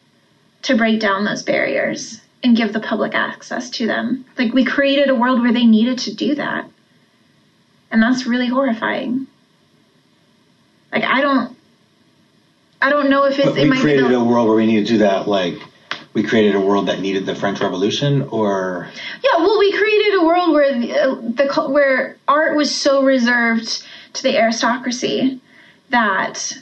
to 0.63 0.79
break 0.79 0.99
down 0.99 1.27
those 1.27 1.43
barriers 1.43 2.23
and 2.43 2.57
give 2.57 2.73
the 2.73 2.81
public 2.81 3.15
access 3.15 3.69
to 3.69 3.87
them. 3.87 4.25
Like 4.39 4.55
we 4.55 4.65
created 4.65 5.11
a 5.11 5.15
world 5.15 5.43
where 5.43 5.53
they 5.53 5.67
needed 5.67 5.99
to 5.99 6.15
do 6.15 6.35
that. 6.37 6.71
And 7.91 8.03
that's 8.03 8.27
really 8.27 8.49
horrifying. 8.49 9.27
Like 10.91 11.05
I 11.05 11.21
don't 11.21 11.55
I 12.81 12.89
don't 12.89 13.11
know 13.11 13.25
if 13.25 13.39
it's 13.39 13.53
we 13.53 13.65
it 13.65 13.79
created 13.79 14.11
a 14.11 14.25
world 14.25 14.49
where 14.49 14.57
we 14.57 14.65
need 14.65 14.87
to 14.87 14.93
do 14.93 14.99
that 14.99 15.29
like 15.29 15.61
we 16.13 16.23
created 16.23 16.55
a 16.55 16.61
world 16.61 16.87
that 16.89 17.01
needed 17.01 17.25
the 17.27 17.35
French 17.35 17.61
Revolution, 17.61 18.23
or 18.31 18.89
yeah, 19.23 19.39
well, 19.39 19.59
we 19.59 19.73
created 19.73 20.15
a 20.15 20.25
world 20.25 20.53
where 20.53 20.79
the, 20.79 20.93
uh, 20.93 21.15
the 21.15 21.69
where 21.69 22.17
art 22.27 22.57
was 22.57 22.75
so 22.75 23.05
reserved 23.05 23.85
to 24.15 24.23
the 24.23 24.37
aristocracy 24.37 25.41
that 25.91 26.53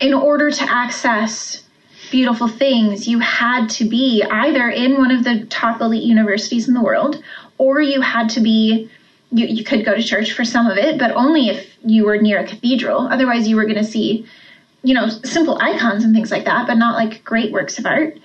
in 0.00 0.14
order 0.14 0.50
to 0.50 0.64
access 0.70 1.64
beautiful 2.10 2.48
things, 2.48 3.06
you 3.06 3.18
had 3.18 3.68
to 3.68 3.84
be 3.84 4.22
either 4.22 4.68
in 4.68 4.96
one 4.96 5.10
of 5.10 5.24
the 5.24 5.44
top 5.46 5.80
elite 5.80 6.02
universities 6.02 6.68
in 6.68 6.74
the 6.74 6.82
world, 6.82 7.22
or 7.58 7.80
you 7.80 8.00
had 8.00 8.30
to 8.30 8.40
be, 8.40 8.90
you, 9.30 9.46
you 9.46 9.64
could 9.64 9.84
go 9.84 9.94
to 9.94 10.02
church 10.02 10.32
for 10.32 10.44
some 10.44 10.66
of 10.66 10.78
it, 10.78 10.98
but 10.98 11.10
only 11.10 11.48
if 11.48 11.76
you 11.84 12.06
were 12.06 12.16
near 12.16 12.38
a 12.38 12.46
cathedral. 12.46 13.08
Otherwise, 13.08 13.46
you 13.48 13.56
were 13.56 13.64
going 13.64 13.76
to 13.76 13.84
see, 13.84 14.26
you 14.82 14.94
know, 14.94 15.08
simple 15.08 15.58
icons 15.60 16.04
and 16.04 16.14
things 16.14 16.30
like 16.30 16.44
that, 16.44 16.66
but 16.66 16.78
not 16.78 16.94
like 16.94 17.24
great 17.24 17.52
works 17.52 17.78
of 17.78 17.84
art. 17.84 18.16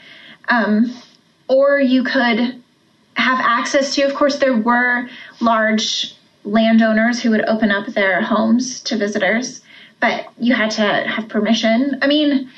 Um, 0.49 0.95
or 1.47 1.79
you 1.79 2.03
could 2.03 2.61
have 3.15 3.39
access 3.39 3.95
to, 3.95 4.03
of 4.03 4.15
course, 4.15 4.37
there 4.37 4.57
were 4.57 5.07
large 5.39 6.15
landowners 6.43 7.21
who 7.21 7.31
would 7.31 7.45
open 7.45 7.71
up 7.71 7.87
their 7.87 8.21
homes 8.21 8.81
to 8.81 8.97
visitors, 8.97 9.61
but 9.99 10.27
you 10.37 10.53
had 10.53 10.71
to 10.71 10.81
have 10.81 11.29
permission. 11.29 11.99
I 12.01 12.07
mean, 12.07 12.49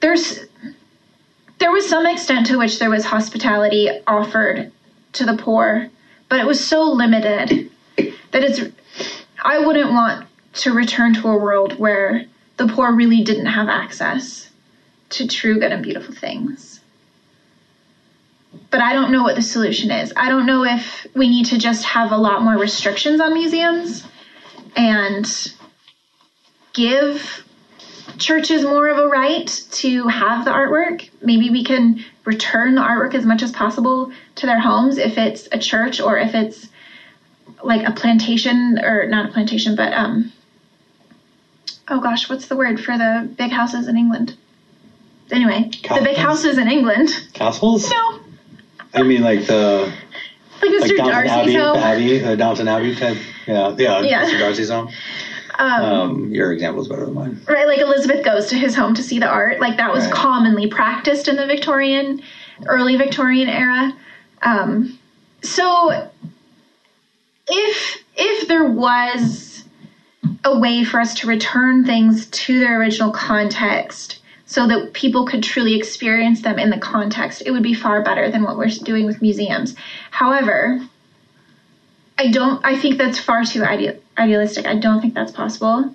there's 0.00 0.40
there 1.58 1.70
was 1.70 1.86
some 1.86 2.06
extent 2.06 2.46
to 2.46 2.56
which 2.56 2.78
there 2.78 2.88
was 2.88 3.04
hospitality 3.04 3.90
offered 4.06 4.72
to 5.12 5.26
the 5.26 5.36
poor, 5.36 5.90
but 6.30 6.40
it 6.40 6.46
was 6.46 6.64
so 6.64 6.84
limited 6.84 7.70
that 7.96 8.42
it's 8.42 8.60
I 9.42 9.58
wouldn't 9.58 9.90
want 9.90 10.26
to 10.54 10.72
return 10.72 11.14
to 11.14 11.28
a 11.28 11.36
world 11.36 11.78
where 11.78 12.24
the 12.56 12.66
poor 12.66 12.92
really 12.92 13.22
didn't 13.22 13.46
have 13.46 13.68
access 13.68 14.49
to 15.10 15.26
true 15.26 15.58
good 15.58 15.72
and 15.72 15.82
beautiful 15.82 16.14
things. 16.14 16.80
But 18.70 18.80
I 18.80 18.92
don't 18.92 19.12
know 19.12 19.22
what 19.22 19.36
the 19.36 19.42
solution 19.42 19.90
is. 19.90 20.12
I 20.16 20.28
don't 20.28 20.46
know 20.46 20.64
if 20.64 21.06
we 21.14 21.28
need 21.28 21.46
to 21.46 21.58
just 21.58 21.84
have 21.84 22.12
a 22.12 22.16
lot 22.16 22.42
more 22.42 22.56
restrictions 22.56 23.20
on 23.20 23.34
museums 23.34 24.06
and 24.76 25.52
give 26.72 27.44
churches 28.18 28.62
more 28.62 28.88
of 28.88 28.98
a 28.98 29.08
right 29.08 29.46
to 29.70 30.06
have 30.08 30.44
the 30.44 30.50
artwork. 30.50 31.08
Maybe 31.22 31.50
we 31.50 31.64
can 31.64 32.04
return 32.24 32.74
the 32.74 32.82
artwork 32.82 33.14
as 33.14 33.24
much 33.24 33.42
as 33.42 33.50
possible 33.50 34.12
to 34.36 34.46
their 34.46 34.60
homes 34.60 34.98
if 34.98 35.18
it's 35.18 35.48
a 35.52 35.58
church 35.58 36.00
or 36.00 36.18
if 36.18 36.34
it's 36.34 36.68
like 37.62 37.86
a 37.86 37.92
plantation 37.92 38.78
or 38.82 39.06
not 39.06 39.30
a 39.30 39.32
plantation, 39.32 39.74
but 39.74 39.92
um 39.92 40.32
oh 41.88 42.00
gosh, 42.00 42.28
what's 42.28 42.46
the 42.46 42.56
word 42.56 42.80
for 42.80 42.96
the 42.96 43.28
big 43.36 43.50
houses 43.50 43.88
in 43.88 43.96
England? 43.96 44.36
Anyway, 45.32 45.70
Castles? 45.70 45.98
the 45.98 46.04
big 46.04 46.16
houses 46.16 46.58
in 46.58 46.68
England. 46.68 47.10
Castles? 47.32 47.90
No. 47.90 48.20
I 48.94 49.02
mean 49.02 49.22
like 49.22 49.46
the 49.46 49.92
like 50.62 50.70
Mr. 50.70 50.98
Like 50.98 51.12
Darcy's 51.12 51.30
Abbey, 51.30 51.54
home. 51.54 51.76
Abbey, 51.76 52.24
uh, 52.24 52.34
Downton 52.36 52.68
Abbey 52.68 52.94
type. 52.94 53.18
Yeah, 53.46 53.74
yeah, 53.78 54.00
yeah. 54.00 54.26
Mr. 54.26 54.38
Darcy's 54.38 54.70
home. 54.70 54.90
Um, 55.58 55.84
um, 55.84 56.34
your 56.34 56.52
example 56.52 56.80
is 56.80 56.88
better 56.88 57.04
than 57.04 57.14
mine. 57.14 57.40
Right, 57.46 57.66
like 57.66 57.80
Elizabeth 57.80 58.24
goes 58.24 58.46
to 58.46 58.56
his 58.56 58.74
home 58.74 58.94
to 58.94 59.02
see 59.02 59.18
the 59.18 59.28
art. 59.28 59.60
Like 59.60 59.76
that 59.76 59.92
was 59.92 60.04
right. 60.04 60.14
commonly 60.14 60.68
practiced 60.68 61.28
in 61.28 61.36
the 61.36 61.46
Victorian, 61.46 62.22
early 62.66 62.96
Victorian 62.96 63.48
era. 63.48 63.94
Um, 64.40 64.98
so, 65.42 66.10
if 67.46 68.04
if 68.16 68.48
there 68.48 68.64
was 68.64 69.64
a 70.44 70.58
way 70.58 70.82
for 70.84 70.98
us 70.98 71.14
to 71.16 71.26
return 71.26 71.84
things 71.84 72.26
to 72.28 72.58
their 72.58 72.80
original 72.80 73.10
context, 73.10 74.19
so 74.50 74.66
that 74.66 74.92
people 74.92 75.24
could 75.24 75.44
truly 75.44 75.76
experience 75.76 76.42
them 76.42 76.58
in 76.58 76.70
the 76.70 76.78
context, 76.78 77.40
it 77.46 77.52
would 77.52 77.62
be 77.62 77.72
far 77.72 78.02
better 78.02 78.28
than 78.32 78.42
what 78.42 78.56
we're 78.56 78.66
doing 78.82 79.06
with 79.06 79.22
museums. 79.22 79.76
However, 80.10 80.80
I 82.18 82.32
don't. 82.32 82.60
I 82.64 82.76
think 82.76 82.98
that's 82.98 83.20
far 83.20 83.44
too 83.44 83.62
ideal 83.62 84.00
idealistic. 84.18 84.66
I 84.66 84.74
don't 84.74 85.00
think 85.00 85.14
that's 85.14 85.30
possible. 85.30 85.94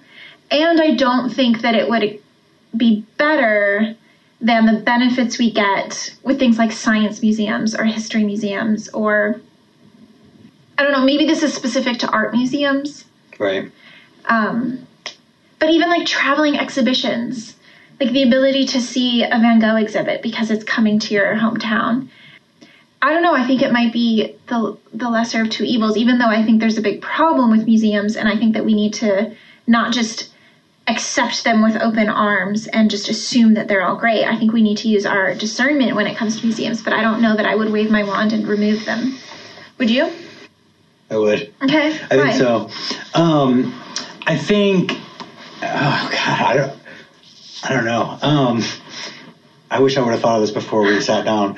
And 0.49 0.79
I 0.79 0.95
don't 0.95 1.29
think 1.31 1.63
that 1.63 1.75
it 1.75 1.89
would 1.89 2.21
be 2.77 3.05
better 3.17 3.93
than 4.39 4.65
the 4.67 4.79
benefits 4.79 5.37
we 5.37 5.51
get 5.51 6.15
with 6.23 6.39
things 6.39 6.57
like 6.57 6.71
science 6.71 7.21
museums 7.21 7.75
or 7.75 7.83
history 7.83 8.23
museums 8.23 8.87
or 8.87 9.41
I 10.77 10.83
don't 10.83 10.93
know, 10.93 11.03
maybe 11.03 11.25
this 11.25 11.43
is 11.43 11.53
specific 11.53 11.99
to 11.99 12.09
art 12.09 12.33
museums. 12.33 13.03
Right. 13.37 13.69
Um, 14.29 14.87
but 15.59 15.71
even 15.71 15.89
like 15.89 16.07
traveling 16.07 16.57
exhibitions, 16.57 17.54
like 17.99 18.11
the 18.11 18.23
ability 18.23 18.65
to 18.65 18.81
see 18.81 19.23
a 19.23 19.29
Van 19.29 19.59
Gogh 19.59 19.77
exhibit 19.77 20.21
because 20.21 20.51
it's 20.51 20.63
coming 20.63 20.99
to 20.99 21.13
your 21.13 21.35
hometown. 21.35 22.09
I 23.01 23.13
don't 23.13 23.23
know. 23.23 23.35
I 23.35 23.45
think 23.45 23.61
it 23.61 23.71
might 23.71 23.93
be 23.93 24.35
the 24.47 24.77
the 24.93 25.09
lesser 25.09 25.41
of 25.41 25.49
two 25.49 25.63
evils, 25.63 25.97
even 25.97 26.17
though 26.17 26.29
I 26.29 26.43
think 26.43 26.59
there's 26.59 26.77
a 26.77 26.81
big 26.81 27.01
problem 27.01 27.51
with 27.51 27.65
museums, 27.65 28.15
and 28.15 28.27
I 28.27 28.35
think 28.35 28.53
that 28.53 28.65
we 28.65 28.73
need 28.73 28.93
to 28.95 29.35
not 29.67 29.93
just 29.93 30.33
accept 30.87 31.43
them 31.43 31.63
with 31.63 31.75
open 31.81 32.09
arms 32.09 32.67
and 32.67 32.91
just 32.91 33.09
assume 33.09 33.55
that 33.55 33.67
they're 33.67 33.83
all 33.83 33.95
great. 33.95 34.23
I 34.23 34.37
think 34.37 34.53
we 34.53 34.61
need 34.61 34.77
to 34.79 34.87
use 34.87 35.05
our 35.05 35.33
discernment 35.33 35.95
when 35.95 36.07
it 36.07 36.15
comes 36.15 36.39
to 36.39 36.45
museums, 36.45 36.83
but 36.83 36.93
I 36.93 37.01
don't 37.01 37.21
know 37.21 37.35
that 37.35 37.45
I 37.45 37.55
would 37.55 37.71
wave 37.71 37.89
my 37.89 38.03
wand 38.03 38.33
and 38.33 38.47
remove 38.47 38.85
them. 38.85 39.15
Would 39.77 39.89
you? 39.89 40.11
I 41.09 41.17
would. 41.17 41.53
Okay. 41.63 41.99
I 42.09 42.31
think 42.31 42.33
so. 42.35 42.69
Um, 43.13 43.73
I 44.25 44.37
think. 44.37 44.97
Oh 45.61 46.09
God, 46.11 46.41
I 46.41 46.53
don't. 46.57 46.84
I 47.67 47.73
don't 47.73 47.85
know. 47.85 48.17
Um, 48.21 48.63
I 49.71 49.79
wish 49.79 49.97
I 49.97 50.01
would 50.01 50.11
have 50.11 50.21
thought 50.21 50.35
of 50.35 50.41
this 50.41 50.51
before 50.51 50.83
we 50.83 51.01
sat 51.01 51.25
down. 51.25 51.57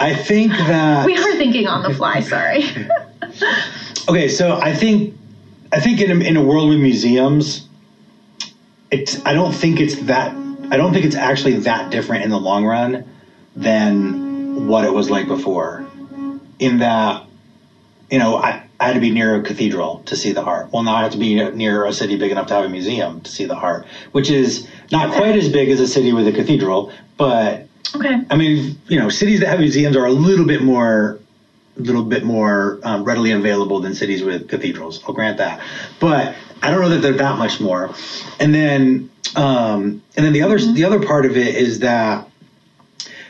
I 0.00 0.14
think 0.14 0.52
that 0.52 1.04
we 1.04 1.14
were 1.14 1.36
thinking 1.36 1.66
on 1.66 1.82
the 1.82 1.94
fly. 1.94 2.20
Sorry. 2.20 2.64
okay, 4.08 4.28
so 4.28 4.56
I 4.56 4.74
think 4.74 5.14
I 5.70 5.78
think 5.78 6.00
in 6.00 6.10
a, 6.10 6.24
in 6.24 6.36
a 6.36 6.42
world 6.42 6.70
with 6.70 6.80
museums, 6.80 7.68
it's 8.90 9.24
I 9.26 9.34
don't 9.34 9.52
think 9.52 9.78
it's 9.78 9.96
that 10.02 10.34
I 10.70 10.78
don't 10.78 10.94
think 10.94 11.04
it's 11.04 11.16
actually 11.16 11.58
that 11.60 11.90
different 11.90 12.24
in 12.24 12.30
the 12.30 12.40
long 12.40 12.64
run 12.64 13.04
than 13.54 14.66
what 14.66 14.86
it 14.86 14.92
was 14.92 15.10
like 15.10 15.28
before. 15.28 15.86
In 16.58 16.78
that, 16.78 17.26
you 18.12 18.18
know, 18.18 18.36
I, 18.36 18.62
I 18.78 18.88
had 18.88 18.94
to 18.94 19.00
be 19.00 19.10
near 19.10 19.34
a 19.36 19.42
cathedral 19.42 20.02
to 20.06 20.14
see 20.14 20.32
the 20.32 20.42
art. 20.42 20.70
Well, 20.70 20.82
now 20.82 20.94
I 20.94 21.02
have 21.02 21.12
to 21.12 21.18
be 21.18 21.34
near 21.50 21.86
a 21.86 21.92
city 21.92 22.16
big 22.16 22.30
enough 22.30 22.46
to 22.48 22.54
have 22.54 22.64
a 22.64 22.68
museum 22.68 23.22
to 23.22 23.30
see 23.30 23.46
the 23.46 23.56
art, 23.56 23.86
which 24.12 24.30
is 24.30 24.68
not 24.92 25.14
quite 25.14 25.34
as 25.34 25.48
big 25.48 25.70
as 25.70 25.80
a 25.80 25.88
city 25.88 26.12
with 26.12 26.28
a 26.28 26.32
cathedral, 26.32 26.92
but 27.16 27.66
Okay. 27.94 28.22
I 28.30 28.36
mean, 28.36 28.80
you 28.88 28.98
know, 28.98 29.08
cities 29.08 29.40
that 29.40 29.48
have 29.48 29.58
museums 29.58 29.96
are 29.96 30.06
a 30.06 30.12
little 30.12 30.46
bit 30.46 30.62
more, 30.62 31.20
a 31.78 31.80
little 31.80 32.04
bit 32.04 32.24
more 32.24 32.80
um, 32.82 33.04
readily 33.04 33.32
available 33.32 33.80
than 33.80 33.94
cities 33.94 34.22
with 34.22 34.48
cathedrals. 34.48 35.02
I'll 35.06 35.14
grant 35.14 35.38
that, 35.38 35.60
but 36.00 36.34
I 36.62 36.70
don't 36.70 36.80
know 36.80 36.88
that 36.90 37.02
they're 37.02 37.12
that 37.12 37.38
much 37.38 37.60
more. 37.60 37.94
And 38.40 38.54
then, 38.54 39.10
um, 39.36 40.02
and 40.16 40.24
then 40.24 40.32
the 40.32 40.42
other 40.42 40.58
mm-hmm. 40.58 40.74
the 40.74 40.84
other 40.84 41.04
part 41.04 41.26
of 41.26 41.36
it 41.36 41.54
is 41.54 41.80
that, 41.80 42.28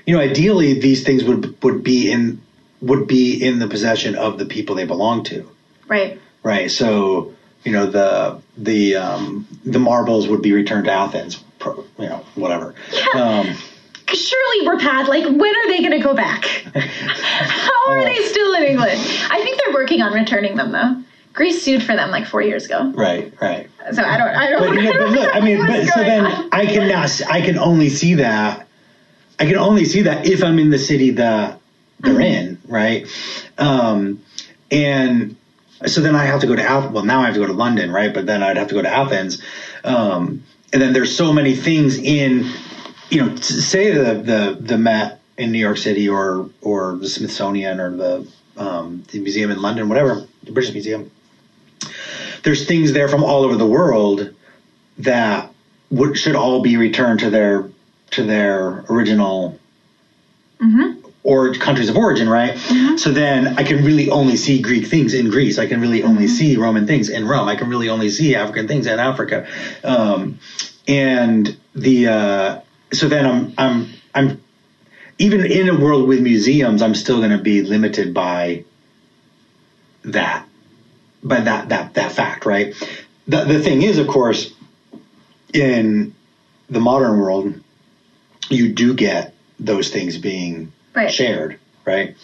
you 0.06 0.14
know, 0.14 0.20
ideally 0.20 0.78
these 0.78 1.02
things 1.02 1.24
would 1.24 1.60
would 1.62 1.82
be 1.82 2.12
in 2.12 2.40
would 2.82 3.06
be 3.06 3.42
in 3.42 3.58
the 3.58 3.68
possession 3.68 4.16
of 4.16 4.38
the 4.38 4.44
people 4.44 4.74
they 4.74 4.84
belong 4.84 5.24
to. 5.24 5.48
Right. 5.88 6.20
Right. 6.42 6.70
So 6.70 7.34
you 7.64 7.72
know 7.72 7.86
the 7.86 8.42
the 8.58 8.96
um, 8.96 9.46
the 9.64 9.78
marbles 9.78 10.28
would 10.28 10.42
be 10.42 10.52
returned 10.52 10.84
to 10.84 10.92
Athens. 10.92 11.42
You 11.64 12.08
know, 12.08 12.24
whatever. 12.34 12.74
Yeah. 12.92 13.22
Um, 13.22 13.56
surely 14.14 14.66
we're 14.66 14.78
past. 14.78 15.08
Like, 15.08 15.24
when 15.24 15.40
are 15.56 15.68
they 15.68 15.78
going 15.78 15.92
to 15.92 16.00
go 16.00 16.14
back? 16.14 16.44
How 16.74 17.90
are 17.90 18.04
they 18.04 18.16
still 18.24 18.54
in 18.54 18.64
England? 18.64 19.00
I 19.30 19.40
think 19.42 19.60
they're 19.62 19.74
working 19.74 20.02
on 20.02 20.12
returning 20.12 20.56
them, 20.56 20.72
though. 20.72 21.02
Greece 21.32 21.62
sued 21.62 21.82
for 21.82 21.94
them 21.94 22.10
like 22.10 22.26
four 22.26 22.42
years 22.42 22.66
ago. 22.66 22.92
Right, 22.94 23.32
right. 23.40 23.70
So 23.92 24.02
I 24.02 24.18
don't, 24.18 24.28
I 24.28 24.50
don't. 24.50 24.74
But, 24.74 24.82
yeah, 24.82 24.92
but 24.98 25.10
look, 25.10 25.34
I 25.34 25.40
mean, 25.40 25.66
but 25.66 25.86
so 25.86 26.00
then 26.00 26.26
on. 26.26 26.48
I 26.52 26.66
can 26.66 26.88
now, 26.88 27.06
I 27.28 27.40
can 27.40 27.58
only 27.58 27.88
see 27.88 28.14
that. 28.14 28.68
I 29.38 29.46
can 29.46 29.56
only 29.56 29.86
see 29.86 30.02
that 30.02 30.26
if 30.26 30.44
I'm 30.44 30.58
in 30.58 30.70
the 30.70 30.78
city 30.78 31.12
that 31.12 31.58
they're 32.00 32.12
mm-hmm. 32.12 32.22
in, 32.22 32.51
right? 32.72 33.06
Um, 33.58 34.22
and 34.70 35.36
So 35.86 36.00
then 36.00 36.14
I 36.14 36.24
have 36.24 36.40
to 36.40 36.46
go 36.46 36.56
to 36.56 36.62
Athens. 36.62 36.92
Well, 36.92 37.04
now 37.04 37.22
I 37.22 37.26
have 37.26 37.34
to 37.34 37.40
go 37.40 37.46
to 37.46 37.52
London, 37.52 37.90
right? 37.90 38.12
But 38.14 38.26
then 38.26 38.42
I'd 38.42 38.56
have 38.56 38.68
to 38.68 38.74
go 38.74 38.82
to 38.82 38.88
Athens. 38.88 39.42
Um, 39.84 40.44
and 40.72 40.80
then 40.80 40.92
there's 40.92 41.14
so 41.14 41.32
many 41.32 41.54
things 41.56 41.98
in, 41.98 42.50
you 43.10 43.20
know, 43.20 43.36
say 43.36 43.92
the 43.92 44.14
the 44.14 44.56
the 44.60 44.78
Met 44.78 45.20
in 45.36 45.52
New 45.52 45.58
York 45.58 45.76
City 45.76 46.08
or 46.08 46.50
or 46.60 46.96
the 46.96 47.08
Smithsonian 47.08 47.80
or 47.80 47.96
the 47.96 48.28
um, 48.56 49.02
the 49.10 49.20
museum 49.20 49.50
in 49.50 49.60
London, 49.60 49.88
whatever, 49.88 50.26
the 50.44 50.52
British 50.52 50.72
Museum. 50.72 51.10
There's 52.42 52.66
things 52.66 52.92
there 52.92 53.08
from 53.08 53.24
all 53.24 53.44
over 53.44 53.56
the 53.56 53.66
world 53.66 54.34
that 54.98 55.50
would, 55.90 56.16
should 56.18 56.36
all 56.36 56.60
be 56.62 56.76
returned 56.76 57.20
to 57.20 57.30
their 57.30 57.70
to 58.12 58.22
their 58.24 58.84
original 58.88 59.58
mm-hmm. 60.60 61.01
Or 61.24 61.54
countries 61.54 61.88
of 61.88 61.96
origin, 61.96 62.28
right? 62.28 62.54
Mm-hmm. 62.54 62.96
So 62.96 63.12
then 63.12 63.58
I 63.58 63.62
can 63.62 63.84
really 63.84 64.10
only 64.10 64.36
see 64.36 64.60
Greek 64.60 64.86
things 64.86 65.14
in 65.14 65.30
Greece. 65.30 65.58
I 65.58 65.66
can 65.66 65.80
really 65.80 66.02
only 66.02 66.24
mm-hmm. 66.24 66.34
see 66.34 66.56
Roman 66.56 66.86
things 66.86 67.08
in 67.08 67.26
Rome. 67.28 67.48
I 67.48 67.56
can 67.56 67.68
really 67.68 67.88
only 67.88 68.10
see 68.10 68.34
African 68.34 68.66
things 68.66 68.86
in 68.86 68.98
Africa. 68.98 69.46
Um, 69.84 70.40
and 70.88 71.56
the 71.74 72.08
uh, 72.08 72.60
so 72.92 73.08
then 73.08 73.26
I'm 73.26 73.54
I'm 73.56 73.88
I'm 74.14 74.42
even 75.18 75.44
in 75.44 75.68
a 75.68 75.78
world 75.78 76.08
with 76.08 76.20
museums, 76.20 76.82
I'm 76.82 76.94
still 76.94 77.18
going 77.18 77.30
to 77.30 77.38
be 77.38 77.62
limited 77.62 78.12
by 78.12 78.64
that 80.04 80.46
by 81.22 81.40
that 81.40 81.68
that 81.68 81.94
that 81.94 82.12
fact, 82.12 82.44
right? 82.44 82.74
The 83.28 83.44
the 83.44 83.60
thing 83.60 83.82
is, 83.82 83.98
of 83.98 84.08
course, 84.08 84.52
in 85.52 86.14
the 86.68 86.80
modern 86.80 87.18
world, 87.18 87.60
you 88.48 88.72
do 88.72 88.94
get 88.94 89.34
those 89.60 89.90
things 89.90 90.18
being 90.18 90.72
right. 90.94 91.12
shared, 91.12 91.58
right? 91.84 92.16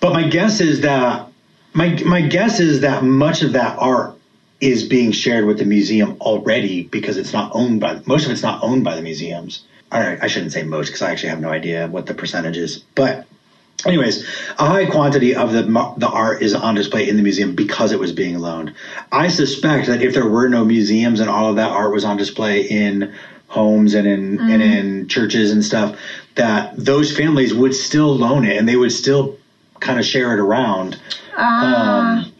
But 0.00 0.12
my 0.12 0.28
guess 0.28 0.60
is 0.60 0.82
that 0.82 1.28
my 1.72 2.00
my 2.04 2.22
guess 2.22 2.60
is 2.60 2.80
that 2.80 3.04
much 3.04 3.42
of 3.42 3.52
that 3.52 3.78
art 3.78 4.14
is 4.60 4.88
being 4.88 5.12
shared 5.12 5.44
with 5.44 5.58
the 5.58 5.64
museum 5.64 6.16
already 6.20 6.82
because 6.84 7.16
it's 7.16 7.32
not 7.32 7.52
owned 7.54 7.80
by 7.80 8.00
most 8.06 8.26
of 8.26 8.32
it's 8.32 8.42
not 8.42 8.62
owned 8.62 8.84
by 8.84 8.96
the 8.96 9.02
museums. 9.02 9.64
I, 9.90 10.18
I 10.20 10.26
shouldn't 10.26 10.52
say 10.52 10.64
most 10.64 10.88
because 10.88 11.02
I 11.02 11.12
actually 11.12 11.30
have 11.30 11.40
no 11.40 11.50
idea 11.50 11.86
what 11.88 12.06
the 12.06 12.14
percentage 12.14 12.58
is, 12.58 12.78
but 12.94 13.26
Anyways, 13.86 14.24
a 14.58 14.66
high 14.66 14.86
quantity 14.86 15.36
of 15.36 15.52
the 15.52 15.62
the 15.98 16.08
art 16.08 16.42
is 16.42 16.52
on 16.52 16.74
display 16.74 17.08
in 17.08 17.16
the 17.16 17.22
museum 17.22 17.54
because 17.54 17.92
it 17.92 18.00
was 18.00 18.10
being 18.10 18.36
loaned. 18.38 18.74
I 19.12 19.28
suspect 19.28 19.86
that 19.86 20.02
if 20.02 20.14
there 20.14 20.28
were 20.28 20.48
no 20.48 20.64
museums 20.64 21.20
and 21.20 21.30
all 21.30 21.50
of 21.50 21.56
that 21.56 21.70
art 21.70 21.92
was 21.92 22.04
on 22.04 22.16
display 22.16 22.62
in 22.62 23.14
homes 23.46 23.94
and 23.94 24.06
in 24.06 24.38
mm. 24.38 24.50
and 24.50 24.62
in 24.62 25.06
churches 25.06 25.52
and 25.52 25.64
stuff, 25.64 25.96
that 26.38 26.72
those 26.76 27.14
families 27.14 27.52
would 27.52 27.74
still 27.74 28.16
loan 28.16 28.44
it 28.44 28.56
and 28.56 28.68
they 28.68 28.76
would 28.76 28.92
still 28.92 29.36
kind 29.80 29.98
of 29.98 30.06
share 30.06 30.32
it 30.32 30.40
around. 30.40 31.00
Uh, 31.36 31.42
um, 31.42 32.32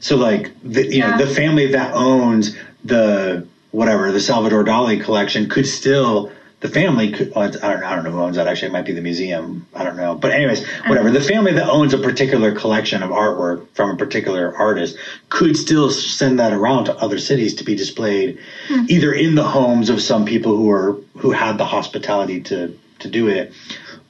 so 0.00 0.16
like 0.16 0.52
the, 0.62 0.84
you 0.84 0.98
yeah. 0.98 1.16
know 1.16 1.24
the 1.24 1.34
family 1.34 1.68
that 1.68 1.94
owns 1.94 2.56
the 2.84 3.46
whatever 3.70 4.12
the 4.12 4.20
Salvador 4.20 4.64
Dali 4.64 5.02
collection 5.02 5.48
could 5.48 5.66
still 5.66 6.32
the 6.60 6.68
family 6.68 7.12
could, 7.12 7.36
I, 7.36 7.48
don't, 7.50 7.62
I 7.62 7.94
don't 7.94 8.04
know 8.04 8.10
who 8.10 8.22
owns 8.22 8.36
that. 8.36 8.48
Actually, 8.48 8.68
it 8.68 8.72
might 8.72 8.86
be 8.86 8.92
the 8.92 9.02
museum. 9.02 9.66
I 9.74 9.84
don't 9.84 9.96
know. 9.96 10.14
But 10.14 10.32
anyways, 10.32 10.66
whatever. 10.86 11.10
The 11.10 11.20
family 11.20 11.52
that 11.52 11.68
owns 11.68 11.92
a 11.92 11.98
particular 11.98 12.52
collection 12.54 13.02
of 13.02 13.10
artwork 13.10 13.68
from 13.74 13.90
a 13.90 13.96
particular 13.96 14.56
artist 14.56 14.96
could 15.28 15.56
still 15.56 15.90
send 15.90 16.40
that 16.40 16.54
around 16.54 16.86
to 16.86 16.96
other 16.96 17.18
cities 17.18 17.54
to 17.56 17.64
be 17.64 17.76
displayed, 17.76 18.38
hmm. 18.68 18.86
either 18.88 19.12
in 19.12 19.34
the 19.34 19.44
homes 19.44 19.90
of 19.90 20.00
some 20.00 20.24
people 20.24 20.56
who 20.56 20.70
are 20.70 20.96
who 21.18 21.30
had 21.30 21.58
the 21.58 21.66
hospitality 21.66 22.40
to 22.40 22.76
to 23.06 23.10
do 23.10 23.28
it, 23.28 23.52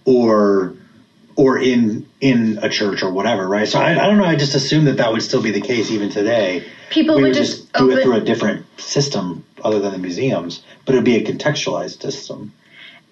or 0.04 0.74
or 1.36 1.58
in 1.58 2.06
in 2.20 2.58
a 2.62 2.68
church 2.68 3.02
or 3.02 3.10
whatever, 3.10 3.46
right? 3.46 3.68
So 3.68 3.78
I, 3.78 3.90
I 3.92 4.06
don't 4.06 4.18
know. 4.18 4.24
I 4.24 4.36
just 4.36 4.54
assume 4.54 4.86
that 4.86 4.96
that 4.96 5.12
would 5.12 5.22
still 5.22 5.42
be 5.42 5.50
the 5.50 5.60
case 5.60 5.90
even 5.90 6.08
today. 6.10 6.66
People 6.90 7.16
we 7.16 7.22
would, 7.22 7.28
would 7.28 7.36
just, 7.36 7.62
just 7.62 7.72
do 7.74 7.90
it 7.90 8.02
through 8.02 8.16
a 8.16 8.20
different 8.20 8.64
system 8.80 9.44
other 9.62 9.80
than 9.80 9.92
the 9.92 9.98
museums, 9.98 10.62
but 10.84 10.94
it 10.94 10.98
would 10.98 11.04
be 11.04 11.16
a 11.16 11.24
contextualized 11.24 12.00
system. 12.00 12.52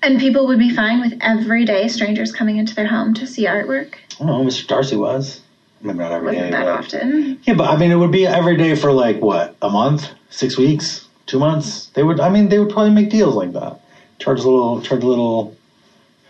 And 0.02 0.20
people 0.20 0.46
would 0.46 0.58
be 0.58 0.74
fine 0.74 1.00
with 1.00 1.18
everyday 1.20 1.88
strangers 1.88 2.30
coming 2.30 2.56
into 2.56 2.74
their 2.74 2.86
home 2.86 3.14
to 3.14 3.26
see 3.26 3.46
artwork. 3.46 3.94
I 4.20 4.26
don't 4.26 4.26
know. 4.26 4.44
Mr. 4.44 4.66
Darcy 4.66 4.96
was. 4.96 5.40
Maybe 5.80 5.98
not 5.98 6.12
every 6.12 6.28
Wasn't 6.28 6.44
day, 6.46 6.50
that 6.50 6.64
but, 6.64 6.78
often. 6.78 7.40
Yeah, 7.44 7.54
but 7.54 7.68
I 7.68 7.76
mean, 7.76 7.90
it 7.90 7.96
would 7.96 8.10
be 8.10 8.26
every 8.26 8.56
day 8.56 8.74
for 8.74 8.90
like 8.90 9.20
what 9.20 9.54
a 9.60 9.68
month, 9.68 10.08
six 10.30 10.56
weeks, 10.56 11.06
two 11.26 11.38
months. 11.38 11.86
They 11.88 12.02
would. 12.02 12.20
I 12.20 12.30
mean, 12.30 12.48
they 12.48 12.58
would 12.58 12.70
probably 12.70 12.92
make 12.92 13.10
deals 13.10 13.34
like 13.34 13.52
that. 13.52 13.80
Charge 14.18 14.40
a 14.40 14.48
little. 14.48 14.80
Charge 14.80 15.02
a 15.02 15.06
little 15.06 15.54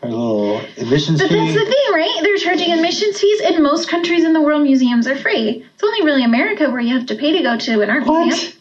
Oh, 0.04 0.06
a 0.06 0.10
little 0.10 0.56
admissions 0.76 1.20
but 1.20 1.28
fee. 1.28 1.34
that's 1.34 1.54
the 1.54 1.64
thing, 1.64 1.94
right? 1.94 2.18
They're 2.22 2.36
charging 2.36 2.72
admissions 2.72 3.20
fees. 3.20 3.40
In 3.40 3.62
most 3.62 3.88
countries 3.88 4.24
in 4.24 4.32
the 4.32 4.40
world, 4.40 4.62
museums 4.62 5.06
are 5.06 5.16
free. 5.16 5.64
It's 5.74 5.82
only 5.82 6.02
really 6.04 6.24
America 6.24 6.70
where 6.70 6.80
you 6.80 6.96
have 6.96 7.06
to 7.06 7.14
pay 7.14 7.32
to 7.32 7.42
go 7.42 7.58
to 7.58 7.80
an 7.80 7.90
art 7.90 8.06
what? 8.06 8.26
museum. 8.26 8.52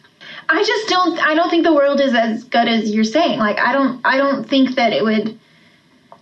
I 0.48 0.62
just 0.62 0.88
don't. 0.88 1.18
I 1.20 1.34
don't 1.34 1.50
think 1.50 1.64
the 1.64 1.74
world 1.74 2.00
is 2.00 2.14
as 2.14 2.44
good 2.44 2.68
as 2.68 2.90
you're 2.90 3.04
saying. 3.04 3.38
Like, 3.38 3.58
I 3.58 3.72
don't. 3.72 4.00
I 4.04 4.16
don't 4.16 4.48
think 4.48 4.76
that 4.76 4.92
it 4.92 5.02
would. 5.02 5.38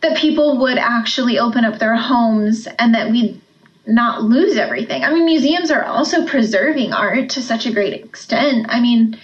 That 0.01 0.17
people 0.17 0.59
would 0.59 0.79
actually 0.79 1.39
open 1.39 1.65
up 1.65 1.79
their 1.79 1.95
homes 1.95 2.67
and 2.79 2.95
that 2.95 3.11
we'd 3.13 3.41
not 3.87 4.23
lose 4.23 4.57
everything. 4.57 5.05
I 5.05 5.13
mean, 5.13 5.25
museums 5.25 5.71
are 5.71 5.85
also 5.85 6.27
preserving 6.27 6.93
art 6.93 7.31
to 7.31 7.43
such 7.43 7.67
a 7.67 7.73
great 7.73 7.93
extent. 7.93 8.67
I 8.69 8.81
mean, 8.81 9.19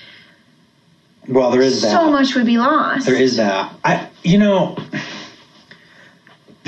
well, 1.26 1.50
there 1.50 1.62
is 1.62 1.80
so 1.80 1.86
that. 1.88 1.92
So 1.94 2.10
much 2.10 2.34
would 2.36 2.46
be 2.46 2.58
lost. 2.58 3.06
There 3.06 3.20
is 3.20 3.36
that. 3.36 3.74
I, 3.84 4.08
you 4.22 4.38
know 4.38 4.76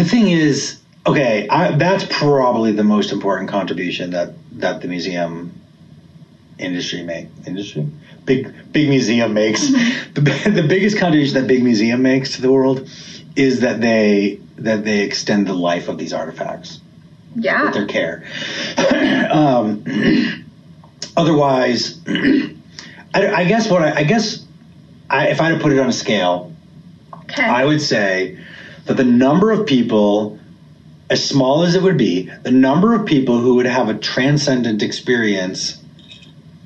the 0.01 0.09
thing 0.09 0.31
is, 0.31 0.81
okay, 1.07 1.47
I, 1.49 1.77
that's 1.77 2.05
probably 2.11 2.73
the 2.73 2.85
most 2.85 3.13
important 3.13 3.51
contribution 3.51 4.11
that 4.11 4.35
that 4.53 4.81
the 4.81 4.89
museum 4.89 5.61
industry 6.59 7.03
make 7.03 7.29
industry? 7.47 7.87
Big 8.25 8.53
big 8.73 8.89
museum 8.89 9.35
makes. 9.35 9.71
The, 10.13 10.23
the 10.23 10.67
biggest 10.67 10.99
contribution 10.99 11.35
that 11.35 11.47
big 11.47 11.63
museum 11.63 12.03
makes 12.03 12.35
to 12.35 12.43
the 12.43 12.51
world 12.51 12.89
is 13.37 13.61
that 13.61 13.81
they 13.81 14.41
that 14.57 14.85
they 14.85 15.01
extend 15.01 15.47
the 15.47 15.55
life 15.55 15.89
of 15.89 15.99
these 15.99 16.13
artifacts. 16.13 16.81
Yeah. 17.37 17.65
With 17.65 17.75
their 17.75 17.87
care. 17.87 18.25
Um, 19.31 19.85
otherwise 21.17 22.01
I, 22.09 23.29
I, 23.29 23.45
guess 23.45 23.71
what 23.71 23.83
I, 23.83 24.01
I 24.01 24.03
guess 24.03 24.45
I, 25.09 25.29
if 25.29 25.41
I 25.41 25.45
had 25.45 25.59
to 25.59 25.63
put 25.63 25.71
it 25.71 25.79
on 25.79 25.89
a 25.89 25.93
scale 25.93 26.53
okay. 27.15 27.45
I 27.45 27.65
would 27.65 27.81
say 27.81 28.37
that 28.91 28.97
the 28.97 29.05
number 29.05 29.53
of 29.53 29.67
people, 29.67 30.37
as 31.11 31.25
small 31.25 31.63
as 31.63 31.77
it 31.77 31.83
would 31.85 31.97
be, 31.97 32.29
the 32.43 32.51
number 32.51 32.93
of 32.93 33.07
people 33.07 33.39
who 33.39 33.55
would 33.55 33.67
have 33.67 33.89
a 33.89 33.95
transcendent 33.95 34.83
experience 34.83 35.81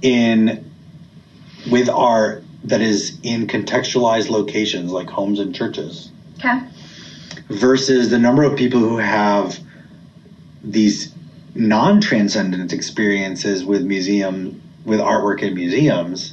in 0.00 0.64
with 1.70 1.90
art 1.90 2.42
that 2.64 2.80
is 2.80 3.18
in 3.22 3.46
contextualized 3.46 4.30
locations 4.30 4.90
like 4.90 5.06
homes 5.10 5.38
and 5.38 5.54
churches. 5.54 6.10
Okay. 6.38 6.60
Versus 7.50 8.08
the 8.08 8.18
number 8.18 8.42
of 8.42 8.56
people 8.56 8.80
who 8.80 8.96
have 8.96 9.60
these 10.62 11.12
non-transcendent 11.54 12.72
experiences 12.72 13.66
with 13.66 13.82
museum 13.82 14.62
with 14.86 14.98
artwork 14.98 15.42
in 15.42 15.54
museums 15.54 16.32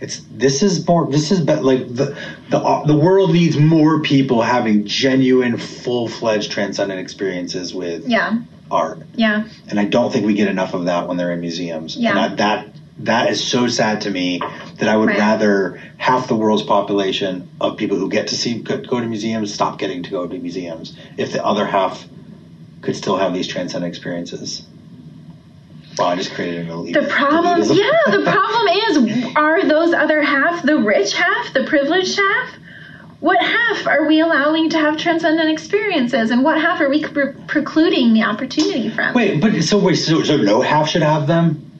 it's 0.00 0.22
this 0.30 0.62
is 0.62 0.86
more 0.86 1.10
this 1.10 1.30
is 1.30 1.40
but 1.40 1.62
like 1.62 1.86
the 1.88 2.16
the 2.48 2.58
uh, 2.58 2.84
the 2.86 2.96
world 2.96 3.32
needs 3.32 3.56
more 3.56 4.00
people 4.00 4.42
having 4.42 4.86
genuine 4.86 5.56
full 5.56 6.08
fledged 6.08 6.50
transcendent 6.50 7.00
experiences 7.00 7.74
with 7.74 8.06
yeah 8.08 8.38
art. 8.70 8.98
Yeah. 9.14 9.48
And 9.68 9.78
I 9.78 9.84
don't 9.84 10.12
think 10.12 10.26
we 10.26 10.34
get 10.34 10.48
enough 10.48 10.74
of 10.74 10.84
that 10.86 11.08
when 11.08 11.16
they're 11.16 11.32
in 11.32 11.40
museums. 11.40 11.96
Yeah. 11.96 12.16
And 12.16 12.38
that 12.38 12.68
that 13.00 13.30
is 13.30 13.42
so 13.42 13.66
sad 13.66 14.02
to 14.02 14.10
me 14.10 14.40
that 14.76 14.88
I 14.88 14.96
would 14.96 15.08
right. 15.08 15.18
rather 15.18 15.80
half 15.96 16.28
the 16.28 16.36
world's 16.36 16.62
population 16.62 17.48
of 17.60 17.78
people 17.78 17.96
who 17.96 18.10
get 18.10 18.28
to 18.28 18.36
see 18.36 18.60
go 18.60 18.78
to 18.78 19.06
museums 19.06 19.52
stop 19.52 19.78
getting 19.78 20.02
to 20.02 20.10
go 20.10 20.26
to 20.26 20.38
museums 20.38 20.96
if 21.16 21.32
the 21.32 21.44
other 21.44 21.64
half 21.64 22.06
could 22.82 22.96
still 22.96 23.16
have 23.16 23.32
these 23.32 23.46
transcendent 23.46 23.90
experiences. 23.90 24.66
I 26.06 26.16
just 26.16 26.32
created 26.34 26.66
an 26.66 26.70
elite. 26.70 26.94
The 26.94 27.06
problem, 27.08 27.62
yeah, 27.72 27.90
the 28.06 28.30
problem 28.30 28.68
is, 28.68 29.36
are 29.36 29.66
those 29.66 29.92
other 29.92 30.22
half 30.22 30.62
the 30.62 30.78
rich 30.78 31.14
half, 31.14 31.52
the 31.52 31.64
privileged 31.64 32.18
half? 32.18 32.54
What 33.20 33.38
half 33.42 33.86
are 33.86 34.06
we 34.06 34.20
allowing 34.20 34.70
to 34.70 34.78
have 34.78 34.96
transcendent 34.96 35.50
experiences, 35.50 36.30
and 36.30 36.42
what 36.42 36.58
half 36.60 36.80
are 36.80 36.88
we 36.88 37.02
pre- 37.04 37.34
precluding 37.46 38.14
the 38.14 38.22
opportunity 38.22 38.88
from? 38.88 39.14
Wait, 39.14 39.40
but 39.40 39.62
so 39.62 39.78
wait, 39.78 39.96
so, 39.96 40.22
so 40.22 40.38
no 40.38 40.62
half 40.62 40.88
should 40.88 41.02
have 41.02 41.26
them 41.26 41.70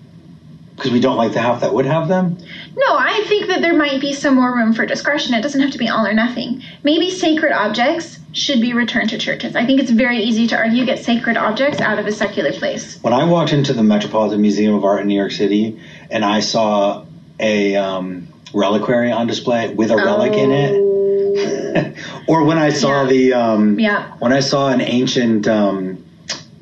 because 0.77 0.93
we 0.93 1.01
don't 1.01 1.17
like 1.17 1.33
the 1.33 1.41
half 1.41 1.61
that 1.61 1.73
would 1.73 1.87
have 1.87 2.09
them. 2.09 2.39
No, 2.77 2.97
I 2.97 3.25
think 3.27 3.49
that 3.49 3.61
there 3.63 3.75
might 3.75 4.01
be 4.01 4.13
some 4.13 4.37
more 4.37 4.55
room 4.55 4.73
for 4.73 4.87
discretion. 4.87 5.35
It 5.35 5.43
doesn't 5.43 5.61
have 5.61 5.73
to 5.73 5.79
be 5.79 5.89
all 5.89 6.07
or 6.07 6.15
nothing. 6.15 6.63
Maybe 6.83 7.11
sacred 7.11 7.53
objects 7.53 8.19
should 8.33 8.61
be 8.61 8.73
returned 8.73 9.11
to 9.11 9.19
churches. 9.19 9.57
I 9.57 9.67
think 9.67 9.81
it's 9.81 9.91
very 9.91 10.19
easy 10.19 10.47
to 10.49 10.57
argue 10.57 10.85
get 10.87 11.01
sacred 11.01 11.37
objects 11.37 11.81
out 11.81 11.99
of 11.99 12.07
a 12.07 12.13
secular 12.13 12.53
place. 12.53 13.03
When 13.03 13.13
I 13.13 13.25
walked 13.25 13.53
into 13.53 13.73
the 13.73 13.83
Metropolitan 13.83 14.41
Museum 14.41 14.75
of 14.75 14.85
Art 14.85 15.01
in 15.01 15.09
New 15.09 15.17
York 15.17 15.33
City 15.33 15.81
and 16.11 16.25
I 16.25 16.41
saw 16.41 17.05
a 17.41 17.75
um, 17.77 18.29
reliquary 18.55 19.11
on 19.11 19.27
display 19.27 19.75
with 19.75 19.91
a 19.91 19.95
oh. 19.95 20.05
relic 20.05 20.33
in 20.35 20.53
it, 20.53 21.97
or 22.29 22.45
when 22.45 22.59
I 22.59 22.71
saw 22.71 23.03
yeah. 23.03 23.09
the 23.09 23.33
um, 23.33 23.81
yeah. 23.81 24.13
when 24.19 24.33
I 24.33 24.41
saw 24.41 24.69
an 24.69 24.81
ancient 24.81 25.49
um, 25.49 26.05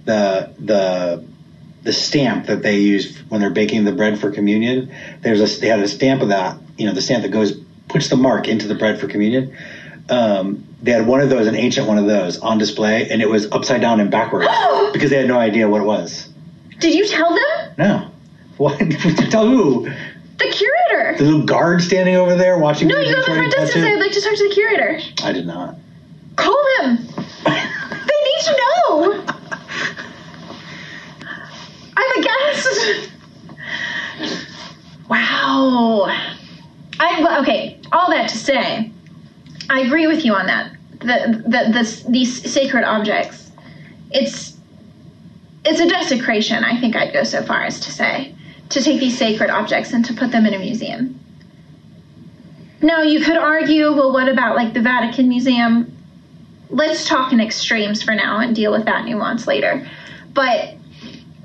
the 0.05 0.53
the 0.59 1.25
the 1.83 1.93
stamp 1.93 2.47
that 2.47 2.63
they 2.63 2.79
use 2.79 3.17
when 3.29 3.41
they're 3.41 3.51
baking 3.51 3.85
the 3.85 3.93
bread 3.93 4.19
for 4.19 4.31
communion. 4.31 4.93
There's 5.21 5.41
a 5.41 5.61
they 5.61 5.69
had 5.69 5.81
a 5.81 5.89
stamp 5.89 6.23
of 6.23 6.29
that, 6.29 6.59
you 6.77 6.87
know, 6.87 6.93
the 6.93 7.01
stamp 7.01 7.23
that 7.23 7.31
goes 7.31 7.53
puts 7.89 8.09
the 8.09 8.17
mark 8.17 8.49
into 8.49 8.69
the 8.69 8.75
bread 8.75 9.01
for 9.01 9.09
communion. 9.09 9.57
Um, 10.09 10.65
they 10.83 10.93
had 10.93 11.07
one 11.07 11.21
of 11.21 11.29
those, 11.29 11.47
an 11.47 11.55
ancient 11.55 11.87
one 11.87 11.99
of 11.99 12.07
those, 12.07 12.39
on 12.39 12.59
display, 12.59 13.11
and 13.11 13.21
it 13.21 13.29
was 13.29 13.51
upside 13.51 13.81
down 13.81 14.01
and 14.01 14.11
backwards 14.11 14.47
because 14.93 15.11
they 15.11 15.17
had 15.17 15.29
no 15.29 15.39
idea 15.39 15.69
what 15.69 15.81
it 15.81 15.85
was. 15.85 16.29
Did 16.79 16.95
you 16.95 17.07
tell 17.07 17.35
them? 17.35 17.75
No. 17.77 18.11
What? 18.57 18.79
tell 19.31 19.47
who? 19.47 19.91
The 20.39 20.45
curator. 20.45 21.19
The 21.19 21.25
little 21.25 21.47
guard 21.47 21.83
standing 21.83 22.15
over 22.15 22.37
there 22.37 22.59
watching. 22.59 22.89
No, 22.89 22.99
you 22.99 23.07
go 23.07 23.11
to 23.11 23.17
the 23.17 23.25
front 23.25 23.53
desk 23.53 23.75
and 23.75 23.85
say, 23.85 23.93
"I'd 23.93 23.99
like 23.99 24.13
to 24.13 24.21
talk 24.21 24.37
to 24.37 24.49
the 24.49 24.55
curator." 24.55 25.01
I 25.25 25.33
did 25.33 25.47
not. 25.47 25.77
Call 26.37 26.65
him. 26.81 26.97
they 27.45 27.53
need 27.53 28.43
to 28.45 28.61
know. 28.61 29.38
I'm 31.99 32.19
a 32.19 32.23
guest. 32.23 33.11
Wow. 35.09 36.07
I 37.01 37.39
okay. 37.41 37.81
All 37.93 38.11
that 38.11 38.29
to 38.29 38.39
say, 38.39 38.93
I 39.71 39.81
agree 39.81 40.07
with 40.07 40.25
you 40.25 40.35
on 40.35 40.47
that. 40.47 40.73
The 41.01 41.43
the 41.47 41.73
this 41.73 42.03
these 42.03 42.51
sacred 42.51 42.85
objects, 42.85 43.51
it's 44.11 44.57
it's 45.65 45.81
a 45.81 45.89
desecration. 45.89 46.65
I 46.65 46.81
think 46.81 46.95
I'd 46.95 47.13
go 47.13 47.25
so 47.25 47.43
far 47.43 47.63
as 47.63 47.81
to 47.81 47.93
say 47.93 48.35
to 48.71 48.83
take 48.83 49.01
these 49.01 49.17
sacred 49.17 49.51
objects 49.51 49.93
and 49.93 50.05
to 50.05 50.13
put 50.13 50.31
them 50.31 50.45
in 50.47 50.55
a 50.55 50.59
museum. 50.59 51.19
Now 52.81 53.03
you 53.03 53.25
could 53.25 53.37
argue, 53.37 53.93
well, 53.93 54.13
what 54.13 54.29
about 54.29 54.57
like 54.57 54.73
the 54.75 54.83
Vatican 54.83 55.29
Museum? 55.29 55.97
Let's 56.71 57.09
talk 57.09 57.33
in 57.33 57.41
extremes 57.41 58.03
for 58.03 58.15
now 58.15 58.41
and 58.41 58.55
deal 58.55 58.71
with 58.71 58.85
that 58.85 59.05
nuance 59.05 59.47
later. 59.47 59.89
But 60.35 60.75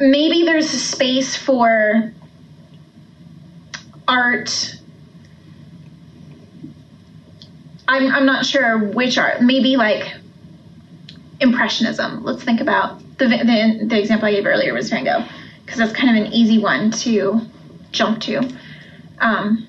maybe 0.04 0.44
there's 0.44 0.74
a 0.74 0.80
space 0.80 1.36
for 1.36 2.12
art 4.08 4.78
I'm, 7.88 8.12
I'm 8.12 8.26
not 8.26 8.46
sure 8.46 8.78
which 8.78 9.18
art. 9.18 9.42
Maybe 9.42 9.76
like 9.76 10.16
impressionism. 11.40 12.24
Let's 12.24 12.44
think 12.44 12.62
about 12.62 13.00
the 13.18 13.28
the, 13.28 13.86
the 13.86 14.00
example 14.00 14.28
I 14.28 14.32
gave 14.32 14.46
earlier 14.46 14.74
was 14.74 14.90
Van 14.90 15.04
Gogh 15.04 15.26
because 15.64 15.80
that's 15.80 15.94
kind 15.94 16.18
of 16.18 16.26
an 16.26 16.32
easy 16.32 16.60
one 16.60 16.92
to 16.92 17.42
jump 17.92 18.22
to. 18.22 18.50
Um, 19.20 19.68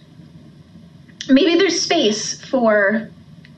maybe 1.29 1.57
there's 1.59 1.81
space 1.81 2.41
for 2.45 3.11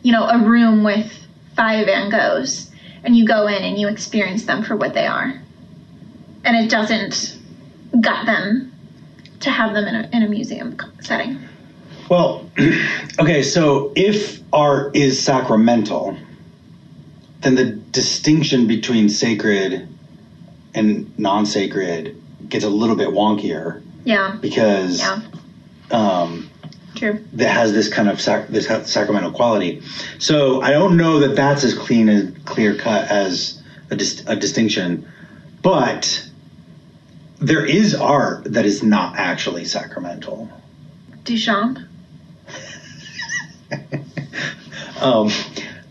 you 0.03 0.12
know 0.12 0.24
a 0.24 0.39
room 0.39 0.83
with 0.83 1.12
five 1.55 1.87
Van 1.87 2.11
Goghs, 2.11 2.70
and 3.05 3.16
you 3.16 3.27
go 3.27 3.47
in 3.47 3.62
and 3.62 3.79
you 3.79 3.89
experience 3.89 4.47
them 4.47 4.62
for 4.64 4.74
what 4.74 4.95
they 4.95 5.07
are, 5.07 5.35
and 6.47 6.57
it 6.57 6.70
doesn't 6.70 7.36
gut 8.01 8.24
them 8.24 8.72
to 9.40 9.51
have 9.51 9.74
them 9.74 9.86
in 9.86 9.94
a, 9.94 10.09
in 10.12 10.22
a 10.22 10.28
museum 10.28 10.76
setting. 11.01 11.38
Well, 12.09 12.49
okay, 13.18 13.42
so 13.42 13.92
if 13.97 14.40
art 14.53 14.94
is 14.97 15.22
sacramental, 15.22 16.16
then 17.40 17.57
the 17.57 17.64
distinction 17.64 18.66
between 18.66 19.09
sacred 19.09 19.88
and 20.72 21.18
non 21.18 21.47
sacred 21.47 22.22
gets 22.49 22.64
a 22.64 22.70
little 22.70 22.97
bit 22.97 23.09
wonkier. 23.09 23.82
Yeah. 24.05 24.38
Because 24.40 25.01
yeah. 25.01 25.20
Um, 25.90 26.51
True. 26.94 27.22
That 27.34 27.51
has 27.51 27.72
this 27.72 27.92
kind 27.92 28.09
of 28.09 28.20
sac- 28.20 28.49
this 28.49 28.66
sacramental 28.90 29.32
quality. 29.32 29.82
So 30.18 30.62
I 30.62 30.70
don't 30.70 30.97
know 30.97 31.20
that 31.20 31.36
that's 31.36 31.62
as 31.62 31.74
clean 31.74 32.09
and 32.09 32.42
clear 32.47 32.74
cut 32.74 33.11
as 33.11 33.62
a, 33.90 33.97
dis- 33.97 34.24
a 34.26 34.34
distinction, 34.34 35.07
but 35.61 36.26
there 37.39 37.64
is 37.64 37.95
art 37.95 38.45
that 38.45 38.64
is 38.64 38.82
not 38.82 39.16
actually 39.16 39.64
sacramental. 39.64 40.51
Duchamp. 41.24 41.87
um, 45.01 45.30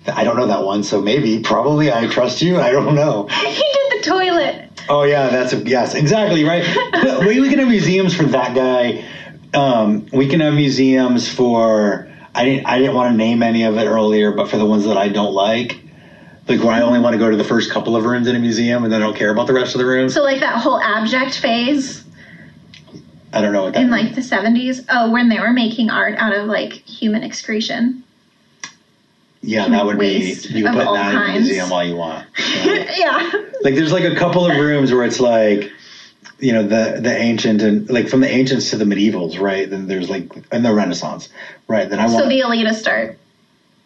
I 0.07 0.23
don't 0.23 0.37
know 0.37 0.47
that 0.47 0.63
one, 0.63 0.83
so 0.83 1.01
maybe, 1.01 1.39
probably, 1.39 1.91
I 1.91 2.07
trust 2.07 2.41
you. 2.41 2.59
I 2.59 2.71
don't 2.71 2.95
know. 2.95 3.27
he 3.27 3.53
did 3.53 3.99
the 3.99 4.01
toilet. 4.03 4.61
Oh 4.87 5.03
yeah, 5.03 5.29
that's 5.29 5.53
a, 5.53 5.57
yes, 5.57 5.95
exactly 5.95 6.43
right. 6.43 6.63
we, 7.25 7.39
we 7.39 7.49
can 7.49 7.59
have 7.59 7.67
museums 7.67 8.15
for 8.15 8.23
that 8.25 8.55
guy. 8.55 9.03
Um, 9.53 10.07
we 10.11 10.27
can 10.27 10.41
have 10.41 10.53
museums 10.53 11.27
for. 11.31 12.11
I 12.33 12.45
didn't. 12.45 12.65
I 12.65 12.77
didn't 12.79 12.95
want 12.95 13.13
to 13.13 13.17
name 13.17 13.41
any 13.41 13.63
of 13.63 13.77
it 13.77 13.85
earlier, 13.85 14.31
but 14.31 14.49
for 14.49 14.57
the 14.57 14.65
ones 14.65 14.85
that 14.85 14.97
I 14.97 15.09
don't 15.09 15.33
like, 15.33 15.79
like 16.47 16.59
where 16.61 16.73
I 16.73 16.81
only 16.81 16.99
want 16.99 17.13
to 17.13 17.17
go 17.17 17.29
to 17.29 17.37
the 17.37 17.43
first 17.43 17.71
couple 17.71 17.95
of 17.95 18.05
rooms 18.05 18.27
in 18.27 18.35
a 18.35 18.39
museum 18.39 18.83
and 18.83 18.93
then 18.93 19.01
I 19.01 19.05
don't 19.05 19.15
care 19.15 19.31
about 19.31 19.47
the 19.47 19.53
rest 19.53 19.75
of 19.75 19.79
the 19.79 19.85
rooms. 19.85 20.13
So 20.13 20.23
like 20.23 20.39
that 20.41 20.57
whole 20.57 20.79
abject 20.79 21.39
phase. 21.39 22.03
I 23.33 23.41
don't 23.41 23.51
know 23.51 23.63
what 23.63 23.73
that 23.73 23.83
in 23.83 23.89
like 23.89 24.15
the 24.15 24.21
seventies. 24.21 24.85
Oh, 24.89 25.11
when 25.11 25.29
they 25.29 25.39
were 25.39 25.51
making 25.51 25.89
art 25.89 26.15
out 26.17 26.33
of 26.33 26.47
like 26.47 26.71
human 26.71 27.23
excretion. 27.23 28.03
Yeah, 29.41 29.67
that 29.67 29.85
would 29.85 29.99
be 29.99 30.33
you 30.49 30.65
put 30.65 30.75
that 30.75 31.13
kinds. 31.13 31.29
in 31.29 31.31
a 31.31 31.39
museum 31.39 31.71
all 31.71 31.83
you 31.83 31.95
want. 31.95 32.27
Yeah. 32.37 32.95
yeah. 32.97 33.31
Like 33.61 33.75
there's 33.75 33.91
like 33.91 34.05
a 34.05 34.15
couple 34.15 34.49
of 34.49 34.57
rooms 34.57 34.91
where 34.91 35.03
it's 35.03 35.19
like 35.19 35.71
you 36.39 36.53
know 36.53 36.63
the 36.63 36.99
the 37.01 37.15
ancient 37.15 37.61
and 37.61 37.89
like 37.89 38.07
from 38.07 38.21
the 38.21 38.29
ancients 38.29 38.69
to 38.69 38.77
the 38.77 38.85
medievals, 38.85 39.39
right? 39.39 39.69
Then 39.69 39.87
there's 39.87 40.09
like 40.09 40.31
and 40.51 40.63
the 40.65 40.73
Renaissance, 40.73 41.29
right? 41.67 41.89
Then 41.89 41.99
I 41.99 42.05
want 42.05 42.23
so 42.23 42.29
the 42.29 42.39
elitist 42.39 42.87
art. 42.87 43.19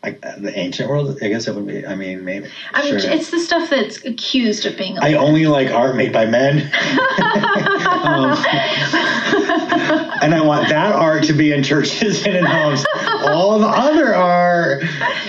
Like 0.01 0.21
the 0.21 0.57
ancient 0.57 0.89
world, 0.89 1.17
I 1.21 1.27
guess 1.27 1.47
it 1.47 1.55
would 1.55 1.67
be. 1.67 1.85
I 1.85 1.93
mean, 1.93 2.23
maybe. 2.23 2.47
I 2.73 2.83
mean, 2.83 3.01
sure. 3.01 3.11
it's 3.11 3.31
the 3.31 3.39
stuff 3.39 3.69
that's 3.69 4.05
accused 4.05 4.65
of 4.65 4.77
being. 4.77 4.97
I 4.97 5.15
only 5.15 5.45
like 5.45 5.71
art 5.71 5.97
made 5.97 6.13
by 6.13 6.25
men, 6.25 6.59
um, 6.61 8.31
and 10.21 10.33
I 10.33 10.41
want 10.41 10.69
that 10.69 10.93
art 10.93 11.23
to 11.25 11.33
be 11.33 11.51
in 11.51 11.63
churches 11.63 12.25
and 12.25 12.37
in 12.37 12.45
homes. 12.45 12.85
All 13.27 13.59
the 13.59 13.67
other 13.67 14.13
are 14.13 14.81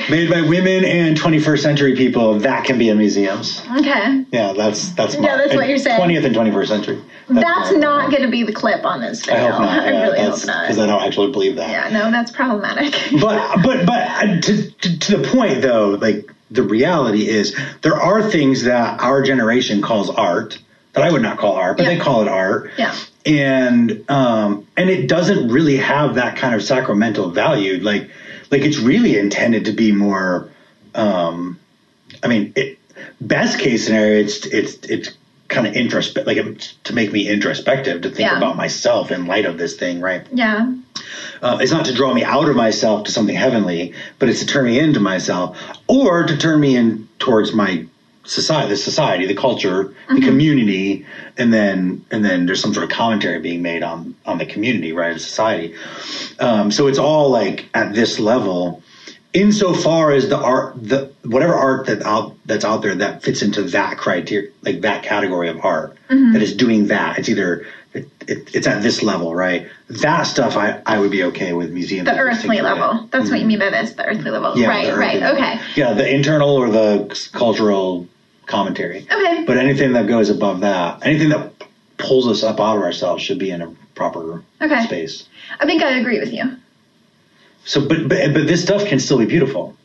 made 0.08 0.30
by 0.30 0.42
women 0.42 0.84
and 0.84 1.16
21st 1.16 1.58
century 1.60 1.96
people 1.96 2.38
that 2.40 2.64
can 2.64 2.78
be 2.78 2.88
in 2.88 2.98
museums. 2.98 3.62
Okay. 3.78 4.24
Yeah, 4.32 4.52
that's 4.52 4.90
that's. 4.92 5.16
My, 5.16 5.24
yeah, 5.24 5.36
that's 5.36 5.54
what 5.54 5.68
you're 5.68 5.78
saying. 5.78 6.00
20th 6.00 6.24
and 6.24 6.34
21st 6.34 6.68
century. 6.68 7.02
That's, 7.28 7.44
that's 7.44 7.72
not 7.76 8.10
going 8.10 8.22
to 8.22 8.30
be 8.30 8.42
the 8.42 8.52
clip 8.52 8.84
on 8.84 9.00
this 9.00 9.24
video. 9.24 9.46
I 9.46 9.50
hope 9.50 9.60
not. 9.60 9.78
I 9.80 9.92
yeah, 9.92 10.02
really 10.02 10.18
hope 10.18 10.46
not. 10.46 10.62
Because 10.62 10.78
I 10.78 10.86
don't 10.86 11.02
actually 11.02 11.32
believe 11.32 11.56
that. 11.56 11.70
Yeah, 11.70 11.88
no, 11.90 12.10
that's 12.10 12.30
problematic. 12.30 12.92
but 13.20 13.62
but 13.62 13.86
but 13.86 14.08
uh, 14.08 14.40
to, 14.40 14.70
to, 14.70 14.98
to 14.98 15.16
the 15.16 15.28
point 15.28 15.62
though, 15.62 15.90
like 15.90 16.32
the 16.50 16.62
reality 16.62 17.28
is 17.28 17.56
there 17.82 18.00
are 18.00 18.28
things 18.28 18.64
that 18.64 19.00
our 19.00 19.22
generation 19.22 19.82
calls 19.82 20.10
art 20.10 20.58
that 20.92 21.04
I 21.04 21.12
would 21.12 21.22
not 21.22 21.38
call 21.38 21.54
art, 21.54 21.76
but 21.76 21.84
yeah. 21.84 21.90
they 21.90 22.00
call 22.00 22.22
it 22.22 22.28
art. 22.28 22.70
Yeah. 22.76 22.94
And 23.26 24.04
um 24.10 24.66
and 24.76 24.88
it 24.90 25.08
doesn't 25.08 25.48
really 25.48 25.76
have 25.76 26.14
that 26.14 26.36
kind 26.36 26.54
of 26.54 26.62
sacramental 26.62 27.30
value. 27.30 27.82
Like 27.82 28.10
like 28.50 28.62
it's 28.62 28.78
really 28.78 29.18
intended 29.18 29.66
to 29.66 29.72
be 29.72 29.92
more 29.92 30.50
um 30.94 31.58
I 32.22 32.28
mean 32.28 32.52
it 32.56 32.78
best 33.20 33.58
case 33.58 33.84
scenario 33.86 34.20
it's 34.20 34.46
it's 34.46 34.74
it's 34.88 35.10
kind 35.50 35.66
of 35.66 35.74
introspect, 35.74 36.26
like 36.26 36.38
to 36.84 36.94
make 36.94 37.12
me 37.12 37.28
introspective, 37.28 38.02
to 38.02 38.08
think 38.08 38.20
yeah. 38.20 38.36
about 38.36 38.56
myself 38.56 39.10
in 39.10 39.26
light 39.26 39.44
of 39.44 39.58
this 39.58 39.76
thing, 39.76 40.00
right? 40.00 40.26
Yeah. 40.32 40.72
Uh, 41.42 41.58
it's 41.60 41.72
not 41.72 41.86
to 41.86 41.94
draw 41.94 42.14
me 42.14 42.22
out 42.22 42.48
of 42.48 42.56
myself 42.56 43.04
to 43.04 43.12
something 43.12 43.34
heavenly, 43.34 43.94
but 44.18 44.28
it's 44.28 44.40
to 44.40 44.46
turn 44.46 44.64
me 44.64 44.78
into 44.78 45.00
myself, 45.00 45.58
or 45.88 46.24
to 46.24 46.36
turn 46.36 46.60
me 46.60 46.76
in 46.76 47.08
towards 47.18 47.52
my 47.52 47.86
society, 48.24 48.68
the 48.70 48.76
society, 48.76 49.26
the 49.26 49.34
culture, 49.34 49.84
mm-hmm. 49.84 50.16
the 50.16 50.20
community, 50.22 51.06
and 51.36 51.52
then 51.52 52.04
and 52.10 52.24
then 52.24 52.46
there's 52.46 52.60
some 52.60 52.74
sort 52.74 52.84
of 52.84 52.90
commentary 52.90 53.40
being 53.40 53.62
made 53.62 53.82
on 53.82 54.14
on 54.26 54.38
the 54.38 54.46
community, 54.46 54.92
right, 54.92 55.12
of 55.12 55.20
society. 55.20 55.74
Um, 56.38 56.70
so 56.70 56.86
it's 56.86 56.98
all 56.98 57.30
like 57.30 57.68
at 57.74 57.94
this 57.94 58.18
level 58.18 58.82
insofar 59.32 60.10
as 60.12 60.28
the 60.28 60.36
art 60.36 60.74
the 60.82 61.12
whatever 61.22 61.54
art 61.54 61.86
that 61.86 62.02
out 62.02 62.36
that's 62.46 62.64
out 62.64 62.82
there 62.82 62.96
that 62.96 63.22
fits 63.22 63.42
into 63.42 63.62
that 63.62 63.96
criteria 63.96 64.50
like 64.62 64.80
that 64.80 65.04
category 65.04 65.48
of 65.48 65.64
art 65.64 65.96
mm-hmm. 66.08 66.32
that 66.32 66.42
is 66.42 66.56
doing 66.56 66.88
that 66.88 67.18
it's 67.18 67.28
either 67.28 67.64
it, 67.92 68.08
it, 68.26 68.54
it's 68.54 68.66
at 68.66 68.82
this 68.82 69.02
level 69.02 69.34
right? 69.34 69.68
That 69.88 70.24
stuff 70.24 70.56
i 70.56 70.82
i 70.84 70.98
would 70.98 71.12
be 71.12 71.22
okay 71.24 71.52
with 71.52 71.70
museums 71.70 72.06
the 72.06 72.16
earthly 72.16 72.60
level. 72.60 73.08
That's 73.10 73.24
mm-hmm. 73.24 73.32
what 73.32 73.40
you 73.40 73.46
mean 73.46 73.60
by 73.60 73.70
this 73.70 73.92
the 73.92 74.04
earthly 74.04 74.30
level. 74.30 74.58
Yeah, 74.58 74.66
right 74.66 74.96
right 74.96 75.20
level. 75.20 75.36
okay. 75.36 75.60
Yeah 75.76 75.92
the 75.92 76.12
internal 76.12 76.56
or 76.56 76.68
the 76.68 77.28
cultural 77.32 78.08
commentary. 78.46 79.06
Okay. 79.10 79.44
But 79.44 79.58
anything 79.58 79.92
that 79.92 80.08
goes 80.08 80.28
above 80.28 80.60
that 80.60 81.06
anything 81.06 81.28
that 81.28 81.52
pulls 81.98 82.26
us 82.26 82.42
up 82.42 82.58
out 82.58 82.78
of 82.78 82.82
ourselves 82.82 83.22
should 83.22 83.38
be 83.38 83.52
in 83.52 83.62
a 83.62 83.70
proper 83.94 84.42
okay. 84.60 84.84
space. 84.86 85.28
I 85.60 85.66
think 85.66 85.82
i 85.82 85.98
agree 85.98 86.18
with 86.18 86.32
you 86.32 86.56
so, 87.64 87.86
but 87.86 88.08
but 88.08 88.34
but 88.34 88.46
this 88.46 88.62
stuff 88.62 88.86
can 88.86 88.98
still 88.98 89.18
be 89.18 89.26
beautiful. 89.26 89.76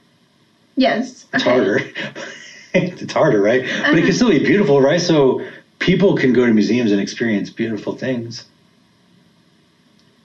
Yes. 0.76 1.26
It's 1.34 1.44
okay. 1.44 1.50
harder. 1.50 1.80
it's 2.74 3.14
harder, 3.14 3.42
right? 3.42 3.64
Uh-huh. 3.64 3.82
But 3.84 3.94
it 3.94 4.02
can 4.02 4.04
uh-huh. 4.04 4.14
still 4.14 4.30
be 4.30 4.40
beautiful, 4.40 4.82
right? 4.82 5.02
So 5.02 5.46
people 5.80 6.16
can 6.16 6.34
go 6.34 6.46
to 6.46 6.54
museums 6.54 6.92
and 6.92 7.02
experience 7.02 7.50
beautiful 7.50 7.96
things. 7.96 8.46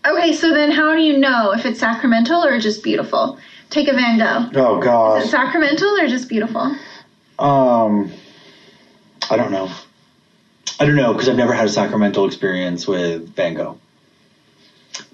Okay, 0.04 0.32
so 0.32 0.54
then 0.54 0.70
how 0.70 0.94
do 0.94 1.02
you 1.02 1.18
know 1.18 1.52
if 1.52 1.66
it's 1.66 1.78
sacramental 1.78 2.42
or 2.44 2.58
just 2.58 2.82
beautiful? 2.82 3.38
Take 3.68 3.86
a 3.86 3.92
Van 3.92 4.18
Gogh. 4.18 4.50
Oh 4.60 4.80
God. 4.80 5.18
Is 5.18 5.28
it 5.28 5.30
sacramental 5.30 6.00
or 6.00 6.08
just 6.08 6.28
beautiful? 6.28 6.74
Um, 7.38 8.12
I 9.30 9.36
don't 9.36 9.52
know. 9.52 9.70
I 10.78 10.86
don't 10.86 10.96
know 10.96 11.12
because 11.12 11.28
I've 11.28 11.36
never 11.36 11.52
had 11.52 11.66
a 11.66 11.68
sacramental 11.68 12.24
experience 12.24 12.86
with 12.88 13.34
Van 13.34 13.54
Gogh, 13.54 13.78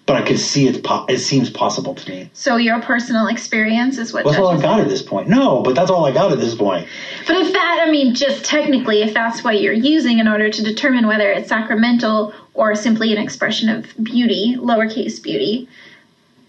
but 0.06 0.16
I 0.16 0.22
could 0.22 0.38
see 0.38 0.68
it. 0.68 0.84
Po- 0.84 1.04
it 1.08 1.18
seems 1.18 1.50
possible 1.50 1.94
to 1.94 2.08
me. 2.08 2.30
So 2.32 2.56
your 2.56 2.80
personal 2.80 3.26
experience 3.26 3.98
is 3.98 4.12
what. 4.12 4.24
That's 4.24 4.38
all 4.38 4.48
I 4.48 4.60
got 4.60 4.80
at 4.80 4.88
this 4.88 5.02
point. 5.02 5.28
No, 5.28 5.62
but 5.62 5.74
that's 5.74 5.90
all 5.90 6.04
I 6.06 6.12
got 6.12 6.32
at 6.32 6.38
this 6.38 6.54
point. 6.54 6.86
But 7.26 7.36
if 7.36 7.52
that, 7.52 7.84
I 7.86 7.90
mean, 7.90 8.14
just 8.14 8.44
technically, 8.44 9.02
if 9.02 9.12
that's 9.12 9.42
what 9.42 9.60
you're 9.60 9.72
using 9.72 10.20
in 10.20 10.28
order 10.28 10.48
to 10.48 10.62
determine 10.62 11.06
whether 11.08 11.30
it's 11.30 11.48
sacramental 11.48 12.32
or 12.54 12.74
simply 12.76 13.12
an 13.12 13.22
expression 13.22 13.68
of 13.68 13.86
beauty, 14.02 14.56
lowercase 14.58 15.20
beauty, 15.20 15.68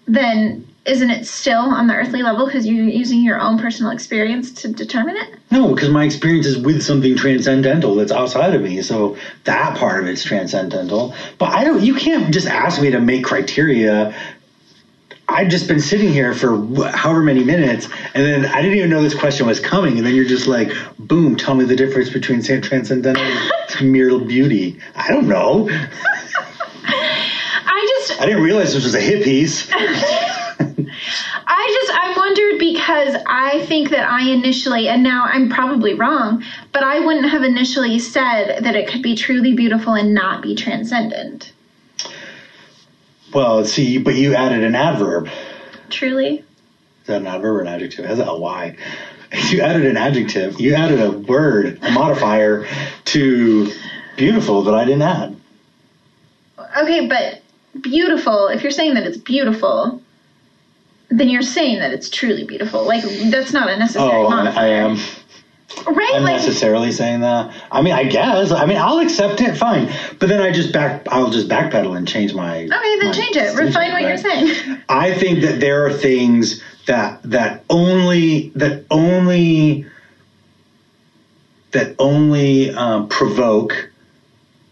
then 0.08 0.68
isn't 0.88 1.09
it 1.09 1.27
still 1.27 1.59
on 1.59 1.88
the 1.88 1.93
earthly 1.93 2.23
level 2.23 2.45
because 2.45 2.65
you're 2.65 2.85
using 2.85 3.21
your 3.21 3.39
own 3.39 3.59
personal 3.59 3.91
experience 3.91 4.51
to 4.53 4.69
determine 4.69 5.17
it? 5.17 5.35
No, 5.51 5.73
because 5.73 5.89
my 5.89 6.05
experience 6.05 6.47
is 6.47 6.57
with 6.57 6.81
something 6.81 7.15
transcendental 7.17 7.95
that's 7.95 8.11
outside 8.11 8.53
of 8.53 8.61
me. 8.61 8.81
So 8.81 9.17
that 9.43 9.77
part 9.77 10.01
of 10.01 10.07
it's 10.09 10.23
transcendental. 10.23 11.13
But 11.38 11.49
I 11.49 11.65
don't. 11.65 11.83
You 11.83 11.95
can't 11.95 12.33
just 12.33 12.47
ask 12.47 12.81
me 12.81 12.89
to 12.91 13.01
make 13.01 13.25
criteria. 13.25 14.15
I've 15.29 15.49
just 15.49 15.67
been 15.67 15.81
sitting 15.81 16.13
here 16.13 16.33
for 16.33 16.55
however 16.88 17.21
many 17.21 17.43
minutes, 17.43 17.89
and 18.13 18.25
then 18.25 18.45
I 18.45 18.61
didn't 18.61 18.77
even 18.77 18.89
know 18.89 19.03
this 19.03 19.13
question 19.13 19.45
was 19.45 19.59
coming, 19.59 19.97
and 19.97 20.07
then 20.07 20.15
you're 20.15 20.23
just 20.23 20.47
like, 20.47 20.71
"Boom! 20.97 21.35
Tell 21.35 21.53
me 21.53 21.65
the 21.65 21.75
difference 21.75 22.09
between 22.09 22.41
transcendental 22.41 23.23
and 23.79 23.91
mere 23.91 24.17
beauty." 24.19 24.79
I 24.95 25.09
don't 25.09 25.27
know. 25.27 25.69
I 27.69 28.03
just, 28.07 28.21
I 28.21 28.25
didn't 28.25 28.41
realize 28.41 28.73
this 28.73 28.85
was 28.85 28.95
a 28.95 29.01
hit 29.01 29.25
piece. 29.25 29.69
I 30.59 31.65
just, 31.79 31.91
I 31.93 32.13
wondered 32.17 32.47
because 32.60 33.16
I 33.28 33.66
think 33.66 33.89
that 33.89 34.10
I 34.10 34.30
initially, 34.30 34.88
and 34.88 35.03
now 35.03 35.24
I'm 35.26 35.49
probably 35.49 35.93
wrong, 35.93 36.43
but 36.72 36.84
I 36.84 36.99
wouldn't 36.99 37.30
have 37.30 37.43
initially 37.43 37.99
said 37.99 38.64
that 38.64 38.76
it 38.76 38.88
could 38.88 39.01
be 39.01 39.16
truly 39.16 39.53
beautiful 39.53 39.93
and 39.93 40.14
not 40.14 40.41
be 40.41 40.55
transcendent. 40.55 41.53
Well, 43.34 43.66
see, 43.66 43.97
but 43.97 44.16
you 44.16 44.36
added 44.36 44.64
an 44.64 44.76
adverb. 44.76 45.30
Truly? 45.89 46.39
Is 46.39 47.08
that 47.08 47.22
an 47.22 47.28
adverb 47.28 47.55
or 47.55 47.62
an 47.62 47.68
adjective? 47.68 48.05
It 48.05 48.10
has 48.10 48.20
a 48.20 48.36
Y. 48.36 48.76
You 49.49 49.60
added 49.60 49.86
an 49.86 49.97
adjective. 49.97 50.58
You 50.58 50.74
added 50.74 51.01
a 51.01 51.12
word, 51.12 51.80
a 51.82 51.91
modifier 51.91 52.66
to 53.05 53.70
beautiful 54.16 54.64
that 54.64 54.74
I 54.74 54.86
didn't 54.86 55.01
add. 55.01 55.36
Okay, 56.82 57.08
but 57.08 57.41
beautiful, 57.82 58.47
if 58.47 58.64
you're 58.64 58.72
saying 58.72 58.93
that 58.93 59.05
it's 59.05 59.18
beautiful, 59.18 60.01
then 61.10 61.30
you're 61.30 61.41
saying 61.41 61.80
that 61.80 61.91
it's 61.93 62.10
truly 62.10 62.43
beautiful. 62.43 62.86
Like, 62.86 63.03
that's 63.32 63.53
not 63.53 63.70
a 63.70 63.78
necessary 63.78 64.10
Oh, 64.10 64.28
I, 64.28 64.30
modifier. 64.30 64.66
I 64.66 64.68
am 64.68 64.97
Right? 65.86 65.95
like, 65.95 66.16
unnecessarily 66.16 66.91
saying 66.91 67.20
that. 67.22 67.53
I 67.72 67.82
mean, 67.82 67.93
I 67.93 68.05
guess. 68.05 68.51
I 68.51 68.66
mean, 68.66 68.78
I'll 68.78 68.99
accept 68.99 69.41
it. 69.41 69.58
Fine. 69.58 69.91
But 70.20 70.30
then 70.30 70.41
I 70.41 70.51
just 70.51 70.72
back. 70.74 71.05
I'll 71.10 71.30
just 71.30 71.49
backpedal 71.49 71.95
and 71.97 72.08
change 72.08 72.34
my. 72.34 72.64
okay, 72.64 72.68
then 72.99 73.05
my 73.08 73.12
change 73.12 73.36
it. 73.36 73.55
Refine 73.58 73.91
what 73.91 74.01
you're 74.01 74.18
saying. 74.18 74.82
I 74.89 75.14
think 75.14 75.41
that 75.41 75.60
there 75.60 75.86
are 75.86 75.91
things 75.93 76.64
that 76.88 77.22
that 77.24 77.64
only 77.70 78.49
that 78.55 78.86
only 78.89 79.86
that 81.72 81.95
only 81.99 82.72
um, 82.72 83.10
provoke 83.10 83.91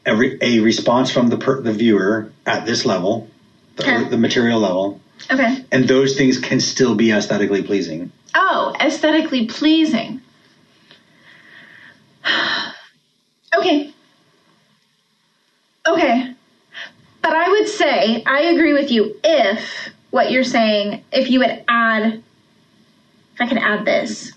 a, 0.05 0.15
re- 0.15 0.37
a 0.41 0.59
response 0.61 1.11
from 1.11 1.27
the 1.27 1.37
per, 1.37 1.61
the 1.61 1.73
viewer 1.73 2.31
at 2.45 2.65
this 2.65 2.85
level, 2.85 3.29
the, 3.75 3.83
Okay. 3.83 4.09
the 4.09 4.17
material 4.17 4.59
level, 4.59 5.01
Okay. 5.31 5.65
and 5.71 5.87
those 5.87 6.15
things 6.15 6.37
can 6.37 6.59
still 6.59 6.95
be 6.95 7.11
aesthetically 7.11 7.63
pleasing. 7.63 8.11
Oh, 8.35 8.75
aesthetically 8.79 9.47
pleasing. 9.47 10.21
okay. 13.57 13.93
Okay. 15.87 16.33
But 17.21 17.33
I 17.33 17.49
would 17.49 17.67
say, 17.67 18.23
I 18.25 18.41
agree 18.41 18.73
with 18.73 18.91
you 18.91 19.15
if 19.23 19.89
what 20.11 20.31
you're 20.31 20.43
saying, 20.43 21.03
if 21.11 21.29
you 21.29 21.39
would 21.39 21.63
add, 21.67 22.23
if 23.33 23.41
I 23.41 23.47
can 23.47 23.57
add 23.57 23.83
this. 23.85 24.31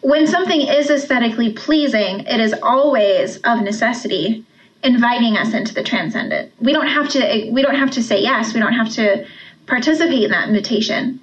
When 0.00 0.26
something 0.26 0.60
is 0.62 0.88
aesthetically 0.90 1.52
pleasing, 1.52 2.20
it 2.20 2.40
is 2.40 2.54
always 2.62 3.36
of 3.38 3.62
necessity 3.62 4.44
inviting 4.82 5.36
us 5.36 5.52
into 5.52 5.74
the 5.74 5.82
transcendent. 5.82 6.52
We 6.60 6.72
don't 6.72 6.88
have 6.88 7.08
to 7.10 7.50
we 7.52 7.62
don't 7.62 7.76
have 7.76 7.90
to 7.92 8.02
say 8.02 8.20
yes, 8.20 8.54
we 8.54 8.60
don't 8.60 8.72
have 8.72 8.90
to 8.90 9.26
participate 9.66 10.24
in 10.24 10.30
that 10.30 10.48
invitation 10.48 11.20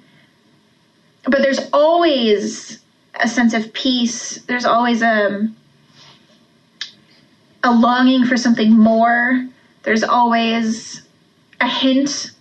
but 1.28 1.42
there's 1.42 1.68
always 1.72 2.80
a 3.20 3.28
sense 3.28 3.54
of 3.54 3.72
peace. 3.72 4.42
There's 4.42 4.64
always 4.64 5.02
a 5.02 5.48
a 7.64 7.72
longing 7.72 8.24
for 8.24 8.36
something 8.36 8.70
more. 8.70 9.46
There's 9.82 10.04
always 10.04 11.02
a 11.60 11.68
hint 11.68 12.32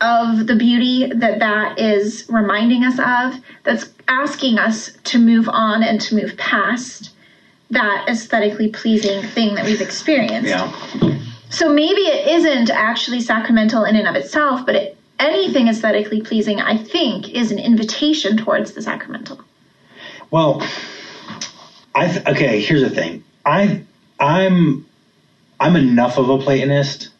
of 0.00 0.46
the 0.46 0.56
beauty 0.56 1.12
that 1.14 1.40
that 1.40 1.78
is 1.78 2.26
reminding 2.28 2.84
us 2.84 2.98
of. 2.98 3.40
That's 3.64 3.92
asking 4.08 4.58
us 4.58 4.92
to 5.04 5.18
move 5.18 5.48
on 5.48 5.82
and 5.82 6.00
to 6.00 6.14
move 6.14 6.36
past 6.36 7.10
that 7.70 8.06
aesthetically 8.08 8.68
pleasing 8.68 9.22
thing 9.22 9.54
that 9.54 9.64
we've 9.64 9.80
experienced. 9.80 10.48
Yeah. 10.48 10.72
So 11.50 11.72
maybe 11.72 12.02
it 12.02 12.28
isn't 12.28 12.70
actually 12.70 13.20
sacramental 13.20 13.84
in 13.84 13.96
and 13.96 14.06
of 14.06 14.14
itself, 14.14 14.64
but 14.66 14.74
it, 14.74 14.96
anything 15.18 15.68
aesthetically 15.68 16.22
pleasing, 16.22 16.60
I 16.60 16.76
think, 16.76 17.28
is 17.30 17.50
an 17.50 17.58
invitation 17.58 18.36
towards 18.36 18.72
the 18.72 18.82
sacramental. 18.82 19.40
Well, 20.30 20.62
I 21.94 22.08
th- 22.08 22.26
okay. 22.26 22.60
Here's 22.60 22.82
the 22.82 22.90
thing. 22.90 23.24
I 23.44 23.82
I'm 24.18 24.86
I'm 25.58 25.76
enough 25.76 26.18
of 26.18 26.28
a 26.28 26.38
Platonist 26.38 27.10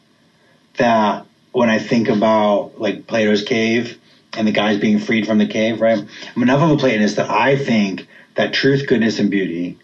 that 0.77 1.27
when 1.53 1.69
I 1.69 1.79
think 1.79 2.09
about 2.09 2.81
like 2.81 3.07
Plato's 3.07 3.43
cave 3.43 3.99
and 4.37 4.47
the 4.47 4.53
guys 4.53 4.79
being 4.79 4.99
freed 4.99 5.27
from 5.27 5.39
the 5.39 5.47
cave, 5.47 5.81
right? 5.81 6.05
I'm 6.37 6.43
enough 6.43 6.63
of 6.63 6.71
a 6.71 6.77
Platonist 6.77 7.17
that 7.17 7.29
I 7.29 7.57
think 7.57 8.07
that 8.37 8.53
truth, 8.53 8.87
goodness, 8.87 9.19
and 9.19 9.29
beauty, 9.29 9.77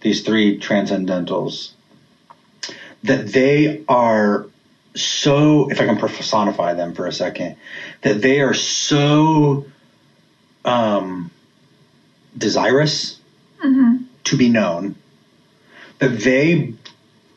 these 0.00 0.22
three 0.22 0.58
transcendentals, 0.58 1.72
that 3.02 3.28
they 3.28 3.84
are 3.88 4.46
so, 4.94 5.70
if 5.70 5.80
I 5.80 5.86
can 5.86 5.96
personify 5.96 6.74
them 6.74 6.94
for 6.94 7.06
a 7.06 7.12
second, 7.12 7.56
that 8.02 8.20
they 8.20 8.40
are 8.40 8.54
so 8.54 9.66
um, 10.64 11.30
desirous 12.36 13.20
to 14.24 14.36
be 14.36 14.48
known 14.48 14.96
that 15.98 16.18
they 16.20 16.74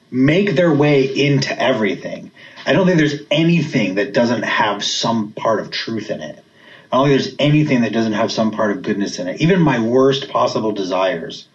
make 0.09 0.55
their 0.55 0.73
way 0.73 1.03
into 1.03 1.57
everything. 1.61 2.31
I 2.65 2.73
don't 2.73 2.85
think 2.85 2.97
there's 2.97 3.21
anything 3.29 3.95
that 3.95 4.13
doesn't 4.13 4.43
have 4.43 4.83
some 4.83 5.31
part 5.31 5.59
of 5.59 5.69
truth 5.69 6.09
in 6.09 6.21
it. 6.21 6.43
I 6.91 6.97
don't 6.97 7.07
think 7.07 7.21
there's 7.21 7.35
anything 7.39 7.81
that 7.81 7.91
doesn't 7.91 8.13
have 8.13 8.31
some 8.31 8.51
part 8.51 8.71
of 8.71 8.81
goodness 8.83 9.19
in 9.19 9.27
it. 9.27 9.41
Even 9.41 9.61
my 9.61 9.79
worst 9.79 10.29
possible 10.29 10.71
desires 10.71 11.47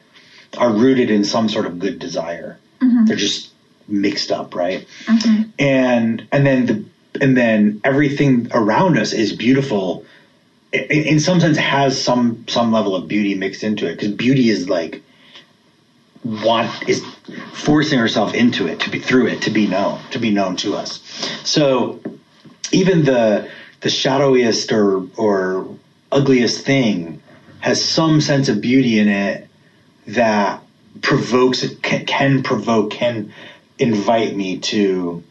are 0.56 0.72
rooted 0.72 1.10
in 1.10 1.24
some 1.24 1.48
sort 1.48 1.66
of 1.66 1.78
good 1.78 1.98
desire. 1.98 2.58
Mm-hmm. 2.80 3.04
They're 3.06 3.16
just 3.16 3.50
mixed 3.86 4.30
up, 4.30 4.54
right? 4.54 4.86
And 5.58 6.26
and 6.32 6.46
then 6.46 6.66
the 6.66 6.84
and 7.20 7.36
then 7.36 7.80
everything 7.84 8.48
around 8.52 8.98
us 8.98 9.12
is 9.12 9.32
beautiful. 9.32 10.04
In, 10.72 10.82
in 10.82 11.20
some 11.20 11.40
sense, 11.40 11.56
has 11.56 12.00
some 12.00 12.44
some 12.48 12.72
level 12.72 12.94
of 12.94 13.08
beauty 13.08 13.34
mixed 13.34 13.62
into 13.62 13.86
it 13.86 13.94
because 13.94 14.12
beauty 14.12 14.48
is 14.50 14.68
like 14.68 15.02
want 16.24 16.88
is 16.88 17.04
forcing 17.52 17.98
herself 17.98 18.34
into 18.34 18.66
it 18.66 18.80
to 18.80 18.90
be 18.90 18.98
through 18.98 19.26
it 19.26 19.40
to 19.42 19.50
be 19.50 19.66
known 19.66 20.00
to 20.10 20.18
be 20.18 20.30
known 20.30 20.56
to 20.56 20.74
us. 20.74 21.00
So 21.44 22.00
even 22.72 23.04
the 23.04 23.50
the 23.80 23.88
shadowiest 23.88 24.72
or 24.72 25.06
or 25.16 25.68
ugliest 26.10 26.64
thing 26.64 27.22
has 27.60 27.84
some 27.84 28.20
sense 28.20 28.48
of 28.48 28.60
beauty 28.60 28.98
in 28.98 29.08
it 29.08 29.47
that 30.08 30.62
provokes 31.02 31.64
can, 31.82 32.42
provoke 32.42 32.90
can 32.90 33.32
invite 33.78 34.34
me 34.34 34.58
to 34.58 35.22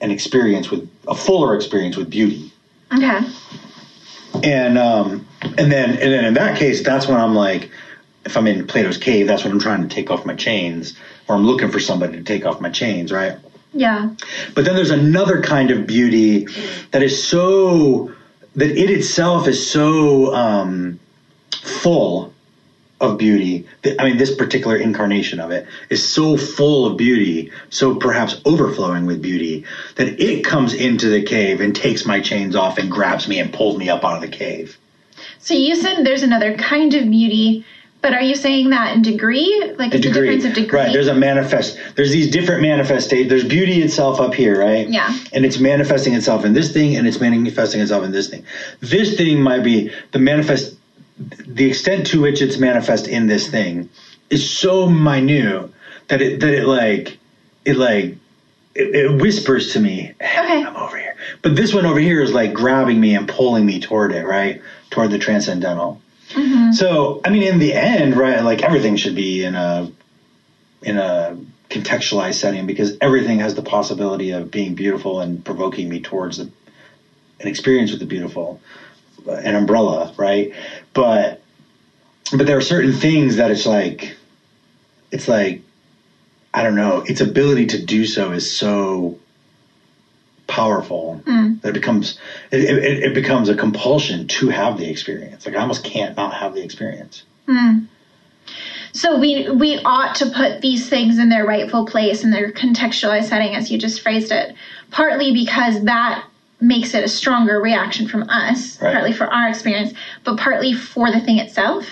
an 0.00 0.10
experience 0.10 0.70
with 0.70 0.90
a 1.06 1.14
fuller 1.14 1.54
experience 1.54 1.96
with 1.96 2.10
beauty 2.10 2.50
Okay. 2.92 3.20
and 4.42 4.76
um 4.78 5.26
and 5.42 5.70
then 5.70 5.90
and 5.90 6.12
then 6.12 6.24
in 6.24 6.34
that 6.34 6.58
case 6.58 6.82
that's 6.82 7.06
when 7.06 7.18
i'm 7.18 7.34
like 7.34 7.70
if 8.24 8.36
i'm 8.36 8.46
in 8.46 8.66
plato's 8.66 8.98
cave 8.98 9.26
that's 9.26 9.44
when 9.44 9.52
i'm 9.52 9.60
trying 9.60 9.86
to 9.86 9.94
take 9.94 10.10
off 10.10 10.26
my 10.26 10.34
chains 10.34 10.98
or 11.28 11.36
i'm 11.36 11.44
looking 11.44 11.70
for 11.70 11.78
somebody 11.78 12.16
to 12.16 12.22
take 12.24 12.44
off 12.44 12.60
my 12.60 12.70
chains 12.70 13.12
right 13.12 13.38
Yeah. 13.72 14.14
but 14.54 14.64
then 14.64 14.74
there's 14.74 14.90
another 14.90 15.40
kind 15.42 15.70
of 15.70 15.86
beauty 15.86 16.46
that 16.90 17.02
is 17.02 17.22
so 17.26 18.10
that 18.56 18.70
it 18.70 18.90
itself 18.90 19.46
is 19.48 19.70
so 19.70 20.34
um, 20.34 20.98
full 21.62 22.33
of 23.00 23.18
beauty. 23.18 23.66
That, 23.82 24.00
I 24.00 24.04
mean, 24.04 24.16
this 24.16 24.34
particular 24.34 24.76
incarnation 24.76 25.40
of 25.40 25.50
it 25.50 25.66
is 25.90 26.06
so 26.08 26.36
full 26.36 26.86
of 26.86 26.96
beauty, 26.96 27.50
so 27.70 27.96
perhaps 27.96 28.40
overflowing 28.44 29.04
with 29.06 29.20
beauty, 29.20 29.64
that 29.96 30.20
it 30.20 30.44
comes 30.44 30.72
into 30.74 31.08
the 31.08 31.22
cave 31.22 31.60
and 31.60 31.74
takes 31.74 32.06
my 32.06 32.20
chains 32.20 32.54
off 32.56 32.78
and 32.78 32.90
grabs 32.90 33.26
me 33.28 33.38
and 33.40 33.52
pulls 33.52 33.76
me 33.76 33.88
up 33.88 34.04
out 34.04 34.16
of 34.16 34.20
the 34.22 34.36
cave. 34.36 34.78
So 35.40 35.54
you 35.54 35.76
said 35.76 36.04
there's 36.04 36.22
another 36.22 36.56
kind 36.56 36.94
of 36.94 37.10
beauty, 37.10 37.64
But 38.00 38.12
are 38.12 38.22
you 38.22 38.34
saying 38.34 38.68
that 38.70 38.94
in 38.94 39.00
degree? 39.02 39.72
Like 39.78 39.94
A 39.94 39.98
degree. 39.98 40.26
difference 40.26 40.44
of 40.44 40.52
degree? 40.54 40.78
Right. 40.78 40.92
There's 40.92 41.08
a 41.08 41.14
manifest. 41.14 41.78
There's 41.96 42.10
these 42.10 42.30
different 42.30 42.60
manifestations. 42.60 43.30
There's 43.30 43.44
beauty 43.44 43.80
itself 43.82 44.20
up 44.20 44.34
here, 44.34 44.60
right? 44.60 44.86
Yeah. 44.88 45.08
And 45.32 45.44
it's 45.46 45.58
manifesting 45.58 46.12
itself 46.14 46.44
in 46.44 46.52
this 46.52 46.70
thing, 46.72 46.96
and 46.96 47.06
it's 47.06 47.18
manifesting 47.18 47.80
itself 47.80 48.04
in 48.04 48.12
this 48.12 48.28
thing. 48.28 48.44
This 48.80 49.16
thing 49.16 49.40
might 49.42 49.62
be 49.64 49.90
the 50.12 50.18
manifest. 50.18 50.76
The 51.18 51.66
extent 51.66 52.08
to 52.08 52.20
which 52.20 52.42
it's 52.42 52.58
manifest 52.58 53.06
in 53.06 53.26
this 53.26 53.48
thing 53.48 53.88
is 54.30 54.48
so 54.48 54.88
minute 54.88 55.70
that 56.08 56.20
it 56.20 56.40
that 56.40 56.54
it 56.54 56.66
like 56.66 57.18
it 57.64 57.76
like 57.76 58.16
it, 58.74 58.94
it 58.94 59.20
whispers 59.20 59.72
to 59.74 59.80
me, 59.80 60.12
Okay. 60.20 60.64
I'm 60.64 60.76
over 60.76 60.96
here. 60.96 61.16
But 61.42 61.56
this 61.56 61.72
one 61.72 61.86
over 61.86 62.00
here 62.00 62.20
is 62.20 62.32
like 62.32 62.52
grabbing 62.52 63.00
me 63.00 63.14
and 63.14 63.28
pulling 63.28 63.64
me 63.64 63.80
toward 63.80 64.12
it, 64.12 64.26
right? 64.26 64.60
Toward 64.90 65.10
the 65.10 65.18
transcendental. 65.18 66.00
Mm-hmm. 66.30 66.72
So, 66.72 67.20
I 67.24 67.30
mean, 67.30 67.44
in 67.44 67.58
the 67.58 67.74
end, 67.74 68.16
right, 68.16 68.42
like 68.42 68.62
everything 68.62 68.96
should 68.96 69.14
be 69.14 69.44
in 69.44 69.54
a 69.54 69.90
in 70.82 70.98
a 70.98 71.38
contextualized 71.70 72.34
setting 72.34 72.66
because 72.66 72.96
everything 73.00 73.38
has 73.38 73.54
the 73.54 73.62
possibility 73.62 74.30
of 74.30 74.50
being 74.50 74.74
beautiful 74.74 75.20
and 75.20 75.44
provoking 75.44 75.88
me 75.88 76.00
towards 76.00 76.38
the, 76.38 76.50
an 77.40 77.48
experience 77.48 77.90
with 77.90 78.00
the 78.00 78.06
beautiful, 78.06 78.60
an 79.26 79.54
umbrella, 79.54 80.12
right? 80.16 80.52
But 80.92 81.40
but 82.32 82.46
there 82.46 82.56
are 82.56 82.62
certain 82.62 82.92
things 82.92 83.36
that 83.36 83.50
it's 83.50 83.66
like 83.66 84.16
it's 85.10 85.28
like 85.28 85.62
I 86.52 86.62
don't 86.62 86.76
know, 86.76 87.02
its 87.06 87.20
ability 87.20 87.66
to 87.66 87.84
do 87.84 88.06
so 88.06 88.30
is 88.30 88.56
so 88.56 89.18
powerful 90.46 91.22
mm. 91.24 91.60
that 91.62 91.70
it 91.70 91.74
becomes 91.74 92.18
it, 92.50 92.60
it, 92.60 93.02
it 93.02 93.14
becomes 93.14 93.48
a 93.48 93.56
compulsion 93.56 94.28
to 94.28 94.48
have 94.48 94.78
the 94.78 94.88
experience. 94.88 95.46
Like 95.46 95.56
I 95.56 95.60
almost 95.60 95.84
can't 95.84 96.16
not 96.16 96.34
have 96.34 96.54
the 96.54 96.62
experience. 96.62 97.24
Mm. 97.48 97.88
So 98.92 99.18
we 99.18 99.50
we 99.50 99.80
ought 99.84 100.14
to 100.16 100.30
put 100.30 100.60
these 100.60 100.88
things 100.88 101.18
in 101.18 101.28
their 101.28 101.44
rightful 101.44 101.86
place 101.86 102.22
in 102.22 102.30
their 102.30 102.52
contextualized 102.52 103.24
setting, 103.24 103.56
as 103.56 103.70
you 103.70 103.78
just 103.78 104.00
phrased 104.00 104.30
it. 104.30 104.54
Partly 104.90 105.32
because 105.32 105.82
that 105.84 106.24
makes 106.64 106.94
it 106.94 107.04
a 107.04 107.08
stronger 107.08 107.60
reaction 107.60 108.08
from 108.08 108.28
us, 108.28 108.80
Right. 108.80 108.92
partly 108.92 109.12
for 109.12 109.26
our 109.26 109.48
experience, 109.48 109.92
but 110.24 110.38
partly 110.38 110.72
for 110.72 111.10
the 111.10 111.20
thing 111.20 111.38
itself. 111.38 111.86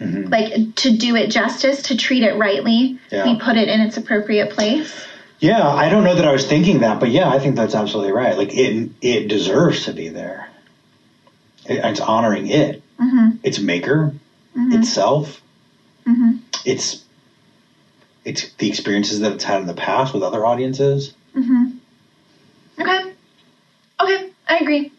Mm-hmm. 0.00 0.28
Like 0.30 0.74
to 0.76 0.96
do 0.96 1.16
it 1.16 1.28
justice, 1.30 1.82
to 1.84 1.96
treat 1.96 2.22
it 2.22 2.36
rightly, 2.36 2.98
Yeah. 3.10 3.24
we 3.24 3.38
put 3.38 3.56
it 3.56 3.68
in 3.68 3.80
its 3.80 3.96
appropriate 3.96 4.50
place. 4.50 4.94
Yeah, 5.40 5.66
I 5.68 5.88
don't 5.88 6.04
know 6.04 6.14
that 6.16 6.24
I 6.24 6.32
was 6.32 6.46
thinking 6.46 6.80
that, 6.80 6.98
but 6.98 7.10
yeah, 7.10 7.28
I 7.28 7.38
think 7.38 7.56
that's 7.56 7.74
absolutely 7.74 8.12
right. 8.12 8.36
Like 8.36 8.54
it, 8.54 8.90
it 9.00 9.28
deserves 9.28 9.84
to 9.84 9.92
be 9.92 10.08
there. 10.08 10.48
It, 11.66 11.84
it's 11.84 12.00
honoring 12.00 12.48
it, 12.48 12.82
mm-hmm. 13.00 13.36
its 13.42 13.58
maker, 13.60 14.14
mm-hmm. 14.56 14.72
itself. 14.72 15.40
Mm-hmm. 16.06 16.38
It's 16.64 17.04
it's 18.24 18.52
the 18.54 18.68
experiences 18.68 19.20
that 19.20 19.32
it's 19.32 19.44
had 19.44 19.60
in 19.60 19.66
the 19.66 19.74
past 19.74 20.12
with 20.12 20.22
other 20.22 20.44
audiences. 20.44 21.14
Okay. 22.80 23.14
Okay, 24.00 24.30
I 24.48 24.58
agree. 24.58 24.92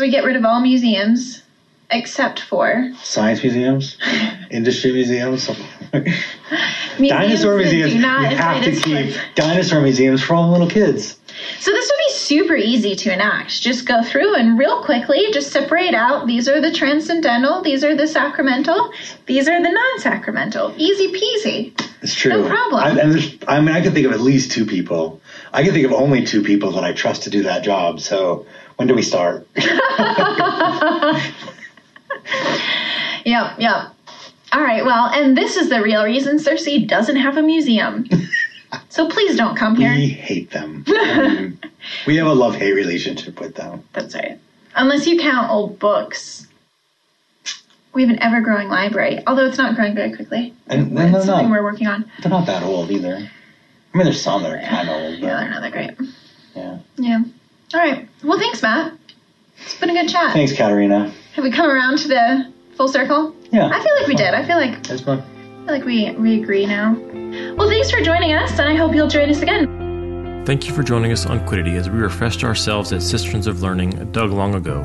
So 0.00 0.06
we 0.06 0.10
get 0.10 0.24
rid 0.24 0.36
of 0.36 0.46
all 0.46 0.62
museums 0.62 1.42
except 1.90 2.40
for 2.40 2.90
Science 3.02 3.42
museums, 3.42 3.98
industry 4.50 4.92
museums, 4.92 5.46
museums 5.92 7.10
dinosaur 7.10 7.58
museums. 7.58 7.94
not 7.96 8.30
We 8.30 8.34
have 8.34 8.64
to 8.64 8.72
keep 8.72 9.14
dinosaur 9.34 9.82
museums 9.82 10.22
for 10.22 10.36
all 10.36 10.46
the 10.46 10.52
little 10.52 10.70
kids. 10.70 11.18
So 11.58 11.70
this 11.70 11.92
would 11.92 12.02
be 12.06 12.12
super 12.14 12.56
easy 12.56 12.96
to 12.96 13.12
enact. 13.12 13.60
Just 13.60 13.86
go 13.86 14.02
through 14.02 14.36
and 14.36 14.58
real 14.58 14.82
quickly 14.82 15.30
just 15.34 15.52
separate 15.52 15.94
out 15.94 16.26
these 16.26 16.48
are 16.48 16.62
the 16.62 16.72
transcendental, 16.72 17.60
these 17.60 17.84
are 17.84 17.94
the 17.94 18.06
sacramental, 18.06 18.92
these 19.26 19.48
are 19.48 19.62
the 19.62 19.70
non-sacramental. 19.70 20.72
Easy 20.78 21.08
peasy. 21.12 21.78
It's 22.00 22.14
true. 22.14 22.30
No 22.32 22.48
problem. 22.48 22.82
I, 22.82 22.98
and 22.98 23.44
I 23.46 23.60
mean, 23.60 23.74
I 23.74 23.82
can 23.82 23.92
think 23.92 24.06
of 24.06 24.12
at 24.12 24.20
least 24.20 24.50
two 24.50 24.64
people. 24.64 25.20
I 25.52 25.62
can 25.62 25.74
think 25.74 25.84
of 25.84 25.92
only 25.92 26.24
two 26.24 26.42
people 26.42 26.72
that 26.72 26.84
I 26.84 26.94
trust 26.94 27.24
to 27.24 27.30
do 27.30 27.42
that 27.42 27.62
job. 27.62 28.00
So 28.00 28.46
when 28.80 28.86
do 28.88 28.94
we 28.94 29.02
start? 29.02 29.46
Yep, 33.26 33.56
yep. 33.58 33.94
All 34.52 34.62
right, 34.62 34.82
well, 34.82 35.06
and 35.12 35.36
this 35.36 35.56
is 35.56 35.68
the 35.68 35.82
real 35.82 36.02
reason 36.04 36.38
CiRCE 36.38 36.88
doesn't 36.88 37.16
have 37.16 37.36
a 37.36 37.42
museum. 37.42 38.08
so 38.88 39.08
please 39.10 39.36
don't 39.36 39.56
come 39.56 39.76
here. 39.76 39.92
We 39.94 40.08
hate 40.08 40.50
them. 40.50 40.84
Mean, 40.88 41.58
we 42.06 42.16
have 42.16 42.26
a 42.26 42.32
love 42.32 42.54
hate 42.54 42.72
relationship 42.72 43.38
with 43.38 43.56
them. 43.56 43.84
That's 43.92 44.14
right. 44.14 44.40
Unless 44.74 45.06
you 45.06 45.20
count 45.20 45.50
old 45.50 45.78
books. 45.78 46.48
We 47.92 48.00
have 48.02 48.10
an 48.10 48.22
ever 48.22 48.40
growing 48.40 48.68
library, 48.68 49.22
although 49.26 49.44
it's 49.46 49.58
not 49.58 49.76
growing 49.76 49.94
very 49.94 50.14
quickly. 50.16 50.54
And 50.68 50.92
no, 50.92 51.02
It's 51.02 51.26
something 51.26 51.48
no. 51.48 51.52
we're 51.52 51.62
working 51.62 51.88
on. 51.88 52.10
They're 52.22 52.30
not 52.30 52.46
that 52.46 52.62
old 52.62 52.90
either. 52.90 53.16
I 53.92 53.96
mean, 53.96 54.04
there's 54.04 54.22
some 54.22 54.42
that 54.44 54.52
are 54.52 54.66
kind 54.66 54.88
of 54.88 54.96
old. 54.96 55.18
Yeah, 55.18 55.40
they're 55.40 55.50
not 55.50 55.60
that 55.60 55.72
great. 55.72 55.90
yeah. 56.56 56.78
Yeah. 56.96 57.22
All 57.72 57.80
right. 57.80 58.08
Well, 58.24 58.38
thanks, 58.38 58.62
Matt. 58.62 58.92
It's 59.62 59.78
been 59.78 59.90
a 59.90 59.92
good 59.92 60.08
chat. 60.08 60.32
Thanks, 60.32 60.52
Katerina. 60.52 61.12
Have 61.34 61.44
we 61.44 61.50
come 61.50 61.70
around 61.70 61.98
to 61.98 62.08
the 62.08 62.52
full 62.76 62.88
circle? 62.88 63.34
Yeah. 63.52 63.66
I 63.66 63.82
feel 63.82 63.94
like 63.96 64.06
we 64.06 64.14
did. 64.14 64.34
I 64.34 64.44
feel 64.44 64.56
like 64.56 64.82
That's 64.86 65.02
fun. 65.02 65.20
I 65.20 65.66
feel 65.66 65.74
like 65.74 65.84
we 65.84 66.10
we 66.12 66.42
agree 66.42 66.66
now. 66.66 66.94
Well, 67.56 67.68
thanks 67.68 67.90
for 67.90 68.00
joining 68.00 68.32
us, 68.32 68.58
and 68.58 68.68
I 68.68 68.74
hope 68.74 68.94
you'll 68.94 69.08
join 69.08 69.30
us 69.30 69.40
again. 69.40 70.44
Thank 70.46 70.66
you 70.66 70.74
for 70.74 70.82
joining 70.82 71.12
us 71.12 71.26
on 71.26 71.46
Quiddity 71.46 71.76
as 71.76 71.88
we 71.88 71.98
refreshed 71.98 72.42
ourselves 72.42 72.92
at 72.92 73.02
cisterns 73.02 73.46
of 73.46 73.62
learning 73.62 74.10
dug 74.10 74.30
long 74.30 74.54
ago, 74.54 74.82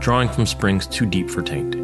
drawing 0.00 0.28
from 0.28 0.44
springs 0.44 0.86
too 0.86 1.06
deep 1.06 1.30
for 1.30 1.42
taint. 1.42 1.74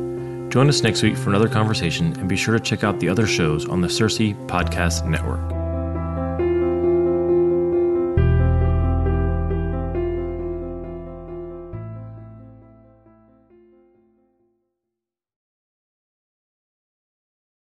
Join 0.51 0.69
us 0.69 0.83
next 0.83 1.03
week 1.03 1.17
for 1.17 1.31
another 1.31 1.49
conversation 1.49 2.13
and 2.19 2.29
be 2.29 2.37
sure 2.37 2.59
to 2.59 2.63
check 2.63 2.85
out 2.85 3.01
the 3.01 3.09
other 3.09 3.27
shows 3.27 3.67
on 3.67 3.81
the 3.81 3.89
CiRCE 3.89 4.35
Podcast 4.49 5.09
Network. 5.09 5.62